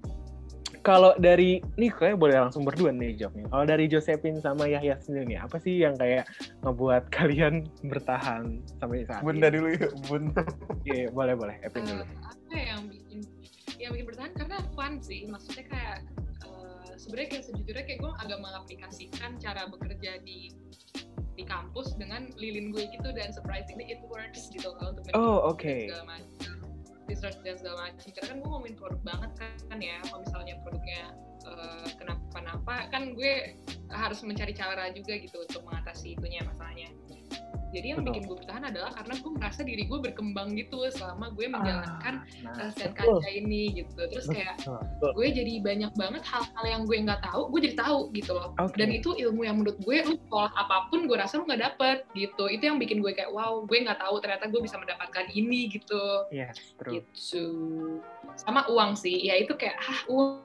Kalau 0.81 1.13
dari 1.15 1.61
nih 1.77 1.93
kayak 1.93 2.17
boleh 2.17 2.41
langsung 2.41 2.65
berdua 2.65 2.89
nih 2.89 3.13
jawabnya. 3.13 3.45
Kalau 3.47 3.65
dari 3.65 3.85
Josephine 3.85 4.41
sama 4.41 4.65
Yahya 4.65 4.97
sendiri 4.97 5.29
nih, 5.29 5.39
apa 5.39 5.61
sih 5.61 5.77
yang 5.77 5.93
kayak 5.93 6.25
ngebuat 6.61 7.05
kalian 7.15 7.69
bertahan 7.85 8.57
sampai 8.81 9.05
saat 9.05 9.21
Bunda 9.21 9.47
ini? 9.47 9.55
dulu 9.55 9.67
ya, 9.69 9.87
bunda. 10.09 10.41
Iya, 10.83 11.05
boleh 11.13 11.33
boleh. 11.37 11.55
Epin 11.61 11.85
dulu. 11.85 12.01
Eh, 12.01 12.09
apa 12.25 12.53
ya 12.53 12.63
yang 12.73 12.81
bikin 12.89 13.19
yang 13.77 13.91
bikin 13.93 14.07
bertahan 14.09 14.31
karena 14.33 14.57
fun 14.73 14.93
sih 14.99 15.25
maksudnya 15.25 15.65
kayak 15.69 15.97
eh, 16.45 16.91
sebenarnya 16.97 17.29
kayak 17.29 17.43
sejujurnya 17.45 17.83
kayak 17.85 17.99
gue 18.01 18.11
agak 18.17 18.39
mengaplikasikan 18.41 19.31
cara 19.37 19.61
bekerja 19.69 20.17
di 20.21 20.49
di 21.31 21.43
kampus 21.45 21.95
dengan 21.95 22.27
lilin 22.35 22.69
gue 22.69 22.89
gitu 22.91 23.09
dan 23.13 23.31
surprisingly 23.31 23.87
it 23.87 24.01
works 24.09 24.49
gitu 24.49 24.73
kalau 24.77 24.91
untuk 24.93 25.13
Oh, 25.13 25.45
oke. 25.47 25.63
segala 25.87 26.05
macam 26.09 26.53
research 27.11 27.37
dan 27.43 27.59
segala 27.59 27.91
macam. 27.91 27.99
Karena 27.99 28.27
kan 28.31 28.37
gue 28.39 28.49
ngomongin 28.49 28.75
produk 28.79 29.01
banget 29.03 29.31
kan, 29.35 29.77
ya 29.83 29.97
kalau 30.07 30.23
misalnya 30.23 30.55
produknya 30.63 31.01
eh, 31.43 31.87
kenapa-napa 31.99 32.75
kan 32.89 33.03
gue 33.11 33.33
harus 33.91 34.19
mencari 34.23 34.55
cara 34.55 34.87
juga 34.95 35.19
gitu 35.19 35.43
untuk 35.43 35.61
mengatasi 35.67 36.15
itunya 36.15 36.39
masalahnya 36.47 36.87
jadi 37.71 37.95
yang 37.95 37.99
Betul. 38.03 38.11
bikin 38.13 38.23
gue 38.27 38.37
bertahan 38.43 38.63
adalah 38.67 38.91
karena 38.91 39.13
gue 39.15 39.31
merasa 39.31 39.61
diri 39.63 39.83
gue 39.87 39.99
berkembang 39.99 40.47
gitu 40.55 40.77
selama 40.91 41.31
gue 41.31 41.45
menjalankan 41.47 42.15
Nah, 42.43 42.67
uh, 42.67 42.71
Sen 42.75 42.91
betul. 42.91 43.17
Kaca 43.17 43.29
ini 43.31 43.63
gitu 43.73 44.01
terus 44.11 44.27
kayak 44.27 44.59
Betul. 44.61 45.11
gue 45.15 45.27
jadi 45.31 45.53
banyak 45.63 45.91
banget 45.95 46.23
hal-hal 46.27 46.65
yang 46.67 46.81
gue 46.85 46.97
nggak 47.01 47.21
tahu 47.23 47.41
gue 47.49 47.59
jadi 47.69 47.75
tahu 47.79 47.99
gitu 48.11 48.31
loh 48.35 48.51
Oke. 48.59 48.75
dan 48.75 48.89
itu 48.91 49.09
ilmu 49.15 49.41
yang 49.47 49.55
menurut 49.61 49.77
gue 49.79 49.97
lu 50.03 50.15
sekolah 50.27 50.51
apa 50.53 50.91
pun 50.91 51.07
gue 51.07 51.17
rasa 51.17 51.39
lu 51.39 51.47
nggak 51.47 51.61
dapet 51.73 51.97
gitu 52.13 52.51
itu 52.51 52.63
yang 52.67 52.77
bikin 52.77 52.99
gue 52.99 53.11
kayak 53.15 53.31
wow 53.31 53.63
gue 53.63 53.77
nggak 53.77 53.99
tahu 53.99 54.15
ternyata 54.19 54.51
gue 54.51 54.61
bisa 54.61 54.75
mendapatkan 54.75 55.25
ini 55.31 55.71
gitu 55.71 56.27
Yes, 56.29 56.57
true. 56.77 56.99
gitu 56.99 57.45
sama 58.35 58.67
uang 58.67 58.95
sih 58.95 59.27
ya 59.27 59.39
itu 59.39 59.55
kayak 59.55 59.77
ah 59.79 59.99
uang 60.07 60.43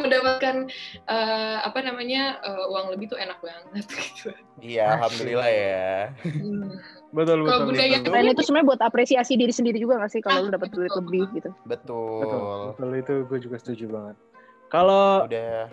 mendapatkan 0.00 0.68
eh, 1.08 1.58
apa 1.64 1.78
namanya 1.84 2.38
eh, 2.44 2.64
uang 2.72 2.92
lebih 2.96 3.12
tuh 3.12 3.18
enak 3.18 3.38
banget 3.40 3.86
gitu 4.04 4.30
Iya, 4.60 5.00
alhamdulillah 5.00 5.48
ya. 5.48 6.12
Hmm. 6.20 6.68
Betul, 7.16 7.48
Kalau 7.48 7.64
betul. 7.64 7.68
budaya 7.72 7.96
betul. 7.96 8.12
Dan 8.12 8.24
itu 8.28 8.42
sebenarnya 8.44 8.68
buat 8.68 8.82
apresiasi 8.84 9.32
diri 9.34 9.52
sendiri 9.56 9.80
juga 9.80 10.04
gak 10.04 10.12
sih 10.12 10.20
kalau 10.20 10.46
lu 10.46 10.50
dapat 10.52 10.68
Betul. 10.68 10.84
duit 10.84 10.92
lebih 11.00 11.24
gitu. 11.32 11.50
Betul. 11.64 12.20
Betul, 12.20 12.58
betul 12.76 12.90
itu 13.00 13.14
gue 13.24 13.38
juga 13.40 13.56
setuju 13.56 13.84
banget. 13.88 14.16
Kalau 14.70 15.24
Udah 15.26 15.72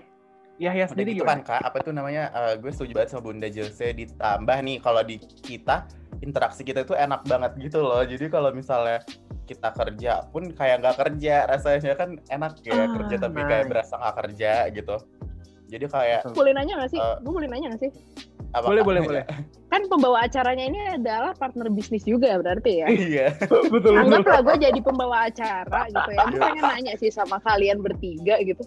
Yahya 0.57 0.89
udah 0.89 0.91
sendiri 0.91 1.11
gitu 1.13 1.25
kan 1.25 1.45
kak 1.45 1.61
apa 1.61 1.77
tuh 1.85 1.93
namanya 1.93 2.33
eh, 2.33 2.53
gue 2.57 2.71
setuju 2.73 2.97
banget 2.97 3.09
sama 3.13 3.29
Bunda 3.29 3.45
Jose 3.45 3.93
ditambah 3.93 4.57
nih 4.65 4.77
kalau 4.81 5.05
di 5.05 5.21
kita 5.21 5.85
interaksi 6.25 6.65
kita 6.65 6.81
itu 6.81 6.97
enak 6.97 7.21
banget 7.29 7.53
gitu 7.61 7.85
loh 7.85 8.01
jadi 8.01 8.25
kalau 8.25 8.49
misalnya 8.49 9.05
kita 9.47 9.71
kerja 9.71 10.27
pun 10.29 10.51
kayak 10.51 10.83
nggak 10.83 10.97
kerja 10.99 11.47
rasanya 11.47 11.95
kan 11.95 12.19
enak 12.27 12.59
ya 12.61 12.75
Ah, 12.75 12.87
kerja 12.91 13.15
tapi 13.17 13.39
kayak 13.41 13.63
nice. 13.65 13.71
berasa 13.71 13.93
nggak 13.95 14.15
kerja 14.19 14.51
gitu 14.75 14.95
jadi 15.67 15.85
kayak 15.91 16.19
Betul. 16.23 16.35
Boleh 16.39 16.51
nanya 16.55 16.73
gak 16.79 16.91
sih? 16.95 16.99
Eh, 16.99 17.15
Gue 17.19 17.33
boleh 17.35 17.49
nanya 17.51 17.67
gak 17.75 17.81
sih? 17.83 17.91
apa 18.55 18.63
Boleh, 18.71 18.83
boleh, 18.87 19.01
boleh. 19.03 19.23
Kan 19.75 19.83
pembawa 19.91 20.23
acaranya 20.23 20.63
ini 20.63 20.79
adalah 20.95 21.35
partner 21.35 21.67
bisnis 21.67 22.07
juga 22.07 22.39
berarti 22.39 22.71
ya. 22.79 22.87
iya 22.87 23.27
betul, 23.35 23.67
betul. 23.75 23.93
Anggaplah 23.99 24.39
gue 24.47 24.55
jadi 24.63 24.79
pembawa 24.79 25.27
acara 25.27 25.91
gitu 25.91 26.09
ya. 26.15 26.23
Gue 26.31 26.39
pengen 26.39 26.63
nanya 26.63 26.93
sih 26.95 27.11
sama 27.11 27.43
kalian 27.43 27.83
bertiga 27.83 28.39
gitu. 28.39 28.63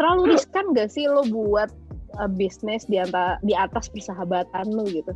Terlalu 0.00 0.32
riskan 0.32 0.72
gak 0.72 0.88
sih 0.88 1.04
lo 1.04 1.20
buat 1.28 1.68
uh, 2.16 2.30
bisnis 2.32 2.88
di, 2.88 2.96
anta- 2.96 3.36
di 3.44 3.52
atas 3.52 3.92
persahabatan 3.92 4.72
lo 4.72 4.88
gitu? 4.88 5.12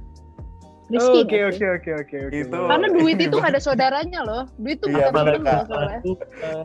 Risky 0.85 1.20
Oke, 1.24 1.39
oke, 1.49 1.64
oke, 1.70 1.91
oke, 1.97 2.16
oke. 2.28 2.37
Itu- 2.37 2.53
boleh. 2.53 2.68
Karena 2.68 2.89
duit 2.93 3.18
itu 3.18 3.37
ada 3.39 3.57
saudaranya 3.57 4.20
loh. 4.20 4.45
Duit 4.55 4.76
tuh 4.78 4.93
Iya, 4.93 5.09
bukan 5.09 5.24
temen 5.32 5.43
Kak. 5.43 5.55
loh 5.55 5.64
soalnya. 5.66 6.01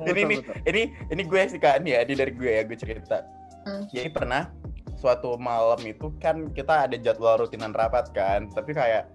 ini 0.03 0.22
nih 0.22 0.38
betul. 0.39 0.55
ini 0.65 0.82
ini 1.07 1.22
gue 1.24 1.41
sih 1.47 1.59
kan 1.59 1.80
ya 1.82 2.01
ini 2.01 2.13
dari 2.13 2.32
gue 2.32 2.51
ya 2.51 2.63
gue 2.63 2.76
cerita 2.76 3.24
Hmm. 3.59 3.84
jadi 3.88 4.07
pernah 4.09 4.47
suatu 4.95 5.36
malam 5.36 5.80
itu 5.84 6.11
kan 6.17 6.47
kita 6.49 6.88
ada 6.88 6.95
jadwal 6.95 7.36
rutinan 7.38 7.72
rapat 7.72 8.07
kan 8.09 8.47
tapi 8.49 8.72
kayak 8.72 9.07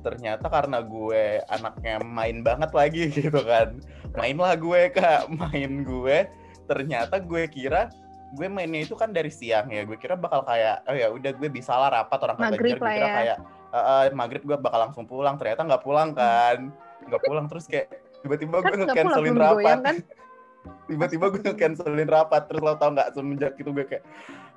ternyata 0.00 0.46
karena 0.46 0.78
gue 0.80 1.42
anaknya 1.48 1.98
main 2.00 2.40
banget 2.40 2.70
lagi 2.70 3.02
gitu 3.12 3.34
kan 3.40 3.82
mainlah 4.14 4.54
gue 4.54 4.90
kak 4.90 5.26
main 5.28 5.82
gue 5.82 6.26
ternyata 6.66 7.18
gue 7.18 7.46
kira 7.46 7.90
gue 8.32 8.46
mainnya 8.46 8.82
itu 8.82 8.94
kan 8.94 9.10
dari 9.10 9.28
siang 9.28 9.68
ya 9.68 9.82
gue 9.82 9.94
kira 9.94 10.14
bakal 10.14 10.42
kayak 10.42 10.86
oh 10.86 10.94
ya 10.94 11.10
udah 11.10 11.30
gue 11.30 11.48
bisa 11.48 11.74
lah 11.74 11.90
rapat 11.92 12.18
orang 12.22 12.36
kata 12.38 12.56
gue 12.56 12.70
lah 12.70 12.78
kira 12.78 12.94
ya. 12.96 13.14
kayak 13.14 13.38
"Eh, 13.70 13.78
eh, 13.78 14.12
maghrib 14.12 14.42
gue 14.42 14.56
bakal 14.56 14.80
langsung 14.84 15.04
pulang 15.04 15.34
ternyata 15.34 15.62
nggak 15.62 15.80
pulang 15.80 16.10
kan 16.10 16.70
nggak 17.02 17.22
pulang 17.22 17.46
terus 17.46 17.64
kayak 17.64 17.86
tiba-tiba 18.20 18.58
Kan 18.58 18.68
gue 18.68 18.76
nge-cancelin 18.82 19.34
rapat 19.34 19.78
kan? 19.80 19.96
tiba-tiba 20.90 21.24
gue 21.30 21.40
nge-cancelin 21.40 22.04
rapat 22.06 22.42
terus 22.44 22.60
lo 22.60 22.74
tau 22.74 22.90
nggak 22.90 23.08
semenjak 23.10 23.52
itu 23.56 23.70
gue 23.70 23.86
kayak 23.86 24.04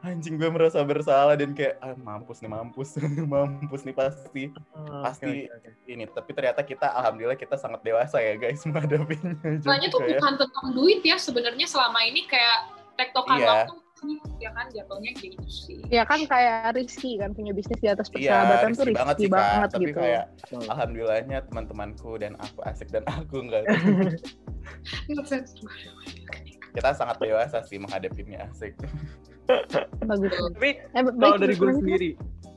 anjing 0.03 0.35
gue 0.35 0.49
merasa 0.49 0.83
bersalah 0.83 1.31
dan 1.33 1.55
kayak 1.55 1.79
ah, 1.79 1.95
mampus 1.95 2.43
nih 2.43 2.51
mampus 2.51 2.89
mampus 3.31 3.81
nih 3.83 3.95
pasti 3.95 4.43
Oh, 4.75 4.99
Pasti- 4.99 5.47
oke, 5.47 5.55
oke. 5.63 5.69
ini 5.87 6.03
tapi 6.05 6.29
ternyata 6.33 6.61
kita 6.61 6.91
alhamdulillah 6.91 7.39
kita 7.39 7.55
sangat 7.55 7.79
dewasa 7.81 8.19
ya 8.19 8.35
guys 8.35 8.65
menghadapinya 8.65 9.31
Soalnya 9.61 9.87
tuh 9.87 10.01
ya. 10.01 10.19
bukan 10.19 10.33
tentang 10.35 10.67
duit 10.75 10.99
ya 11.01 11.15
sebenarnya 11.15 11.63
selama 11.63 12.03
ini 12.03 12.25
kayak 12.25 12.57
tektokan 12.93 13.37
Iya. 13.37 13.47
waktu 13.47 13.73
ya 14.37 14.49
kan 14.51 14.65
jatuhnya 14.69 15.11
gitu 15.17 15.39
sih. 15.47 15.79
Ya 15.87 16.03
kan 16.03 16.23
kayak 16.25 16.75
Rizky 16.75 17.17
kan 17.17 17.31
punya 17.31 17.51
bisnis 17.51 17.79
di 17.79 17.89
atas 17.89 18.07
Iya, 18.11 18.43
persahabatan 18.43 18.69
tuh 18.73 18.85
risky 18.85 18.97
banget 18.99 19.15
sih 19.15 19.27
kak. 19.27 19.35
banget 19.35 19.69
Tapi 19.69 19.83
gitu. 19.85 19.97
kayak 19.99 20.23
Betul. 20.43 20.61
alhamdulillahnya 20.69 21.37
teman-temanku 21.47 22.11
dan 22.19 22.33
aku 22.39 22.59
asik 22.67 22.89
dan 22.91 23.03
aku 23.07 23.35
enggak. 23.43 23.63
Kita 26.73 26.89
sangat 26.91 27.17
dewasa 27.21 27.61
sih 27.63 27.77
menghadapinya 27.77 28.49
asik. 28.49 28.73
Bagus. 30.09 30.31
Tapi 30.57 30.69
Eh, 30.79 31.03
kalau 31.03 31.37
dari 31.37 31.53
gue 31.53 31.71
sendiri, 31.75 32.09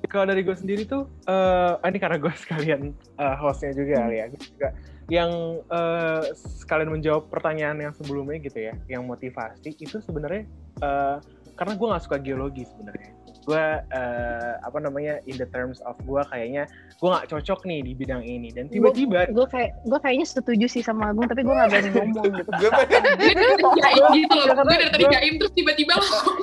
kalau 0.07 0.25
dari 0.25 0.41
gue 0.47 0.57
sendiri 0.57 0.83
tuh, 0.87 1.11
eh 1.27 1.73
ini 1.85 1.99
karena 1.99 2.17
gue 2.17 2.33
sekalian 2.47 2.95
eh, 2.95 3.37
hostnya 3.43 3.75
juga 3.75 4.07
kali 4.07 4.17
ya, 4.17 4.25
gue 4.31 4.41
juga 4.55 4.69
yang 5.07 5.31
eh, 5.63 6.23
sekalian 6.35 6.91
menjawab 6.91 7.29
pertanyaan 7.29 7.79
yang 7.79 7.93
sebelumnya 7.95 8.39
gitu 8.41 8.59
ya, 8.71 8.75
yang 8.89 9.05
motivasi 9.05 9.75
itu 9.75 9.99
sebenarnya 10.01 10.47
eh, 10.83 11.17
karena 11.57 11.73
gue 11.73 11.87
nggak 11.89 12.05
suka 12.05 12.19
geologi 12.21 12.69
sebenarnya. 12.69 13.11
Gue 13.47 13.63
eh, 13.79 14.53
apa 14.59 14.79
namanya 14.83 15.23
in 15.31 15.39
the 15.39 15.47
terms 15.55 15.79
of 15.87 15.95
gue 16.03 16.19
kayaknya 16.35 16.67
gue 16.99 17.09
nggak 17.09 17.31
cocok 17.31 17.63
nih 17.63 17.79
di 17.85 17.93
bidang 17.95 18.25
ini 18.27 18.51
dan 18.51 18.67
tiba-tiba 18.67 19.31
gue 19.31 19.47
kayak 19.47 19.79
gue 19.87 19.99
kayaknya 20.03 20.27
setuju 20.27 20.67
sih 20.67 20.83
sama 20.83 21.15
Agung 21.15 21.31
tapi 21.31 21.47
gue 21.47 21.55
gak 21.55 21.69
berani 21.71 21.91
ngomong 21.95 22.25
gitu 22.43 22.51
gue 22.51 22.71
pengen 22.75 23.03
gitu 24.19 24.35
loh. 24.35 24.47
Karena 24.51 24.65
Gue 24.67 24.77
dari 24.83 24.91
tadi 24.91 25.05
jaim 25.15 25.35
terus 25.39 25.53
tiba-tiba 25.55 25.93
langsung. 25.95 26.37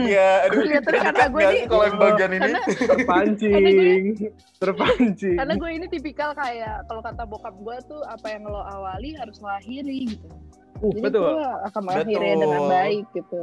Iya, 0.00 0.30
aduh. 0.48 0.62
Iya, 0.64 0.80
tapi 0.80 0.98
karena 1.02 1.24
gue 1.28 1.40
nggak 1.40 1.52
sih 1.52 1.64
kalau 1.68 1.84
yang 1.84 1.98
bagian 2.00 2.30
ini? 2.32 2.52
terpancing, 2.80 4.04
terpancing. 4.56 5.36
karena 5.36 5.54
gue 5.60 5.70
ini 5.76 5.86
tipikal 5.92 6.30
kayak 6.32 6.88
kalau 6.88 7.02
kata 7.04 7.22
bokap 7.28 7.54
gue 7.60 7.76
tuh 7.84 8.00
apa 8.08 8.26
yang 8.32 8.48
lo 8.48 8.64
awali 8.64 9.12
harus 9.12 9.36
lo 9.44 9.50
akhiri 9.52 10.16
gitu 10.16 10.28
Uh, 10.80 10.92
jadi 10.96 11.02
betul. 11.12 11.28
gue 11.28 11.48
akan 11.68 11.82
mengakhirinya 11.84 12.36
dengan 12.40 12.62
baik 12.68 13.06
gitu. 13.12 13.42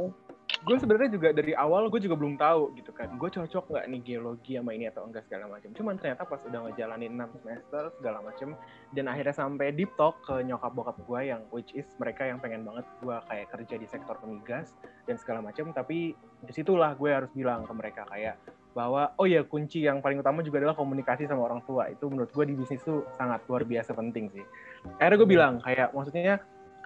Gue 0.66 0.76
sebenarnya 0.80 1.10
juga 1.12 1.28
dari 1.30 1.52
awal 1.54 1.86
gue 1.86 2.00
juga 2.02 2.18
belum 2.18 2.34
tahu 2.34 2.74
gitu 2.74 2.90
kan. 2.90 3.14
Gue 3.14 3.30
cocok 3.30 3.64
nggak 3.70 3.84
nih 3.94 4.00
geologi 4.02 4.58
sama 4.58 4.74
ini 4.74 4.90
atau 4.90 5.06
enggak 5.06 5.22
segala 5.30 5.46
macam 5.46 5.70
cuman 5.70 5.94
ternyata 6.00 6.22
pas 6.26 6.40
udah 6.42 6.60
ngejalanin 6.66 7.12
6 7.14 7.38
semester 7.38 7.82
segala 7.94 8.18
macam 8.26 8.48
dan 8.90 9.04
akhirnya 9.06 9.34
sampai 9.38 9.66
deep 9.70 9.94
talk 9.94 10.18
ke 10.26 10.42
nyokap 10.42 10.72
bokap 10.74 10.98
gue 10.98 11.20
yang 11.30 11.42
which 11.54 11.70
is 11.78 11.86
mereka 12.02 12.26
yang 12.26 12.42
pengen 12.42 12.66
banget 12.66 12.84
gue 12.98 13.16
kayak 13.30 13.46
kerja 13.54 13.74
di 13.78 13.86
sektor 13.86 14.16
migas 14.26 14.74
dan 15.06 15.14
segala 15.14 15.44
macam 15.44 15.70
tapi 15.70 16.18
di 16.42 16.52
situlah 16.52 16.98
gue 16.98 17.10
harus 17.12 17.30
bilang 17.30 17.62
ke 17.62 17.72
mereka 17.76 18.02
kayak 18.10 18.34
bahwa 18.78 19.10
oh 19.18 19.26
ya 19.26 19.42
kunci 19.42 19.82
yang 19.82 19.98
paling 19.98 20.22
utama 20.22 20.38
juga 20.44 20.62
adalah 20.62 20.78
komunikasi 20.78 21.26
sama 21.26 21.50
orang 21.50 21.66
tua. 21.66 21.90
Itu 21.90 22.06
menurut 22.06 22.30
gue 22.30 22.44
di 22.46 22.54
bisnis 22.54 22.78
tuh 22.86 23.02
sangat 23.18 23.42
luar 23.50 23.66
biasa 23.66 23.90
penting 23.90 24.30
sih. 24.30 24.44
Akhirnya 25.02 25.18
gue 25.18 25.28
bilang 25.28 25.54
kayak 25.58 25.90
maksudnya 25.90 26.38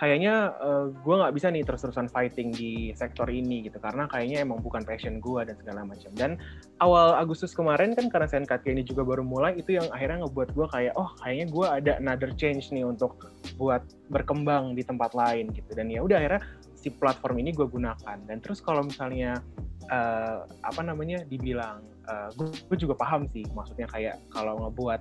kayaknya 0.03 0.51
gue 0.99 1.15
nggak 1.15 1.31
bisa 1.31 1.47
nih 1.55 1.63
terus-terusan 1.63 2.11
fighting 2.11 2.51
di 2.51 2.91
sektor 2.91 3.31
ini 3.31 3.71
gitu 3.71 3.79
karena 3.79 4.11
kayaknya 4.11 4.43
emang 4.43 4.59
bukan 4.59 4.83
passion 4.83 5.23
gue 5.23 5.47
dan 5.47 5.55
segala 5.55 5.87
macam. 5.87 6.11
Dan 6.19 6.43
awal 6.83 7.15
Agustus 7.15 7.55
kemarin 7.55 7.95
kan 7.95 8.11
karena 8.11 8.27
SNKT 8.27 8.67
ini 8.75 8.83
juga 8.83 9.07
baru 9.07 9.23
mulai 9.23 9.55
itu 9.55 9.79
yang 9.79 9.87
akhirnya 9.95 10.27
ngebuat 10.27 10.59
gue 10.59 10.67
kayak 10.75 10.99
oh 10.99 11.07
kayaknya 11.23 11.47
gue 11.55 11.67
ada 11.71 11.93
another 12.03 12.35
change 12.35 12.75
nih 12.75 12.83
untuk 12.83 13.31
buat 13.55 13.87
berkembang 14.11 14.75
di 14.75 14.83
tempat 14.83 15.15
lain 15.15 15.55
gitu. 15.55 15.71
Dan 15.71 15.87
ya 15.87 16.03
udah 16.03 16.19
akhirnya 16.19 16.43
si 16.75 16.91
platform 16.91 17.39
ini 17.39 17.55
gue 17.55 17.71
gunakan. 17.71 18.19
Dan 18.27 18.43
terus 18.43 18.59
kalau 18.59 18.83
misalnya 18.83 19.39
eh, 19.87 20.39
apa 20.67 20.83
namanya 20.83 21.23
dibilang 21.31 21.79
gue 22.35 22.75
juga 22.75 22.99
paham 22.99 23.31
sih 23.31 23.47
maksudnya 23.55 23.87
kayak 23.87 24.19
kalau 24.35 24.59
ngebuat 24.67 25.01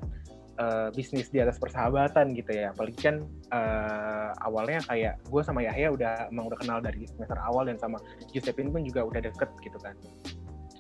eh, 0.62 0.88
bisnis 0.94 1.34
di 1.34 1.42
atas 1.42 1.58
persahabatan 1.58 2.38
gitu 2.38 2.54
ya. 2.54 2.70
Apalagi 2.70 3.00
kan 3.02 3.16
eh, 3.50 4.30
awalnya 4.46 4.80
kayak 4.86 5.18
gue 5.26 5.42
sama 5.42 5.66
Yahya 5.66 5.90
udah 5.90 6.30
emang 6.30 6.54
udah 6.54 6.60
kenal 6.62 6.78
dari 6.80 7.10
semester 7.10 7.38
awal 7.42 7.66
dan 7.66 7.82
sama 7.82 7.98
Giuseppe 8.30 8.62
pun 8.70 8.86
juga 8.86 9.02
udah 9.10 9.22
deket 9.26 9.50
gitu 9.66 9.78
kan. 9.82 9.98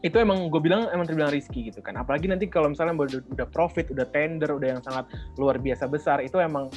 Itu 0.01 0.17
emang 0.17 0.49
gue 0.49 0.61
bilang 0.61 0.89
emang 0.93 1.05
terbilang 1.09 1.33
risky 1.33 1.69
gitu 1.73 1.81
kan. 1.81 1.97
Apalagi 1.97 2.29
nanti 2.29 2.45
kalau 2.45 2.69
misalnya 2.69 2.93
udah, 2.93 3.21
udah 3.33 3.47
profit 3.49 3.89
udah 3.89 4.05
tender 4.13 4.53
udah 4.53 4.77
yang 4.77 4.81
sangat 4.85 5.09
luar 5.41 5.57
biasa 5.57 5.89
besar 5.89 6.21
itu 6.21 6.37
emang 6.37 6.69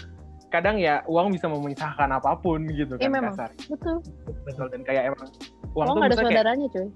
kadang 0.52 0.78
ya 0.78 1.02
uang 1.10 1.34
bisa 1.34 1.50
memisahkan 1.50 2.14
apa 2.14 2.38
pun 2.38 2.62
gitu 2.70 2.94
Iya, 2.94 3.10
kan 3.10 3.10
memang. 3.10 3.34
kasar. 3.34 3.50
Betul. 3.66 3.96
Betul 4.46 4.66
dan 4.70 4.80
kayak 4.86 5.02
emang 5.10 5.26
uang 5.74 5.86
lo 5.90 5.92
tuh 5.98 5.98
ada 5.98 6.14
bisa 6.14 6.22
kayak 6.22 6.30
saudaranya 6.30 6.66
cuy 6.70 6.86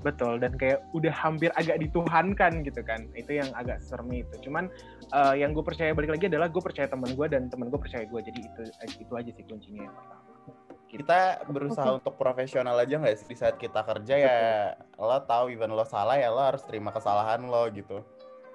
betul 0.00 0.40
dan 0.40 0.56
kayak 0.56 0.80
udah 0.92 1.12
hampir 1.12 1.52
agak 1.54 1.76
dituhankan 1.78 2.64
gitu 2.64 2.80
kan. 2.80 3.04
Itu 3.12 3.36
yang 3.36 3.52
agak 3.52 3.84
serem 3.84 4.08
itu. 4.12 4.48
Cuman 4.48 4.72
eh, 5.12 5.34
yang 5.38 5.52
gue 5.52 5.60
percaya 5.60 5.92
balik 5.92 6.16
lagi 6.16 6.28
adalah 6.28 6.48
gue 6.48 6.62
percaya 6.62 6.88
teman 6.88 7.12
gue 7.12 7.26
dan 7.28 7.48
teman 7.48 7.68
gue 7.68 7.76
percaya 7.76 8.04
gue. 8.04 8.20
Jadi 8.20 8.40
itu 8.40 8.62
itu 9.00 9.12
aja 9.12 9.30
sih 9.30 9.44
kuncinya 9.44 9.84
yang 9.86 9.94
pertama. 9.94 10.18
Kita 10.90 11.20
berusaha 11.46 12.02
untuk 12.02 12.18
profesional 12.18 12.74
aja 12.74 12.98
nggak 12.98 13.14
sih 13.14 13.28
di 13.28 13.36
saat 13.38 13.54
kita 13.54 13.86
kerja 13.86 14.14
ya? 14.18 14.36
Lo 14.98 15.22
tahu 15.22 15.54
even 15.54 15.70
lo 15.70 15.86
salah 15.86 16.18
ya 16.18 16.28
lo 16.28 16.42
harus 16.42 16.66
terima 16.66 16.90
kesalahan 16.90 17.44
lo 17.44 17.62
gitu. 17.70 18.02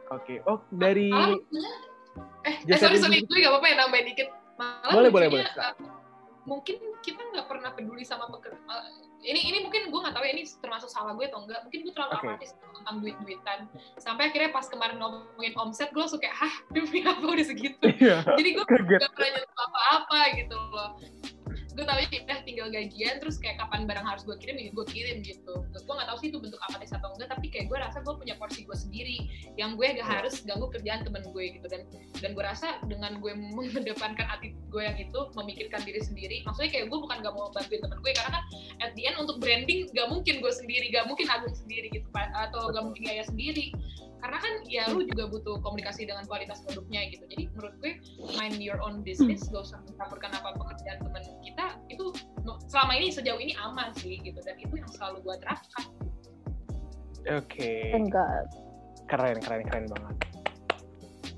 oke 0.06 0.38
oh 0.46 0.62
dari 0.70 1.10
Ah, 1.10 1.34
Eh, 2.46 2.48
eh 2.48 2.56
Jadi 2.64 2.80
sorry. 2.80 2.98
Sorry 3.02 3.20
gue 3.24 3.38
gak 3.40 3.52
apa-apa 3.52 3.68
ya 3.68 3.76
nambahin 3.76 4.06
dikit. 4.08 4.28
Malah 4.56 4.92
Boleh, 4.94 5.10
boleh, 5.12 5.28
boleh. 5.32 5.44
eh, 5.44 5.74
mungkin 6.46 6.78
kita 7.02 7.22
nggak 7.34 7.50
pernah 7.50 7.74
peduli 7.74 8.06
sama 8.06 8.30
pekerja. 8.30 8.58
ini 9.26 9.42
ini 9.42 9.58
mungkin 9.66 9.90
gue 9.90 10.00
nggak 10.06 10.14
tahu 10.14 10.22
ya 10.22 10.32
ini 10.38 10.46
termasuk 10.62 10.86
salah 10.86 11.18
gue 11.18 11.26
atau 11.26 11.42
enggak. 11.42 11.66
Mungkin 11.66 11.80
gue 11.82 11.94
terlalu 11.98 12.14
Oke. 12.14 12.26
apatis 12.30 12.52
tentang 12.54 12.96
duit-duitan. 13.02 13.60
Sampai 13.98 14.30
akhirnya 14.30 14.54
pas 14.54 14.70
kemarin 14.70 15.02
ngomongin 15.02 15.54
omset, 15.58 15.90
gue 15.90 16.02
langsung 16.02 16.22
kayak, 16.22 16.38
hah 16.38 16.56
demi 16.70 17.02
apa 17.02 17.26
udah 17.26 17.46
segitu? 17.46 17.86
Iya. 17.98 18.22
Jadi 18.22 18.50
gue 18.54 18.66
Kaget. 18.70 19.00
gak 19.02 19.12
pernah 19.18 19.30
nyentuh 19.34 19.64
apa-apa 19.66 20.20
gitu 20.38 20.56
loh. 20.70 20.90
Gue 21.76 21.84
tau 21.84 22.00
ya 22.00 22.08
udah 22.08 22.40
tinggal 22.48 22.68
gajian, 22.72 23.20
terus 23.20 23.36
kayak 23.36 23.60
kapan 23.60 23.84
barang 23.84 24.08
harus 24.08 24.24
gue 24.24 24.36
kirim, 24.40 24.56
ya 24.56 24.72
gue 24.72 24.86
kirim 24.88 25.20
gitu. 25.28 25.54
Terus 25.76 25.84
gue 25.84 25.94
gak 26.00 26.08
tahu 26.08 26.18
sih 26.24 26.28
itu 26.32 26.40
bentuk 26.40 26.60
apatis 26.64 26.96
atau 26.96 27.12
enggak, 27.12 27.36
tapi 27.36 27.52
kayak 27.52 27.68
gue 27.68 27.78
rasa 27.78 28.00
gue 28.00 28.16
punya 28.16 28.40
porsi 28.40 28.64
gue 28.64 28.78
sendiri, 28.80 29.28
yang 29.60 29.76
gue 29.76 29.84
gak 30.00 30.08
harus 30.08 30.40
ganggu 30.48 30.72
kerjaan 30.72 31.04
temen 31.04 31.28
gue 31.36 31.46
gitu. 31.60 31.68
Dan 31.68 31.84
dan 32.24 32.32
gue 32.32 32.44
rasa 32.48 32.80
dengan 32.88 33.20
gue 33.20 33.36
mengedepankan 33.36 34.24
hati 34.24 34.56
gue 34.72 34.82
yang 34.88 34.96
itu, 34.96 35.20
memikirkan 35.36 35.84
diri 35.84 36.00
sendiri, 36.00 36.38
maksudnya 36.48 36.72
kayak 36.72 36.88
gue 36.88 37.00
bukan 37.00 37.20
gak 37.20 37.34
mau 37.36 37.52
bantuin 37.52 37.84
temen 37.84 38.00
gue, 38.00 38.12
karena 38.16 38.32
kan 38.40 38.44
at 38.80 38.92
the 38.96 39.04
end 39.04 39.20
untuk 39.20 39.44
branding 39.44 39.92
gak 39.92 40.08
mungkin 40.08 40.40
gue 40.40 40.54
sendiri, 40.56 40.88
gak 40.96 41.12
mungkin 41.12 41.28
Agung 41.28 41.52
sendiri 41.52 41.92
gitu, 41.92 42.08
atau 42.16 42.72
gak 42.72 42.84
mungkin 42.88 43.04
Yaya 43.04 43.28
sendiri. 43.28 43.76
Karena 44.26 44.42
kan 44.42 44.54
ya 44.66 44.90
lu 44.90 45.06
juga 45.06 45.30
butuh 45.30 45.62
komunikasi 45.62 46.10
dengan 46.10 46.26
kualitas 46.26 46.66
produknya 46.66 47.14
gitu. 47.14 47.30
Jadi 47.30 47.46
menurut 47.54 47.78
gue 47.78 47.94
mind 48.34 48.58
your 48.58 48.82
own 48.82 49.06
business, 49.06 49.46
gak 49.54 49.70
usah 49.70 49.78
mencampurkan 49.86 50.34
apa 50.34 50.58
pekerjaan 50.58 50.98
temen 50.98 51.22
kita 51.46 51.78
itu 51.94 52.10
selama 52.66 52.98
ini 52.98 53.14
sejauh 53.14 53.38
ini 53.38 53.54
aman 53.62 53.94
sih 54.02 54.18
gitu 54.26 54.42
dan 54.42 54.58
itu 54.58 54.74
yang 54.82 54.90
selalu 54.98 55.22
gue 55.22 55.36
terapkan. 55.46 55.86
Oke. 57.38 57.94
Enggak. 57.94 58.50
Keren, 59.06 59.38
keren, 59.46 59.62
keren 59.70 59.86
banget. 59.94 60.16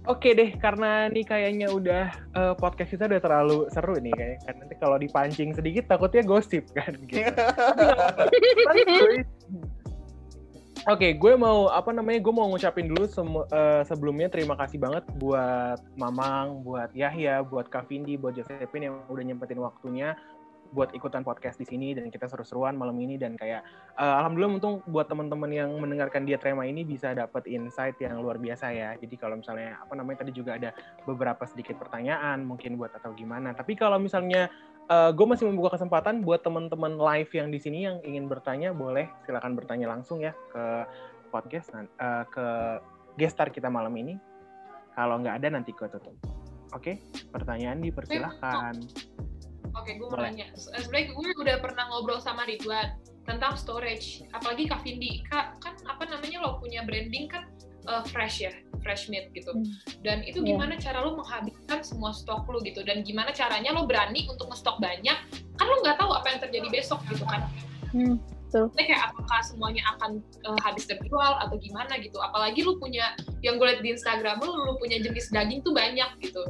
Oke 0.08 0.32
deh, 0.32 0.56
karena 0.56 1.12
nih 1.12 1.28
kayaknya 1.28 1.68
udah 1.68 2.08
eh, 2.40 2.56
podcast 2.56 2.96
kita 2.96 3.12
udah 3.12 3.20
terlalu 3.20 3.68
seru 3.68 4.00
nih 4.00 4.16
kayaknya. 4.16 4.40
Kan 4.48 4.56
nanti 4.64 4.76
kalau 4.80 4.96
dipancing 4.96 5.52
sedikit 5.52 5.92
takutnya 5.92 6.24
gosip 6.24 6.64
kan 6.72 6.96
gitu. 7.04 7.28
Tapi 8.72 8.80
Oke, 10.88 11.20
gue 11.20 11.34
mau 11.36 11.68
apa 11.68 11.92
namanya? 11.92 12.24
Gue 12.24 12.32
mau 12.32 12.48
ngucapin 12.48 12.88
dulu 12.88 13.04
eh, 13.04 13.84
sebelumnya 13.84 14.32
terima 14.32 14.56
kasih 14.56 14.80
banget 14.80 15.04
buat 15.20 15.84
Mamang, 16.00 16.64
buat 16.64 16.96
Yahya, 16.96 17.44
buat 17.44 17.68
Kak 17.68 17.92
Vindi, 17.92 18.16
buat 18.16 18.32
Josephine 18.32 18.88
yang 18.88 18.96
udah 19.12 19.24
nyempetin 19.28 19.60
waktunya 19.60 20.16
buat 20.72 20.92
ikutan 20.96 21.24
podcast 21.24 21.56
di 21.60 21.68
sini 21.68 21.96
dan 21.96 22.12
kita 22.12 22.28
seru-seruan 22.28 22.76
malam 22.76 22.96
ini 23.00 23.20
dan 23.20 23.36
kayak 23.36 23.68
eh, 24.00 24.14
alhamdulillah 24.16 24.64
untung 24.64 24.80
buat 24.88 25.12
teman-teman 25.12 25.52
yang 25.52 25.76
mendengarkan 25.76 26.24
dia 26.24 26.40
Trema 26.40 26.64
ini 26.64 26.88
bisa 26.88 27.12
dapat 27.12 27.44
insight 27.52 28.00
yang 28.00 28.24
luar 28.24 28.40
biasa 28.40 28.72
ya. 28.72 28.96
Jadi 28.96 29.16
kalau 29.20 29.44
misalnya 29.44 29.84
apa 29.84 29.92
namanya 29.92 30.24
tadi 30.24 30.32
juga 30.32 30.56
ada 30.56 30.72
beberapa 31.04 31.44
sedikit 31.44 31.76
pertanyaan 31.84 32.48
mungkin 32.48 32.80
buat 32.80 32.96
atau 32.96 33.12
gimana. 33.12 33.52
Tapi 33.52 33.76
kalau 33.76 34.00
misalnya 34.00 34.48
eh, 34.88 35.12
gue 35.12 35.26
masih 35.28 35.46
membuka 35.52 35.76
kesempatan 35.76 36.24
buat 36.24 36.42
teman-teman 36.42 36.96
live 36.96 37.32
yang 37.36 37.48
di 37.52 37.60
sini 37.60 37.86
yang 37.88 37.98
ingin 38.04 38.26
bertanya 38.32 38.72
boleh 38.72 39.08
silakan 39.28 39.54
bertanya 39.54 39.92
langsung 39.92 40.24
ya 40.24 40.32
ke 40.52 40.66
podcast 41.30 41.72
eh, 41.76 42.26
ke 42.32 42.48
gestar 43.20 43.52
kita 43.52 43.68
malam 43.68 43.92
ini. 44.00 44.16
Kalau 44.98 45.22
nggak 45.22 45.44
ada 45.44 45.62
nanti 45.62 45.78
gue 45.78 45.86
tutup. 45.94 46.18
Oke, 46.74 47.00
pertanyaan 47.30 47.80
dipersilahkan. 47.80 48.76
Oke, 49.78 49.94
gue 49.94 50.08
mau 50.10 50.20
nanya. 50.20 50.50
Se- 50.58 50.74
Sebenarnya 50.74 51.14
gue 51.14 51.28
udah 51.38 51.58
pernah 51.62 51.86
ngobrol 51.94 52.18
sama 52.18 52.44
Ridwan 52.50 52.98
tentang 53.24 53.54
storage, 53.60 54.26
apalagi 54.34 54.66
Kak 54.66 54.82
Vindi. 54.82 55.22
Kak, 55.30 55.62
kan 55.62 55.78
apa 55.86 56.08
namanya 56.10 56.42
lo 56.42 56.58
punya 56.58 56.82
branding 56.82 57.30
kan 57.30 57.46
uh, 57.86 58.02
fresh 58.10 58.42
ya, 58.42 58.54
fresh 58.88 59.12
meat 59.12 59.28
gitu. 59.36 59.52
Hmm. 59.52 59.68
Dan 60.00 60.24
itu 60.24 60.40
Iya. 60.40 60.56
gimana 60.56 60.80
cara 60.80 61.04
lo 61.04 61.20
menghabiskan 61.20 61.84
semua 61.84 62.16
stok 62.16 62.48
lo 62.48 62.64
gitu? 62.64 62.80
Dan 62.88 63.04
gimana 63.04 63.36
caranya 63.36 63.76
lo 63.76 63.84
berani 63.84 64.24
untuk 64.32 64.48
ngestok 64.48 64.80
banyak? 64.80 65.18
Kan 65.60 65.66
lo 65.68 65.84
nggak 65.84 66.00
tahu 66.00 66.16
apa 66.16 66.28
yang 66.32 66.40
terjadi 66.40 66.68
besok 66.72 67.04
gitu 67.12 67.28
kan. 67.28 67.44
Hmm, 67.92 68.16
kayak 68.52 69.12
apakah 69.12 69.40
semuanya 69.44 69.84
akan 69.96 70.24
uh, 70.48 70.60
habis 70.64 70.88
terjual 70.88 71.36
atau 71.44 71.60
gimana 71.60 72.00
gitu. 72.00 72.16
Apalagi 72.24 72.64
lu 72.64 72.80
punya, 72.80 73.12
yang 73.44 73.60
gue 73.60 73.68
liat 73.68 73.84
di 73.84 73.92
Instagram 73.92 74.40
lu, 74.40 74.56
lu 74.56 74.80
punya 74.80 75.04
jenis 75.04 75.28
daging 75.36 75.60
tuh 75.68 75.76
banyak 75.76 76.08
gitu. 76.24 76.48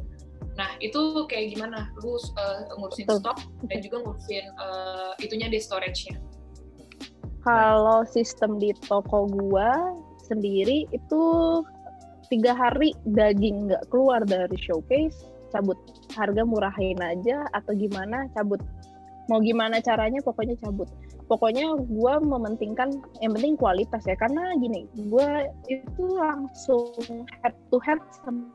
Nah 0.58 0.78
itu 0.82 1.26
kayak 1.30 1.58
gimana? 1.58 1.90
Lu 2.02 2.18
uh, 2.18 2.74
ngurusin 2.78 3.06
Betul. 3.10 3.22
stok 3.22 3.38
dan 3.70 3.78
juga 3.82 3.98
ngurusin 4.06 4.46
uh, 4.58 5.14
itunya 5.22 5.50
di 5.50 5.58
storage-nya. 5.58 6.18
Kalau 7.46 8.04
sistem 8.04 8.60
di 8.60 8.76
toko 8.86 9.30
gua 9.30 9.72
sendiri 10.28 10.84
itu 10.92 11.22
tiga 12.28 12.56
hari 12.56 12.92
daging 13.08 13.72
nggak 13.72 13.84
keluar 13.92 14.24
dari 14.24 14.56
showcase, 14.60 15.28
cabut 15.52 15.80
harga 16.16 16.44
murahin 16.44 17.00
aja 17.00 17.48
atau 17.56 17.74
gimana 17.76 18.28
cabut. 18.36 18.60
Mau 19.28 19.44
gimana 19.44 19.84
caranya 19.84 20.24
pokoknya 20.24 20.56
cabut. 20.60 20.88
Pokoknya 21.28 21.76
gua 21.92 22.24
mementingkan 22.24 23.04
yang 23.20 23.36
penting 23.36 23.60
kualitas 23.60 24.00
ya 24.08 24.16
karena 24.16 24.56
gini, 24.64 24.88
gua 25.12 25.52
itu 25.68 26.04
langsung 26.16 27.28
head 27.44 27.52
to 27.68 27.78
head 27.84 28.00
sama 28.24 28.48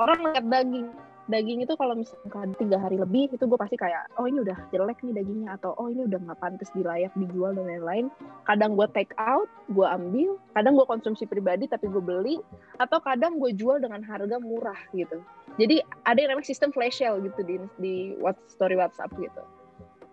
orang 0.00 0.20
lihat 0.32 0.44
daging 0.48 0.88
daging 1.30 1.62
itu 1.62 1.74
kalau 1.78 1.94
misalkan 1.94 2.52
tiga 2.58 2.76
hari 2.82 2.98
lebih 2.98 3.30
itu 3.30 3.44
gue 3.46 3.58
pasti 3.58 3.78
kayak 3.78 4.10
oh 4.18 4.26
ini 4.26 4.42
udah 4.42 4.58
jelek 4.74 4.98
nih 5.06 5.14
dagingnya 5.22 5.56
atau 5.56 5.72
oh 5.78 5.86
ini 5.86 6.04
udah 6.10 6.18
nggak 6.18 6.38
pantas 6.42 6.68
dilayak 6.74 7.14
dijual 7.14 7.54
dan 7.54 7.70
lain-lain 7.70 8.06
kadang 8.44 8.74
gue 8.74 8.86
take 8.90 9.14
out 9.16 9.46
gue 9.70 9.86
ambil 9.86 10.36
kadang 10.52 10.74
gue 10.74 10.86
konsumsi 10.90 11.24
pribadi 11.24 11.70
tapi 11.70 11.86
gue 11.86 12.02
beli 12.02 12.36
atau 12.82 12.98
kadang 12.98 13.38
gue 13.38 13.54
jual 13.54 13.78
dengan 13.78 14.02
harga 14.02 14.36
murah 14.42 14.78
gitu 14.92 15.22
jadi 15.56 15.80
ada 16.04 16.18
yang 16.18 16.34
namanya 16.34 16.50
sistem 16.50 16.74
flash 16.74 16.98
sale 16.98 17.22
gitu 17.22 17.40
di 17.46 17.56
di 17.78 17.94
what 18.18 18.34
story 18.50 18.74
WhatsApp 18.74 19.14
gitu 19.14 19.42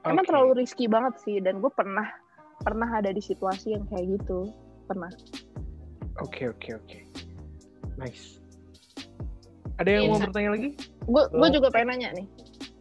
emang 0.06 0.24
Oke. 0.24 0.30
terlalu 0.30 0.52
risky 0.62 0.86
banget 0.86 1.18
sih 1.20 1.42
dan 1.42 1.58
gue 1.60 1.72
pernah 1.74 2.06
pernah 2.62 2.88
ada 2.94 3.10
di 3.10 3.20
situasi 3.20 3.74
yang 3.74 3.84
kayak 3.90 4.22
gitu 4.22 4.54
pernah 4.86 5.12
Oke, 6.18 6.50
oke, 6.50 6.74
oke. 6.74 7.00
Nice. 7.98 8.42
Ada 9.78 9.90
yang 9.92 10.04
mau 10.06 10.18
Iya. 10.18 10.24
bertanya 10.26 10.50
lagi? 10.52 10.70
gue 11.08 11.24
gue 11.30 11.48
juga 11.54 11.68
pengen 11.70 11.88
nanya 11.90 12.10
nih 12.14 12.28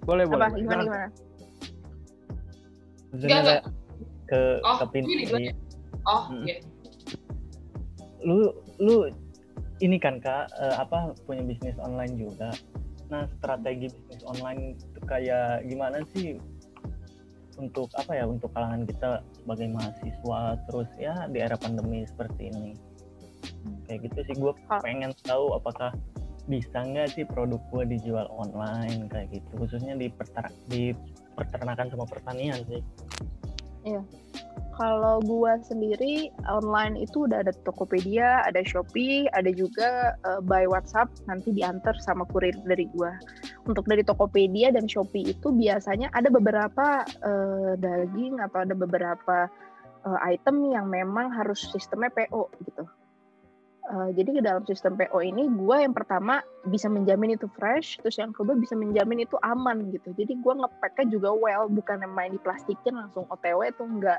Boleh, 0.03 0.25
boleh. 0.25 0.45
apa 0.45 0.57
gimana 0.57 0.83
gimana 0.83 1.09
Sebenarnya 3.09 3.39
Enggak, 3.39 3.63
ke 4.27 4.41
Oh, 4.61 4.77
ke 4.77 4.87
Pin 4.91 5.05
ini 5.05 5.25
ya? 5.25 5.55
Oh, 6.05 6.23
Hmm. 6.27 6.45
iya. 6.45 6.57
lu 8.19 8.51
lu 8.77 9.07
ini 9.79 9.97
kan 9.97 10.19
kak 10.19 10.51
eh, 10.53 10.75
apa 10.75 11.15
punya 11.23 11.43
bisnis 11.43 11.79
online 11.79 12.17
juga 12.17 12.51
nah 13.07 13.23
strategi 13.33 13.87
bisnis 13.87 14.27
online 14.27 14.75
itu 14.75 14.99
kayak 15.05 15.63
gimana 15.63 16.03
sih 16.11 16.35
untuk 17.55 17.87
apa 17.95 18.13
ya 18.13 18.27
untuk 18.27 18.51
kalangan 18.51 18.83
kita 18.83 19.11
sebagai 19.33 19.69
mahasiswa 19.71 20.41
terus 20.67 20.91
ya 20.97 21.15
di 21.27 21.39
era 21.39 21.55
pandemi 21.55 22.03
seperti 22.03 22.51
ini 22.51 22.75
kayak 23.87 24.11
gitu 24.11 24.19
sih 24.27 24.35
gue 24.37 24.53
pengen 24.83 25.15
tahu 25.23 25.55
apakah 25.55 25.95
bisa 26.47 26.79
nggak 26.79 27.11
sih 27.15 27.27
produk 27.27 27.59
gue 27.75 27.99
dijual 27.99 28.31
online 28.31 29.11
kayak 29.11 29.35
gitu 29.35 29.51
khususnya 29.59 29.99
di 29.99 30.07
perter 30.07 30.47
di 30.71 30.95
peternakan 31.35 31.91
sama 31.91 32.07
pertanian 32.07 32.63
sih 32.71 32.83
Kalau 34.77 35.25
gua 35.25 35.57
sendiri 35.65 36.29
online 36.45 37.01
itu 37.01 37.25
udah 37.25 37.41
ada 37.41 37.55
Tokopedia, 37.65 38.45
ada 38.45 38.61
Shopee, 38.61 39.25
ada 39.33 39.49
juga 39.49 40.19
eh, 40.21 40.41
by 40.45 40.69
WhatsApp 40.69 41.09
nanti 41.25 41.55
diantar 41.55 41.97
sama 42.03 42.29
kurir 42.29 42.53
dari 42.67 42.85
gua. 42.93 43.17
Untuk 43.65 43.89
dari 43.89 44.05
Tokopedia 44.05 44.75
dan 44.75 44.85
Shopee 44.85 45.33
itu 45.33 45.49
biasanya 45.49 46.13
ada 46.13 46.29
beberapa 46.29 47.07
eh, 47.09 47.73
daging 47.81 48.43
atau 48.43 48.69
ada 48.69 48.75
beberapa 48.77 49.49
eh, 50.05 50.19
item 50.35 50.69
yang 50.75 50.93
memang 50.93 51.33
harus 51.33 51.65
sistemnya 51.73 52.13
PO 52.13 52.53
gitu. 52.69 52.85
Eh, 53.87 54.11
jadi 54.19 54.31
di 54.35 54.43
dalam 54.43 54.67
sistem 54.67 54.99
PO 54.99 55.23
ini 55.23 55.47
gua 55.55 55.79
yang 55.79 55.95
pertama 55.95 56.43
bisa 56.67 56.91
menjamin 56.91 57.39
itu 57.39 57.47
fresh, 57.55 58.03
terus 58.03 58.19
yang 58.19 58.35
kedua 58.35 58.59
bisa 58.59 58.75
menjamin 58.75 59.23
itu 59.23 59.39
aman 59.47 59.95
gitu. 59.95 60.11
Jadi 60.11 60.43
gua 60.43 60.59
ngepacknya 60.59 61.07
juga 61.15 61.31
well, 61.31 61.71
bukan 61.71 62.03
yang 62.03 62.11
main 62.11 62.35
diplastikin 62.35 62.99
langsung 62.99 63.31
OTW 63.31 63.71
itu 63.71 63.87
enggak. 63.87 64.19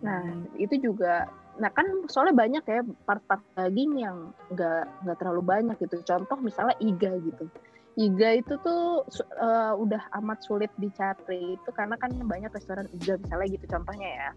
Nah, 0.00 0.24
itu 0.56 0.80
juga 0.80 1.28
nah 1.58 1.74
kan 1.74 1.84
soalnya 2.06 2.38
banyak 2.38 2.64
ya 2.70 2.86
part-part 3.02 3.42
daging 3.58 3.98
yang 3.98 4.30
nggak 4.56 4.86
nggak 5.04 5.16
terlalu 5.20 5.42
banyak 5.44 5.76
gitu. 5.84 6.00
Contoh 6.08 6.40
misalnya 6.40 6.72
iga 6.80 7.12
gitu. 7.20 7.44
Iga 7.98 8.38
itu 8.38 8.54
tuh 8.62 9.02
eh, 9.42 9.74
udah 9.74 9.98
amat 10.22 10.38
sulit 10.46 10.70
dicari 10.78 11.58
itu 11.58 11.70
karena 11.74 11.98
kan 11.98 12.14
banyak 12.14 12.46
restoran 12.54 12.86
iga 12.94 13.18
misalnya 13.18 13.50
gitu 13.50 13.66
contohnya 13.66 14.08
ya. 14.08 14.30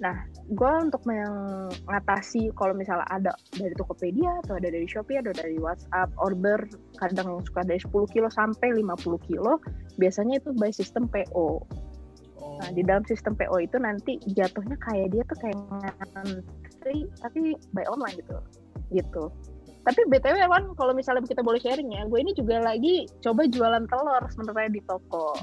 Nah, 0.00 0.16
gue 0.48 0.72
untuk 0.80 1.04
mengatasi 1.04 2.48
kalau 2.56 2.72
misalnya 2.72 3.04
ada 3.12 3.36
dari 3.52 3.76
Tokopedia 3.76 4.40
atau 4.40 4.56
ada 4.56 4.72
dari 4.72 4.88
Shopee 4.88 5.20
atau 5.20 5.36
dari 5.36 5.60
WhatsApp 5.60 6.16
order 6.16 6.64
kadang 6.96 7.44
suka 7.44 7.60
dari 7.68 7.76
10 7.84 7.92
kilo 8.08 8.28
sampai 8.32 8.72
50 8.72 9.28
kilo 9.28 9.60
biasanya 10.00 10.40
itu 10.40 10.56
by 10.56 10.72
sistem 10.72 11.04
PO. 11.04 11.60
Nah, 12.40 12.70
di 12.72 12.80
dalam 12.88 13.04
sistem 13.04 13.36
PO 13.36 13.56
itu 13.60 13.76
nanti 13.84 14.16
jatuhnya 14.32 14.80
kayak 14.80 15.12
dia 15.12 15.22
tuh 15.28 15.38
kayak 15.44 15.60
ngantri 16.16 17.04
tapi 17.20 17.52
by 17.76 17.84
online 17.84 18.16
gitu. 18.16 18.40
gitu. 18.96 19.28
Tapi 19.84 20.00
BTW 20.08 20.48
Wan, 20.48 20.72
kalau 20.80 20.96
misalnya 20.96 21.20
kita 21.28 21.44
boleh 21.44 21.60
sharing 21.60 21.92
ya, 21.92 22.08
gue 22.08 22.16
ini 22.16 22.32
juga 22.32 22.56
lagi 22.64 23.04
coba 23.20 23.44
jualan 23.44 23.84
telur 23.84 24.22
sebenarnya 24.32 24.80
di 24.80 24.82
toko. 24.88 25.36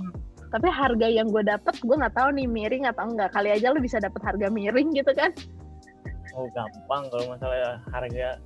Tapi 0.52 0.68
harga 0.68 1.08
yang 1.08 1.30
gue 1.30 1.46
dapet, 1.46 1.78
gue 1.78 1.96
nggak 1.96 2.18
tahu 2.18 2.34
nih 2.34 2.50
miring 2.50 2.90
atau 2.90 3.06
enggak. 3.06 3.30
Kali 3.32 3.54
aja 3.54 3.70
lu 3.70 3.80
bisa 3.80 4.02
dapet 4.02 4.20
harga 4.26 4.50
miring 4.50 4.98
gitu 4.98 5.14
kan? 5.14 5.30
Oh 6.34 6.50
gampang 6.52 7.06
kalau 7.14 7.26
masalah 7.30 7.80
harga. 7.94 8.42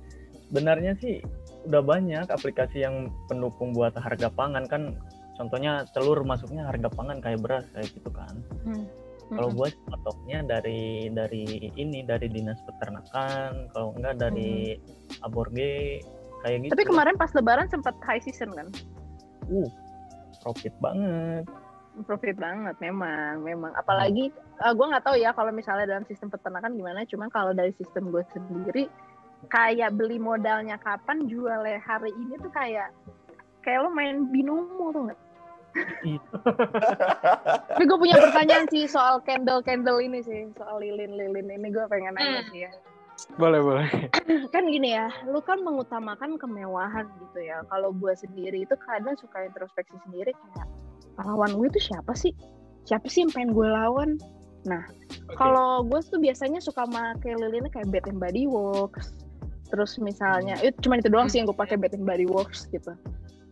Benarnya 0.52 0.92
sih 1.00 1.24
udah 1.66 1.82
banyak 1.82 2.28
aplikasi 2.30 2.84
yang 2.84 3.10
pendukung 3.26 3.72
buat 3.72 3.96
harga 3.96 4.28
pangan 4.30 4.68
kan. 4.68 4.94
Contohnya 5.40 5.88
telur 5.96 6.22
masuknya 6.22 6.68
harga 6.68 6.92
pangan 6.92 7.24
kayak 7.24 7.40
beras 7.40 7.64
kayak 7.72 7.88
gitu 7.90 8.12
kan. 8.12 8.36
Hmm. 8.68 8.84
Kalau 9.26 9.50
gue 9.50 9.68
potoknya 9.90 10.38
dari 10.46 11.10
dari 11.10 11.70
ini 11.74 12.06
dari 12.06 12.30
dinas 12.30 12.62
peternakan, 12.62 13.66
kalau 13.74 13.90
enggak 13.98 14.22
dari 14.22 14.78
aborge 15.26 15.98
kayak 16.46 16.56
gitu. 16.62 16.72
Tapi 16.78 16.86
kemarin 16.86 17.18
pas 17.18 17.34
Lebaran 17.34 17.66
sempat 17.66 17.98
high 18.06 18.22
season 18.22 18.54
kan? 18.54 18.70
uh 19.46 19.70
profit 20.46 20.74
banget. 20.78 21.42
Profit 22.06 22.36
banget, 22.38 22.76
memang, 22.78 23.42
memang. 23.42 23.72
Apalagi 23.74 24.30
eh, 24.36 24.72
gue 24.76 24.86
nggak 24.86 25.02
tahu 25.02 25.16
ya 25.18 25.34
kalau 25.34 25.50
misalnya 25.50 25.90
dalam 25.90 26.06
sistem 26.06 26.30
peternakan 26.30 26.78
gimana. 26.78 27.02
Cuman 27.02 27.26
kalau 27.34 27.50
dari 27.50 27.74
sistem 27.74 28.14
gue 28.14 28.22
sendiri, 28.30 28.86
kayak 29.50 29.96
beli 29.98 30.22
modalnya 30.22 30.78
kapan, 30.78 31.26
jualnya 31.26 31.82
hari 31.82 32.14
ini 32.14 32.38
tuh 32.38 32.52
kayak 32.54 32.94
kayak 33.66 33.82
lo 33.82 33.90
main 33.90 34.30
binomo 34.30 34.94
tuh 34.94 35.02
nggak? 35.10 35.20
Tapi 37.72 37.82
gue 37.84 37.98
punya 37.98 38.16
pertanyaan 38.20 38.66
sih 38.70 38.88
soal 38.88 39.20
candle-candle 39.24 40.00
ini 40.00 40.20
sih, 40.22 40.48
soal 40.56 40.80
lilin-lilin 40.80 41.46
ini 41.50 41.68
gue 41.72 41.84
pengen 41.90 42.14
nanya 42.16 42.42
Hmm. 42.42 42.50
sih 42.52 42.60
ya. 42.66 42.72
Boleh, 43.40 43.60
boleh. 43.64 43.88
Kan 44.54 44.68
gini 44.68 44.92
ya, 44.92 45.08
lu 45.24 45.40
kan 45.40 45.64
mengutamakan 45.64 46.36
kemewahan 46.36 47.08
gitu 47.24 47.48
ya. 47.48 47.64
Kalau 47.72 47.88
gue 47.96 48.12
sendiri 48.12 48.68
itu 48.68 48.76
kadang 48.84 49.16
suka 49.16 49.48
introspeksi 49.48 49.96
sendiri 50.04 50.36
kayak 50.36 50.68
lawan 51.24 51.56
gue 51.56 51.66
itu 51.72 51.80
siapa 51.92 52.12
sih? 52.12 52.36
Siapa 52.84 53.08
sih 53.08 53.24
yang 53.24 53.32
pengen 53.32 53.50
gue 53.56 53.68
lawan? 53.72 54.20
Oke. 54.68 55.32
Kalau 55.38 55.86
gue 55.86 56.00
tuh 56.02 56.18
biasanya 56.20 56.60
suka 56.60 56.84
pakai 56.84 57.38
lilinnya 57.38 57.70
kayak 57.70 57.88
Bath 57.88 58.10
and 58.10 58.18
Body 58.20 58.44
Works. 58.44 59.14
Terus 59.72 59.98
misalnya, 59.98 60.54
itu 60.62 60.76
cuma 60.86 60.98
itu 60.98 61.10
doang 61.10 61.26
sih 61.26 61.42
yang 61.42 61.46
gue 61.50 61.56
pakai 61.56 61.78
Bath 61.78 61.94
and 61.94 62.06
Body 62.06 62.26
Works 62.26 62.68
gitu. 62.70 62.94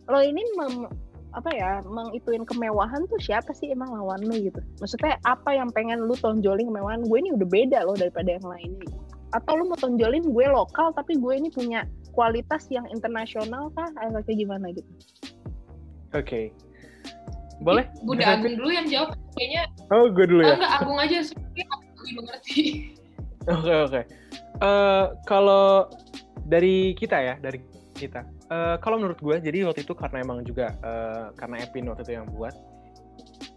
Lo 0.07 0.19
ini 0.21 0.43
mem, 0.55 0.87
apa 1.35 1.51
ya, 1.51 1.83
mengituin 1.83 2.47
kemewahan 2.47 3.03
tuh 3.11 3.19
siapa 3.19 3.51
sih 3.51 3.69
emang 3.69 3.91
lawan 3.91 4.23
lu 4.23 4.39
gitu? 4.39 4.63
Maksudnya 4.79 5.19
apa 5.27 5.51
yang 5.51 5.67
pengen 5.75 6.07
lu 6.07 6.15
tonjolin 6.15 6.71
kemewahan 6.71 7.03
gue 7.03 7.17
ini 7.19 7.35
udah 7.35 7.47
beda 7.47 7.79
loh 7.83 7.95
daripada 7.99 8.39
yang 8.39 8.45
lainnya. 8.47 8.79
gitu. 8.87 8.97
Atau 9.35 9.59
lu 9.59 9.67
mau 9.67 9.75
tonjolin 9.75 10.23
gue 10.23 10.45
lokal 10.47 10.95
tapi 10.95 11.19
gue 11.19 11.33
ini 11.35 11.51
punya 11.51 11.83
kualitas 12.15 12.71
yang 12.71 12.87
internasional 12.87 13.67
kah? 13.75 13.91
Atau 13.99 14.23
kayak 14.23 14.39
gimana 14.39 14.71
gitu? 14.71 14.87
Oke. 16.15 16.55
Boleh? 17.59 17.87
Bunda 18.03 18.35
Agung 18.35 18.55
dulu 18.55 18.71
yang 18.71 18.87
jawab. 18.87 19.15
Kayaknya 19.35 19.63
Oh, 19.91 20.07
gue 20.07 20.25
dulu 20.27 20.41
ya. 20.43 20.55
enggak 20.55 20.73
Agung 20.79 20.97
aja 20.99 21.17
soalnya 21.23 21.65
aku 21.71 21.85
lebih 21.99 22.13
mengerti. 22.23 22.59
Oke 23.45 23.73
oke. 23.85 24.01
Eh, 24.55 25.05
kalau 25.27 25.91
dari 26.47 26.95
kita 26.95 27.19
ya, 27.19 27.35
dari 27.37 27.59
kita. 27.95 28.21
Eh, 28.51 28.75
kalau 28.83 28.99
menurut 28.99 29.17
gue, 29.17 29.35
jadi 29.39 29.65
waktu 29.71 29.87
itu 29.87 29.95
karena 29.95 30.21
emang 30.21 30.43
juga 30.43 30.75
eh, 30.83 31.25
karena 31.39 31.63
Epin 31.63 31.87
waktu 31.87 32.03
itu 32.03 32.13
yang 32.19 32.27
buat. 32.29 32.53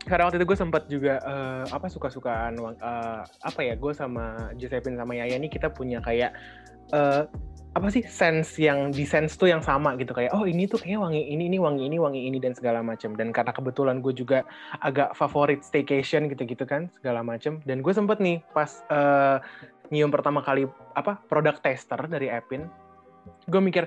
Karena 0.07 0.31
waktu 0.31 0.41
itu 0.41 0.47
gue 0.49 0.59
sempat 0.59 0.83
juga 0.87 1.19
eh, 1.21 1.65
apa 1.69 1.87
suka-sukaan 1.91 2.55
eh, 2.79 3.23
apa 3.27 3.61
ya 3.61 3.75
gue 3.75 3.93
sama 3.93 4.55
Josephine 4.57 4.97
sama 4.97 5.19
Yaya 5.19 5.37
nih 5.37 5.51
kita 5.51 5.75
punya 5.75 5.99
kayak 6.01 6.33
eh, 6.95 7.27
apa 7.77 7.95
sih 7.95 8.03
sense 8.03 8.59
yang 8.59 8.91
di 8.91 9.05
sense 9.05 9.37
tuh 9.37 9.53
yang 9.53 9.61
sama 9.61 9.93
gitu 10.01 10.17
kayak 10.17 10.33
oh 10.33 10.49
ini 10.49 10.65
tuh 10.65 10.81
kayaknya 10.81 10.99
wangi 11.05 11.23
ini 11.31 11.53
ini 11.53 11.59
wangi 11.61 11.85
ini 11.87 11.97
wangi 12.01 12.21
ini 12.27 12.39
dan 12.41 12.57
segala 12.57 12.81
macam 12.81 13.13
dan 13.15 13.31
karena 13.31 13.53
kebetulan 13.53 14.01
gue 14.01 14.11
juga 14.17 14.43
agak 14.81 15.13
favorit 15.15 15.61
staycation 15.63 16.27
gitu-gitu 16.33 16.65
kan 16.65 16.89
segala 16.99 17.21
macam 17.21 17.61
dan 17.69 17.85
gue 17.85 17.93
sempet 17.93 18.19
nih 18.19 18.41
pas 18.57 18.83
eh, 18.89 19.39
nyium 19.93 20.11
pertama 20.11 20.41
kali 20.41 20.65
apa 20.97 21.21
produk 21.29 21.55
tester 21.61 22.01
dari 22.09 22.33
Epin 22.33 22.67
gue 23.47 23.61
mikir 23.61 23.85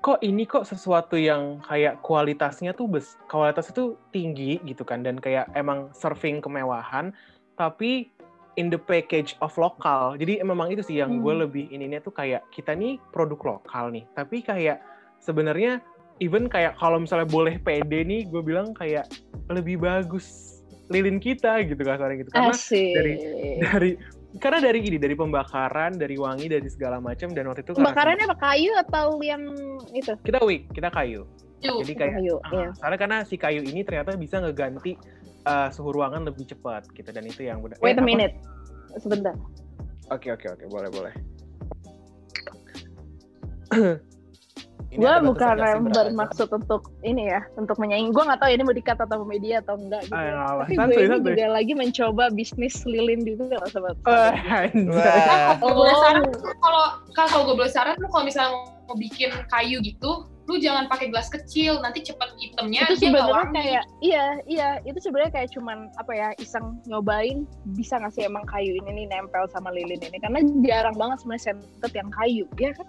kok 0.00 0.24
ini 0.24 0.48
kok 0.48 0.64
sesuatu 0.64 1.20
yang 1.20 1.60
kayak 1.60 2.00
kualitasnya 2.00 2.72
tuh 2.72 2.88
bes 2.88 3.20
kualitasnya 3.28 3.76
tuh 3.76 4.00
tinggi 4.16 4.56
gitu 4.64 4.80
kan 4.80 5.04
dan 5.04 5.20
kayak 5.20 5.52
emang 5.52 5.92
serving 5.92 6.40
kemewahan 6.40 7.12
tapi 7.60 8.08
in 8.56 8.72
the 8.72 8.80
package 8.80 9.36
of 9.44 9.52
lokal 9.60 10.16
jadi 10.16 10.40
memang 10.40 10.72
itu 10.72 10.80
sih 10.80 11.04
yang 11.04 11.20
gue 11.20 11.32
Hmm. 11.36 11.44
lebih 11.44 11.68
ininya 11.68 12.00
tuh 12.00 12.16
kayak 12.16 12.48
kita 12.48 12.72
nih 12.72 12.96
produk 13.12 13.60
lokal 13.60 13.92
nih 13.92 14.08
tapi 14.16 14.40
kayak 14.40 14.80
sebenarnya 15.20 15.84
even 16.24 16.48
kayak 16.48 16.80
kalau 16.80 16.96
misalnya 16.96 17.28
boleh 17.28 17.60
pede 17.60 18.00
nih 18.00 18.24
gue 18.24 18.40
bilang 18.40 18.72
kayak 18.72 19.04
lebih 19.52 19.76
bagus 19.84 20.56
lilin 20.88 21.20
kita 21.20 21.60
gitu 21.68 21.78
kasarnya 21.80 22.24
gitu 22.24 22.30
karena 22.32 22.56
Asik. 22.56 22.92
dari 22.96 23.12
dari 23.60 23.90
karena 24.38 24.62
dari 24.62 24.78
ini 24.80 24.94
dari 24.94 25.12
pembakaran 25.12 25.98
dari 25.98 26.14
wangi 26.14 26.46
dari 26.46 26.68
segala 26.68 27.02
macam 27.02 27.34
dan 27.34 27.50
waktu 27.50 27.60
itu 27.60 27.72
karena 27.72 27.82
Pembakarannya 27.82 28.24
apa 28.24 28.36
kayu 28.38 28.72
atau 28.78 29.06
yang 29.18 29.42
itu? 29.90 30.14
kita 30.22 30.38
wick 30.40 30.70
kita 30.70 30.86
kayu 30.86 31.26
Yuk, 31.60 31.84
jadi 31.84 31.92
kayak 31.92 32.12
kayu, 32.16 32.34
ah, 32.40 32.50
iya. 32.54 32.68
karena 32.72 32.96
karena 32.96 33.16
si 33.20 33.34
kayu 33.34 33.60
ini 33.60 33.82
ternyata 33.82 34.16
bisa 34.16 34.40
ngeganti 34.40 34.96
uh, 35.44 35.68
suhu 35.68 35.92
ruangan 35.92 36.24
lebih 36.24 36.46
cepat 36.46 36.88
gitu 36.90 37.10
dan 37.10 37.20
itu 37.22 37.42
yang 37.42 37.60
benar 37.60 37.76
Wait 37.80 37.92
Eh, 37.92 37.98
a 37.98 38.00
apa? 38.00 38.06
minute. 38.06 38.34
Sebentar. 38.96 39.34
oke 40.08 40.28
oke 40.30 40.46
oke 40.48 40.64
boleh 40.66 40.88
boleh 40.88 41.12
Ini 43.70 43.98
gue 44.90 45.06
ada 45.06 45.22
bukan 45.22 45.54
bermaksud 45.86 46.50
untuk 46.50 46.90
ini 47.00 47.30
ya 47.30 47.46
untuk 47.54 47.78
menyaing 47.78 48.10
gue 48.10 48.20
nggak 48.20 48.38
tahu 48.38 48.50
ini 48.50 48.62
mau 48.62 48.74
dikata 48.74 49.06
atau 49.06 49.22
media 49.22 49.62
atau 49.62 49.78
enggak 49.78 50.02
gitu 50.02 50.12
Ah, 50.12 50.20
ya. 50.20 50.30
nggak 50.30 50.42
apa-apa. 50.42 50.62
tapi 50.62 50.74
Santuy, 50.74 50.90
gue 50.90 50.98
ini 50.98 51.06
santuy. 51.08 51.30
juga 51.30 51.46
lagi 51.48 51.72
mencoba 51.72 52.24
bisnis 52.30 52.74
lilin 52.84 53.20
juga 53.22 53.54
loh 53.56 53.70
sobat 53.70 53.96
Kalau 54.02 55.72
boleh 55.72 55.94
Oh. 55.94 56.00
saran, 56.00 56.24
kalau 57.12 57.40
gue 57.46 57.54
boleh 57.56 57.70
saran, 57.70 57.94
lu 57.96 58.08
kalau 58.08 58.24
misalnya 58.24 58.50
mau 58.84 58.96
bikin 58.96 59.30
kayu 59.46 59.78
gitu, 59.80 60.10
lu 60.44 60.58
jangan 60.58 60.86
pakai 60.86 61.06
gelas 61.08 61.28
kecil, 61.28 61.78
nanti 61.78 62.02
cepet 62.02 62.26
hitamnya 62.36 62.82
itu 62.84 62.94
sebenarnya 63.00 63.46
kayak 63.52 63.84
iya 64.00 64.24
iya 64.44 64.68
itu 64.82 64.98
sebenarnya 64.98 65.30
kayak 65.32 65.48
cuman 65.52 65.86
apa 65.94 66.10
ya 66.10 66.28
iseng 66.36 66.74
nyobain 66.84 67.46
bisa 67.72 67.94
nggak 67.96 68.10
sih 68.10 68.26
emang 68.26 68.42
kayu 68.44 68.74
ini 68.76 68.90
nih 68.96 69.06
nempel 69.08 69.46
sama 69.46 69.70
lilin 69.70 70.00
ini 70.00 70.18
karena 70.18 70.42
jarang 70.60 70.96
banget 70.96 71.22
sebenarnya 71.22 71.44
scented 71.46 71.92
yang 71.94 72.10
kayu 72.12 72.44
ya 72.56 72.74
kan 72.74 72.86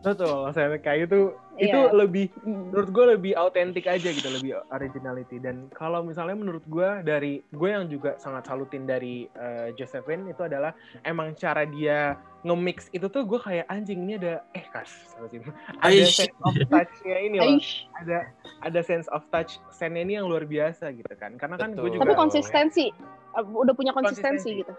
betul 0.00 0.48
saya 0.56 0.80
kayu 0.80 1.04
tuh 1.04 1.36
itu 1.60 1.80
lebih 1.92 2.32
menurut 2.40 2.88
gue 2.88 3.04
lebih 3.16 3.32
autentik 3.36 3.84
aja 3.84 4.08
gitu 4.08 4.32
lebih 4.32 4.56
originality 4.72 5.36
dan 5.36 5.68
kalau 5.76 6.00
misalnya 6.00 6.32
menurut 6.32 6.64
gue 6.64 6.88
dari 7.04 7.44
gue 7.52 7.68
yang 7.68 7.84
juga 7.84 8.16
sangat 8.16 8.48
salutin 8.48 8.88
dari 8.88 9.28
eh, 9.36 9.76
Josephine 9.76 10.32
itu 10.32 10.40
adalah 10.40 10.72
emang 11.04 11.36
cara 11.36 11.68
dia 11.68 12.16
nge-mix 12.48 12.88
itu 12.96 13.04
tuh 13.12 13.28
gue 13.28 13.36
kayak 13.36 13.68
anjing 13.68 14.08
ini 14.08 14.16
ada 14.16 14.40
eh 14.56 14.64
kas 14.72 14.88
ada 15.84 15.92
Aish. 15.92 16.16
sense 16.16 16.36
of 16.40 16.56
touch-nya 16.56 17.16
ini 17.20 17.36
loh 17.36 17.52
Aish. 17.60 17.84
ada 18.00 18.18
ada 18.64 18.80
sense 18.80 19.04
of 19.12 19.20
touch 19.28 19.60
scene 19.68 20.00
ini 20.00 20.16
yang 20.16 20.24
luar 20.24 20.48
biasa 20.48 20.96
gitu 20.96 21.12
kan 21.20 21.36
karena 21.36 21.60
kan 21.60 21.76
gue 21.76 21.84
Betul. 21.84 22.00
juga 22.00 22.08
tapi 22.08 22.16
konsistensi 22.16 22.88
uh, 23.36 23.44
udah 23.44 23.76
punya 23.76 23.92
Konsistensi. 23.92 24.64
konsistensi 24.64 24.64
gitu 24.64 24.72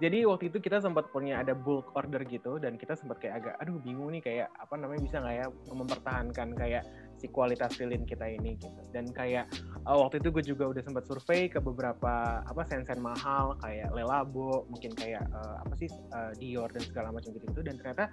jadi 0.00 0.24
waktu 0.24 0.48
itu 0.48 0.58
kita 0.62 0.80
sempat 0.80 1.12
punya 1.12 1.42
ada 1.44 1.52
bulk 1.52 1.92
order 1.92 2.24
gitu 2.24 2.56
dan 2.56 2.80
kita 2.80 2.96
sempat 2.96 3.20
kayak 3.20 3.44
agak 3.44 3.54
aduh 3.60 3.76
bingung 3.82 4.14
nih 4.14 4.22
kayak 4.24 4.48
apa 4.56 4.74
namanya 4.80 5.00
bisa 5.04 5.16
nggak 5.20 5.36
ya 5.36 5.46
mempertahankan 5.68 6.48
kayak 6.56 6.82
si 7.22 7.30
kualitas 7.30 7.78
lilin 7.78 8.02
kita 8.02 8.26
ini 8.26 8.58
gitu. 8.58 8.82
Dan 8.90 9.14
kayak 9.14 9.46
uh, 9.86 9.94
waktu 10.02 10.18
itu 10.18 10.34
gue 10.34 10.44
juga 10.54 10.74
udah 10.74 10.82
sempat 10.82 11.06
survei 11.06 11.46
ke 11.46 11.62
beberapa 11.62 12.42
apa 12.42 12.62
sen-sen 12.66 12.98
mahal 12.98 13.54
kayak 13.62 13.94
Lelabo 13.94 14.66
mungkin 14.66 14.90
kayak 14.98 15.22
uh, 15.30 15.62
apa 15.62 15.74
sih 15.78 15.86
uh, 16.10 16.34
Dior 16.34 16.66
dan 16.74 16.82
segala 16.82 17.14
macam 17.14 17.30
gitu 17.30 17.46
gitu 17.46 17.62
dan 17.62 17.78
ternyata 17.78 18.10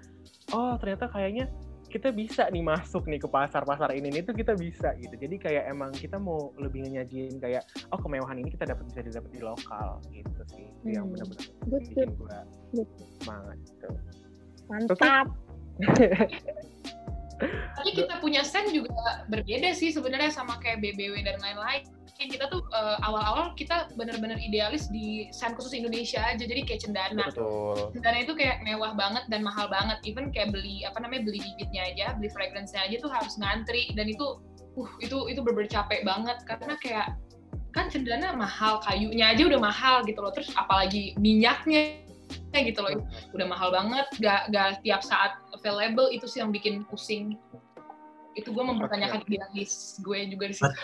oh 0.54 0.78
ternyata 0.78 1.10
kayaknya 1.10 1.50
kita 1.90 2.14
bisa 2.14 2.46
nih 2.54 2.62
masuk 2.62 3.10
nih 3.10 3.20
ke 3.20 3.28
pasar-pasar 3.28 3.92
ini 3.98 4.14
nih 4.14 4.22
tuh 4.24 4.38
kita 4.38 4.54
bisa 4.54 4.94
gitu 5.02 5.18
jadi 5.18 5.36
kayak 5.42 5.64
emang 5.74 5.90
kita 5.92 6.22
mau 6.22 6.54
lebih 6.56 6.86
nyajiin 6.86 7.42
kayak 7.42 7.66
oh 7.90 7.98
kemewahan 7.98 8.38
ini 8.38 8.54
kita 8.54 8.70
dapat 8.70 8.86
bisa 8.88 9.02
didapat 9.02 9.30
di 9.34 9.42
lokal 9.42 9.98
gitu 10.14 10.42
sih 10.54 10.70
itu 10.70 10.88
yang 10.96 11.10
Hmm. 11.10 11.18
benar-benar 11.18 11.46
Good, 11.66 11.84
bikin 11.90 12.10
gue 12.14 12.40
semangat 13.20 13.58
gitu. 13.66 13.88
mantap 14.70 15.28
Tapi 17.50 17.90
kita 17.96 18.20
punya 18.20 18.44
sen 18.44 18.68
juga 18.76 19.24
berbeda 19.32 19.72
sih 19.72 19.96
sebenarnya 19.96 20.28
sama 20.28 20.60
kayak 20.60 20.84
BBW 20.84 21.24
dan 21.24 21.40
lain-lain. 21.40 21.88
Kita 22.20 22.52
tuh 22.52 22.68
eh, 22.76 22.98
awal-awal 23.08 23.56
kita 23.56 23.96
bener-bener 23.96 24.36
idealis 24.44 24.92
di 24.92 25.32
sen 25.32 25.56
khusus 25.56 25.72
Indonesia 25.72 26.20
aja, 26.20 26.44
jadi 26.44 26.68
kayak 26.68 26.84
cendana. 26.84 27.32
Betul. 27.32 27.96
Cendana 27.96 28.18
itu 28.20 28.36
kayak 28.36 28.60
mewah 28.68 28.92
banget 28.92 29.24
dan 29.32 29.40
mahal 29.40 29.72
banget. 29.72 30.04
Even 30.04 30.28
kayak 30.36 30.52
beli 30.52 30.84
apa 30.84 31.00
namanya 31.00 31.24
beli 31.24 31.40
bibitnya 31.40 31.88
aja, 31.88 32.06
beli 32.20 32.28
fragrance-nya 32.28 32.92
aja 32.92 33.00
tuh 33.00 33.08
harus 33.08 33.40
ngantri 33.40 33.96
dan 33.96 34.12
itu 34.12 34.36
uh 34.76 34.92
itu 35.00 35.32
itu 35.32 35.40
bener 35.40 35.72
capek 35.72 36.04
banget 36.04 36.38
karena 36.44 36.76
kayak 36.84 37.08
kan 37.72 37.88
cendana 37.88 38.36
mahal, 38.36 38.84
kayunya 38.84 39.32
aja 39.32 39.48
udah 39.48 39.62
mahal 39.62 40.04
gitu 40.04 40.20
loh. 40.20 40.36
Terus 40.36 40.52
apalagi 40.60 41.16
minyaknya 41.16 42.04
Ya 42.50 42.66
gitu 42.66 42.82
loh, 42.82 43.06
udah 43.34 43.48
mahal 43.50 43.70
banget, 43.70 44.08
gak, 44.22 44.50
gak 44.50 44.82
tiap 44.82 45.02
saat 45.06 45.38
available, 45.54 46.10
itu 46.10 46.26
sih 46.26 46.42
yang 46.42 46.50
bikin 46.50 46.82
pusing. 46.90 47.38
Itu 48.34 48.54
gue 48.54 48.64
mempertanyakan 48.66 49.26
idealis 49.26 50.02
gue 50.02 50.30
juga 50.30 50.46
di 50.50 50.56
situ. 50.58 50.82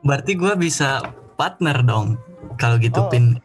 Berarti 0.00 0.32
gue 0.34 0.52
bisa 0.54 1.00
partner 1.34 1.80
dong 1.80 2.20
kalau 2.56 2.76
gitu 2.76 3.00
Oh. 3.00 3.08
pin. 3.08 3.40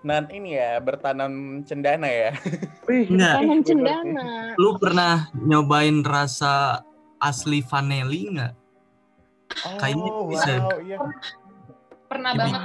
Nah 0.00 0.20
ini 0.28 0.54
ya 0.54 0.78
bertanam 0.78 1.32
cendana 1.62 2.04
ya. 2.04 2.30
Wih, 2.88 3.08
Enggak. 3.08 3.34
Tanam 3.34 3.48
bener 3.50 3.64
cendana. 3.64 4.24
Lu 4.54 4.76
pernah 4.76 5.14
nyobain 5.34 6.00
rasa 6.00 6.84
asli 7.18 7.60
vanili 7.60 8.28
nggak? 8.30 8.52
Kayaknya 9.78 10.10
Oh, 10.10 10.26
bisa. 10.28 10.50
wow, 10.58 10.78
iya. 10.78 10.98
Pernah 12.04 12.30
Jadi- 12.32 12.40
banget. 12.42 12.62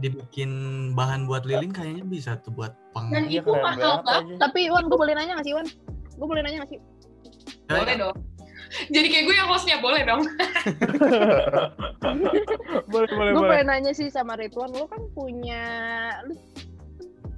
Dibikin 0.00 0.50
bahan 0.90 1.28
buat 1.28 1.44
lilin 1.44 1.70
kayaknya 1.70 2.02
bisa 2.02 2.40
tuh 2.40 2.50
buat 2.50 2.72
pang. 2.90 3.12
Dan 3.12 3.28
Iya 3.28 3.44
itu 3.44 3.52
mahal 3.52 3.76
banget 4.00 4.04
lagi. 4.06 4.32
Tapi 4.40 4.58
Iwan, 4.66 4.84
gue 4.88 4.96
boleh 4.96 5.12
nanya 5.12 5.36
gak 5.36 5.44
sih 5.44 5.52
Iwan? 5.52 5.66
Gue 6.16 6.26
boleh 6.26 6.40
nanya 6.40 6.58
gak 6.64 6.70
sih? 6.70 6.80
Boleh 7.68 7.94
dong. 8.00 8.16
Jadi 8.70 9.06
kayak 9.10 9.24
gue 9.26 9.34
yang 9.34 9.50
hostnya, 9.50 9.82
boleh 9.82 10.02
dong. 10.06 10.20
boleh 12.92 13.08
boleh 13.10 13.30
Gue 13.34 13.42
boleh. 13.42 13.50
boleh 13.50 13.62
nanya 13.66 13.90
sih 13.90 14.06
sama 14.08 14.38
Ridwan, 14.38 14.70
lu 14.70 14.86
kan 14.86 15.02
punya 15.14 15.62
lu 16.26 16.34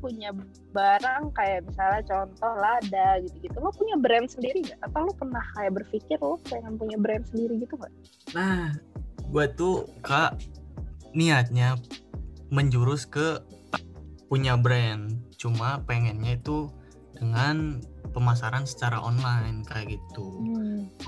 punya 0.02 0.34
barang 0.74 1.30
kayak 1.30 1.62
misalnya 1.62 2.02
contoh 2.02 2.52
Lada 2.58 3.22
gitu-gitu. 3.22 3.54
Lo 3.62 3.70
punya 3.70 3.94
brand 3.94 4.26
sendiri 4.26 4.66
nggak? 4.66 4.78
Atau 4.82 5.06
lo 5.06 5.14
pernah 5.14 5.44
kayak 5.54 5.78
berpikir 5.78 6.18
lo 6.18 6.42
pengen 6.50 6.74
punya 6.74 6.98
brand 6.98 7.22
sendiri 7.30 7.62
gitu 7.62 7.78
nggak? 7.78 7.92
Nah, 8.34 8.74
gue 9.30 9.44
tuh 9.54 9.86
kak 10.02 10.42
niatnya 11.14 11.78
menjurus 12.50 13.06
ke 13.06 13.38
punya 14.26 14.58
brand. 14.58 15.22
Cuma 15.38 15.86
pengennya 15.86 16.34
itu 16.34 16.66
dengan 17.14 17.78
pemasaran 18.12 18.68
secara 18.68 19.00
online 19.00 19.64
kayak 19.64 19.96
gitu. 19.96 20.44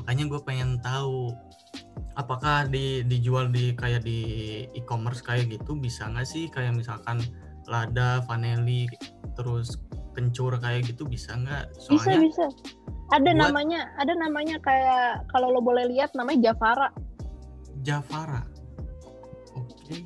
Makanya 0.00 0.24
gue 0.28 0.40
pengen 0.42 0.80
tahu 0.80 1.30
apakah 2.16 2.66
di 2.66 3.02
dijual 3.04 3.50
di 3.50 3.74
kayak 3.74 4.02
di 4.06 4.18
e-commerce 4.72 5.20
kayak 5.22 5.50
gitu 5.50 5.74
bisa 5.74 6.06
nggak 6.08 6.26
sih 6.26 6.46
kayak 6.48 6.74
misalkan 6.74 7.20
Lada, 7.64 8.20
Vaneli, 8.28 8.84
terus 9.36 9.80
kencur 10.12 10.56
kayak 10.60 10.84
gitu 10.84 11.08
bisa 11.08 11.32
nggak? 11.34 11.72
Bisa 11.74 11.88
Soalnya 11.96 12.18
bisa. 12.20 12.44
Ada 13.12 13.30
buat- 13.32 13.40
namanya, 13.40 13.80
ada 14.00 14.12
namanya 14.16 14.56
kayak 14.60 15.28
kalau 15.28 15.52
lo 15.52 15.60
boleh 15.60 15.88
lihat 15.88 16.12
namanya 16.16 16.52
Javara. 16.52 16.88
Javara. 17.84 18.42
Oke. 19.54 20.02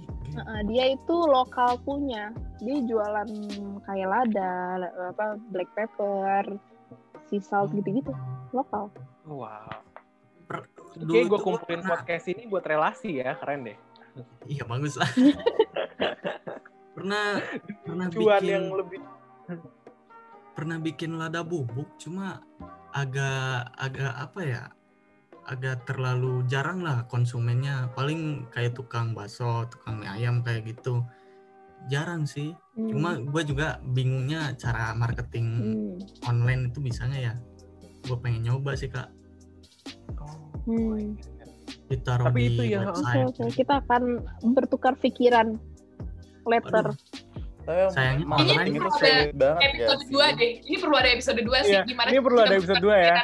dia 0.71 0.95
itu 0.95 1.17
lokal 1.27 1.83
punya. 1.83 2.31
Dia 2.63 2.79
jualan 2.87 3.27
kayak 3.83 4.09
lada, 4.09 4.55
la- 4.79 4.95
apa 5.11 5.35
black 5.51 5.67
pepper, 5.75 6.47
sea 7.29 7.41
salt 7.45 7.71
gitu-gitu, 7.73 8.11
lokal. 8.51 8.89
Wow. 9.25 9.69
Per- 10.49 10.69
Oke, 10.99 11.21
gue 11.29 11.39
kumpulin 11.39 11.85
pernah- 11.85 11.91
podcast 12.01 12.25
ini 12.33 12.49
buat 12.49 12.65
relasi 12.65 13.21
ya, 13.21 13.37
keren 13.37 13.69
deh. 13.69 13.79
Iya 14.51 14.67
bagus 14.67 14.99
lah. 14.99 15.07
pernah 16.99 17.39
pernah 17.87 18.07
Cuan 18.11 18.43
bikin 18.43 18.51
yang 18.51 18.67
lebih 18.75 18.99
pernah 20.59 20.77
bikin 20.83 21.15
lada 21.15 21.47
bubuk 21.47 21.87
cuma 21.95 22.43
agak 22.91 23.71
agak 23.79 24.13
apa 24.19 24.41
ya 24.43 24.65
agak 25.47 25.87
terlalu 25.87 26.43
jarang 26.51 26.83
lah 26.83 27.07
konsumennya 27.07 27.87
paling 27.95 28.51
kayak 28.51 28.75
tukang 28.75 29.15
bakso 29.15 29.71
tukang 29.71 30.03
mie 30.03 30.11
ayam 30.11 30.43
kayak 30.43 30.67
gitu 30.75 31.07
jarang 31.87 32.25
sih 32.25 32.51
Hmm. 32.75 32.91
cuma 32.91 33.11
gue 33.17 33.43
juga 33.45 33.69
bingungnya 33.85 34.53
cara 34.55 34.91
marketing 34.93 35.47
Hmm. 35.49 35.95
online 36.27 36.69
itu 36.69 36.79
bisanya 36.79 37.19
ya 37.19 37.35
gue 38.03 38.17
pengen 38.19 38.43
nyoba 38.45 38.75
sih 38.75 38.87
kak 38.87 39.09
Hmm. 40.65 41.17
ditaruh 41.89 42.29
Tapi 42.29 42.41
di 42.41 42.49
itu 42.51 42.63
ya, 42.69 42.81
Oke, 42.83 42.89
website 42.93 43.25
oke. 43.25 43.45
Kita 43.51 43.75
akan 43.81 44.03
bertukar 44.53 44.93
pikiran 44.95 45.57
letter. 46.45 46.93
Tapi 47.65 47.89
Sayangnya 47.89 48.25
Ini 48.25 48.77
itu 48.77 48.89
ada 48.89 49.09
ya 49.09 49.57
Episode 49.65 50.01
sih. 50.01 50.13
2 50.13 50.29
deh. 50.37 50.53
Ini 50.65 50.77
perlu 50.77 50.97
ada 50.97 51.09
episode 51.09 51.41
2 51.41 51.59
sih. 51.63 51.73
Iya, 51.73 51.81
Gimana 51.85 52.09
ini 52.09 52.21
perlu 52.21 52.41
ada 52.41 52.55
episode 52.55 52.81
buka 52.81 52.89
2 52.89 52.97
ya. 52.99 53.17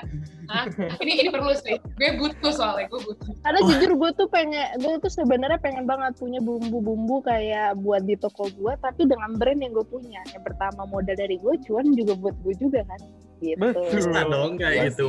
Hah? 0.51 0.67
Ini 1.01 1.13
ini 1.25 1.31
perlu 1.33 1.53
sih. 1.57 1.77
Gue 1.97 2.11
butuh 2.21 2.53
soalnya, 2.53 2.87
gue 2.91 3.01
butuh. 3.01 3.33
Karena 3.41 3.61
jujur 3.65 3.91
gue 3.97 4.11
tuh 4.17 4.29
pengen, 4.29 4.67
gue 4.81 4.95
tuh 5.01 5.13
sebenarnya 5.13 5.59
pengen 5.61 5.85
banget 5.89 6.17
punya 6.17 6.41
bumbu-bumbu 6.43 7.25
kayak 7.25 7.79
buat 7.81 8.05
di 8.05 8.17
toko 8.19 8.49
gue, 8.53 8.73
tapi 8.81 9.09
dengan 9.09 9.37
brand 9.37 9.61
yang 9.61 9.73
gue 9.73 9.87
punya. 9.87 10.21
Yang 10.33 10.43
pertama 10.53 10.85
modal 10.89 11.17
dari 11.17 11.37
gue, 11.41 11.55
cuan 11.65 11.93
juga 11.93 12.13
buat 12.19 12.37
gue 12.45 12.55
juga 12.59 12.85
kan. 12.85 13.01
Gitu. 13.43 13.61
Betul. 13.61 13.89
bisa 13.93 14.21
dong 14.25 14.57
kayak 14.57 14.73
Iya 14.73 14.85
gitu. 14.95 15.07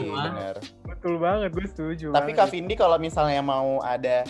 Betul 0.83 1.15
banget, 1.21 1.49
gue 1.55 1.67
setuju. 1.67 2.05
Tapi 2.11 2.31
banget. 2.35 2.39
Kak 2.43 2.49
Vindi 2.51 2.73
kalau 2.75 2.97
misalnya 2.99 3.41
mau 3.43 3.79
ada 3.83 4.27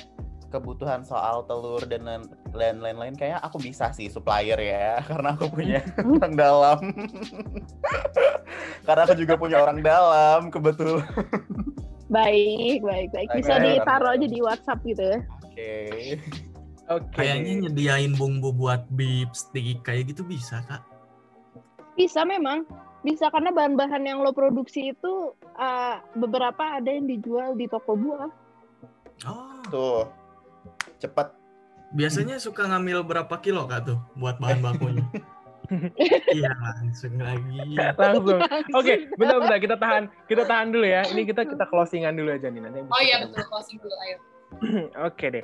kebutuhan 0.49 1.01
soal 1.03 1.43
telur 1.45 1.81
dan 1.85 2.05
lain- 2.05 2.31
lain- 2.53 2.81
lain-lain 2.81 3.15
kayak 3.15 3.41
aku 3.41 3.57
bisa 3.59 3.89
sih 3.91 4.07
supplier 4.07 4.57
ya 4.57 4.99
karena 5.09 5.33
aku 5.35 5.49
punya 5.51 5.81
orang 5.99 6.33
dalam. 6.33 6.79
karena 8.85 9.01
aku 9.05 9.15
juga 9.17 9.33
punya 9.35 9.57
orang 9.61 9.79
dalam 9.81 10.39
kebetulan. 10.53 11.05
Baik, 12.05 12.85
baik, 12.85 13.09
baik. 13.09 13.29
Bisa 13.33 13.57
Baik. 13.57 13.81
ditaruh 13.81 14.13
aja 14.13 14.27
di 14.29 14.39
WhatsApp 14.39 14.79
gitu 14.85 15.01
ya. 15.01 15.19
Oke. 15.41 15.73
Oke. 16.85 17.17
kayaknya 17.17 17.65
nyediain 17.65 18.13
bumbu 18.13 18.53
buat 18.53 18.85
beef 18.93 19.33
stick 19.33 19.81
kayak 19.81 20.13
gitu 20.13 20.21
bisa 20.21 20.61
kak 20.69 20.85
Bisa 21.97 22.21
memang. 22.21 22.61
Bisa 23.01 23.29
karena 23.33 23.49
bahan-bahan 23.49 24.05
yang 24.05 24.21
lo 24.21 24.33
produksi 24.33 24.93
itu 24.93 25.13
uh, 25.57 25.97
beberapa 26.13 26.77
ada 26.77 26.89
yang 26.89 27.09
dijual 27.09 27.57
di 27.57 27.65
toko 27.65 27.97
gua. 27.97 28.29
oh 29.25 29.61
Tuh. 29.69 30.05
Cepet. 31.01 31.27
biasanya 31.95 32.41
suka 32.41 32.65
ngambil 32.65 33.05
berapa 33.05 33.35
kilo 33.39 33.69
kak 33.69 33.87
tuh 33.87 33.99
buat 34.19 34.35
bahan 34.41 34.59
bakunya 34.59 35.05
iya 36.37 36.51
langsung 36.53 37.17
lagi 37.17 37.73
Langsung. 37.97 38.39
Oke, 38.77 39.09
bentar-bentar 39.17 39.57
kita 39.57 39.75
tahan 39.81 40.03
kita 40.29 40.43
tahan 40.45 40.69
dulu 40.69 40.85
ya. 40.85 41.01
Ini 41.09 41.25
kita 41.25 41.41
kita 41.45 41.65
closingan 41.65 42.13
dulu 42.13 42.29
aja 42.37 42.47
nih 42.53 42.61
nanti. 42.61 42.79
Oh 42.85 43.01
iya 43.01 43.25
betul, 43.25 43.43
closing 43.49 43.77
dulu 43.81 43.95
ayo. 44.05 44.17
Oke 45.09 45.25
deh. 45.33 45.43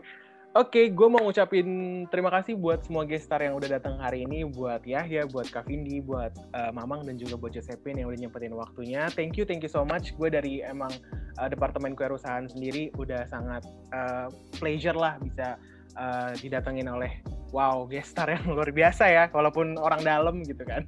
Oke, 0.51 0.91
gue 0.91 1.07
mau 1.07 1.23
ngucapin 1.23 1.63
terima 2.11 2.27
kasih 2.27 2.59
buat 2.59 2.83
semua 2.83 3.07
guest 3.07 3.23
star 3.23 3.39
yang 3.39 3.55
udah 3.55 3.79
datang 3.79 3.95
hari 4.03 4.27
ini, 4.27 4.43
buat 4.43 4.83
Yahya, 4.83 5.23
buat 5.31 5.47
Kak 5.47 5.63
Vindi, 5.63 6.03
buat 6.03 6.35
eh, 6.35 6.71
Mamang 6.75 7.07
dan 7.07 7.15
juga 7.15 7.39
buat 7.39 7.55
Josephine 7.55 8.03
yang 8.03 8.11
udah 8.11 8.19
nyempetin 8.19 8.51
waktunya. 8.51 9.07
Thank 9.15 9.39
you, 9.39 9.47
thank 9.47 9.63
you 9.63 9.71
so 9.71 9.87
much. 9.87 10.11
Gue 10.19 10.27
dari 10.27 10.59
emang 10.59 10.91
eh, 11.39 11.47
departemen 11.47 11.95
kewirausahaan 11.95 12.51
sendiri 12.51 12.91
udah 12.99 13.23
sangat 13.31 13.63
eh, 13.95 14.27
pleasure 14.59 14.99
lah 14.99 15.15
bisa 15.23 15.55
eh, 15.95 16.35
didatengin 16.43 16.91
oleh 16.91 17.23
wow 17.55 17.87
guest 17.87 18.11
star 18.11 18.35
yang 18.35 18.43
luar 18.51 18.75
biasa 18.75 19.07
ya, 19.07 19.23
walaupun 19.31 19.79
orang 19.79 20.03
dalam 20.03 20.43
gitu 20.43 20.67
kan. 20.67 20.83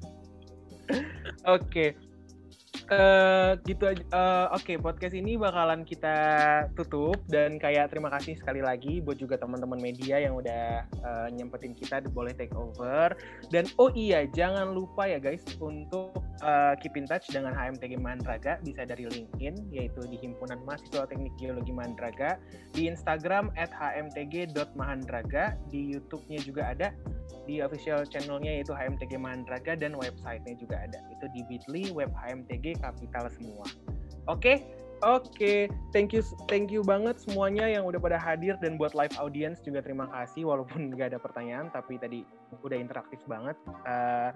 Oke. 1.55 1.95
Eh, 2.93 3.51
gitu 3.65 3.89
aja. 3.89 4.03
Eh, 4.03 4.47
Oke, 4.53 4.77
podcast 4.77 5.15
ini 5.17 5.37
bakalan 5.37 5.85
kita 5.85 6.15
tutup 6.77 7.17
dan 7.29 7.57
kayak 7.57 7.89
terima 7.89 8.09
kasih 8.13 8.37
sekali 8.37 8.61
lagi 8.61 9.01
buat 9.01 9.17
juga 9.17 9.37
teman-teman 9.41 9.81
media 9.81 10.21
yang 10.21 10.37
udah 10.37 10.85
eh, 10.85 11.27
nyempetin 11.33 11.73
kita 11.73 12.05
boleh 12.13 12.33
take 12.37 12.53
over. 12.53 13.17
Dan 13.49 13.65
oh 13.81 13.89
iya, 13.97 14.29
jangan 14.29 14.73
lupa 14.73 15.09
ya 15.09 15.17
guys 15.17 15.41
untuk 15.57 16.13
eh, 16.41 16.73
keep 16.81 16.93
in 16.93 17.09
touch 17.09 17.29
dengan 17.33 17.57
HMTG 17.57 17.97
Mandraga 17.97 18.61
bisa 18.61 18.85
dari 18.85 19.09
LinkedIn 19.09 19.73
yaitu 19.73 20.01
di 20.09 20.17
Himpunan 20.21 20.61
Mahasiswa 20.65 21.09
Teknik 21.09 21.33
Geologi 21.41 21.73
Mandraga, 21.73 22.37
di 22.73 22.89
Instagram 22.89 23.49
@hmtg.mahandraga, 23.57 25.57
di 25.73 25.97
YouTube-nya 25.97 26.39
juga 26.45 26.73
ada 26.73 26.93
di 27.43 27.59
official 27.59 28.07
channelnya 28.07 28.59
yaitu 28.59 28.71
HMTG 28.71 29.19
Mandraga 29.19 29.75
dan 29.75 29.95
websitenya 29.99 30.55
juga 30.55 30.79
ada 30.79 30.99
itu 31.11 31.25
di 31.35 31.41
Bitly 31.47 31.91
web 31.91 32.11
HMTG 32.15 32.79
kapital 32.83 33.31
semua. 33.31 33.63
Oke? 34.27 34.59
Oke. 35.03 35.67
Thank 35.91 36.15
you 36.15 36.23
thank 36.47 36.71
you 36.71 36.79
banget 36.83 37.19
semuanya 37.19 37.67
yang 37.67 37.83
udah 37.83 37.99
pada 37.99 38.15
hadir 38.15 38.55
dan 38.63 38.79
buat 38.79 38.95
live 38.95 39.11
audience 39.19 39.59
juga 39.59 39.83
terima 39.83 40.07
kasih 40.11 40.47
walaupun 40.47 40.87
nggak 40.95 41.15
ada 41.15 41.19
pertanyaan 41.19 41.67
tapi 41.71 41.99
tadi 41.99 42.23
udah 42.63 42.77
interaktif 42.79 43.19
banget. 43.27 43.59
Eh, 43.83 44.31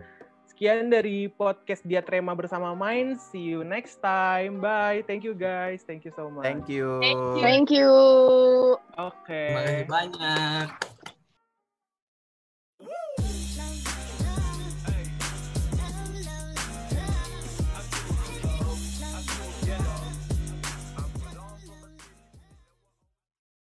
sekian 0.48 0.92
dari 0.92 1.32
podcast 1.32 1.88
Diatrema 1.88 2.36
bersama 2.36 2.76
Main 2.76 3.16
see 3.16 3.56
you 3.56 3.64
next 3.64 4.04
time. 4.04 4.60
Bye. 4.60 5.08
Thank 5.08 5.24
you 5.24 5.36
guys. 5.36 5.88
Thank 5.88 6.04
you 6.04 6.12
so 6.16 6.28
much. 6.28 6.44
Thank 6.44 6.68
you. 6.68 7.00
Thank 7.00 7.20
you. 7.20 7.44
Thank 7.44 7.68
you. 7.72 7.92
oke. 9.00 9.24
Terima 9.28 9.62
kasih 9.64 9.88
banyak 9.88 10.68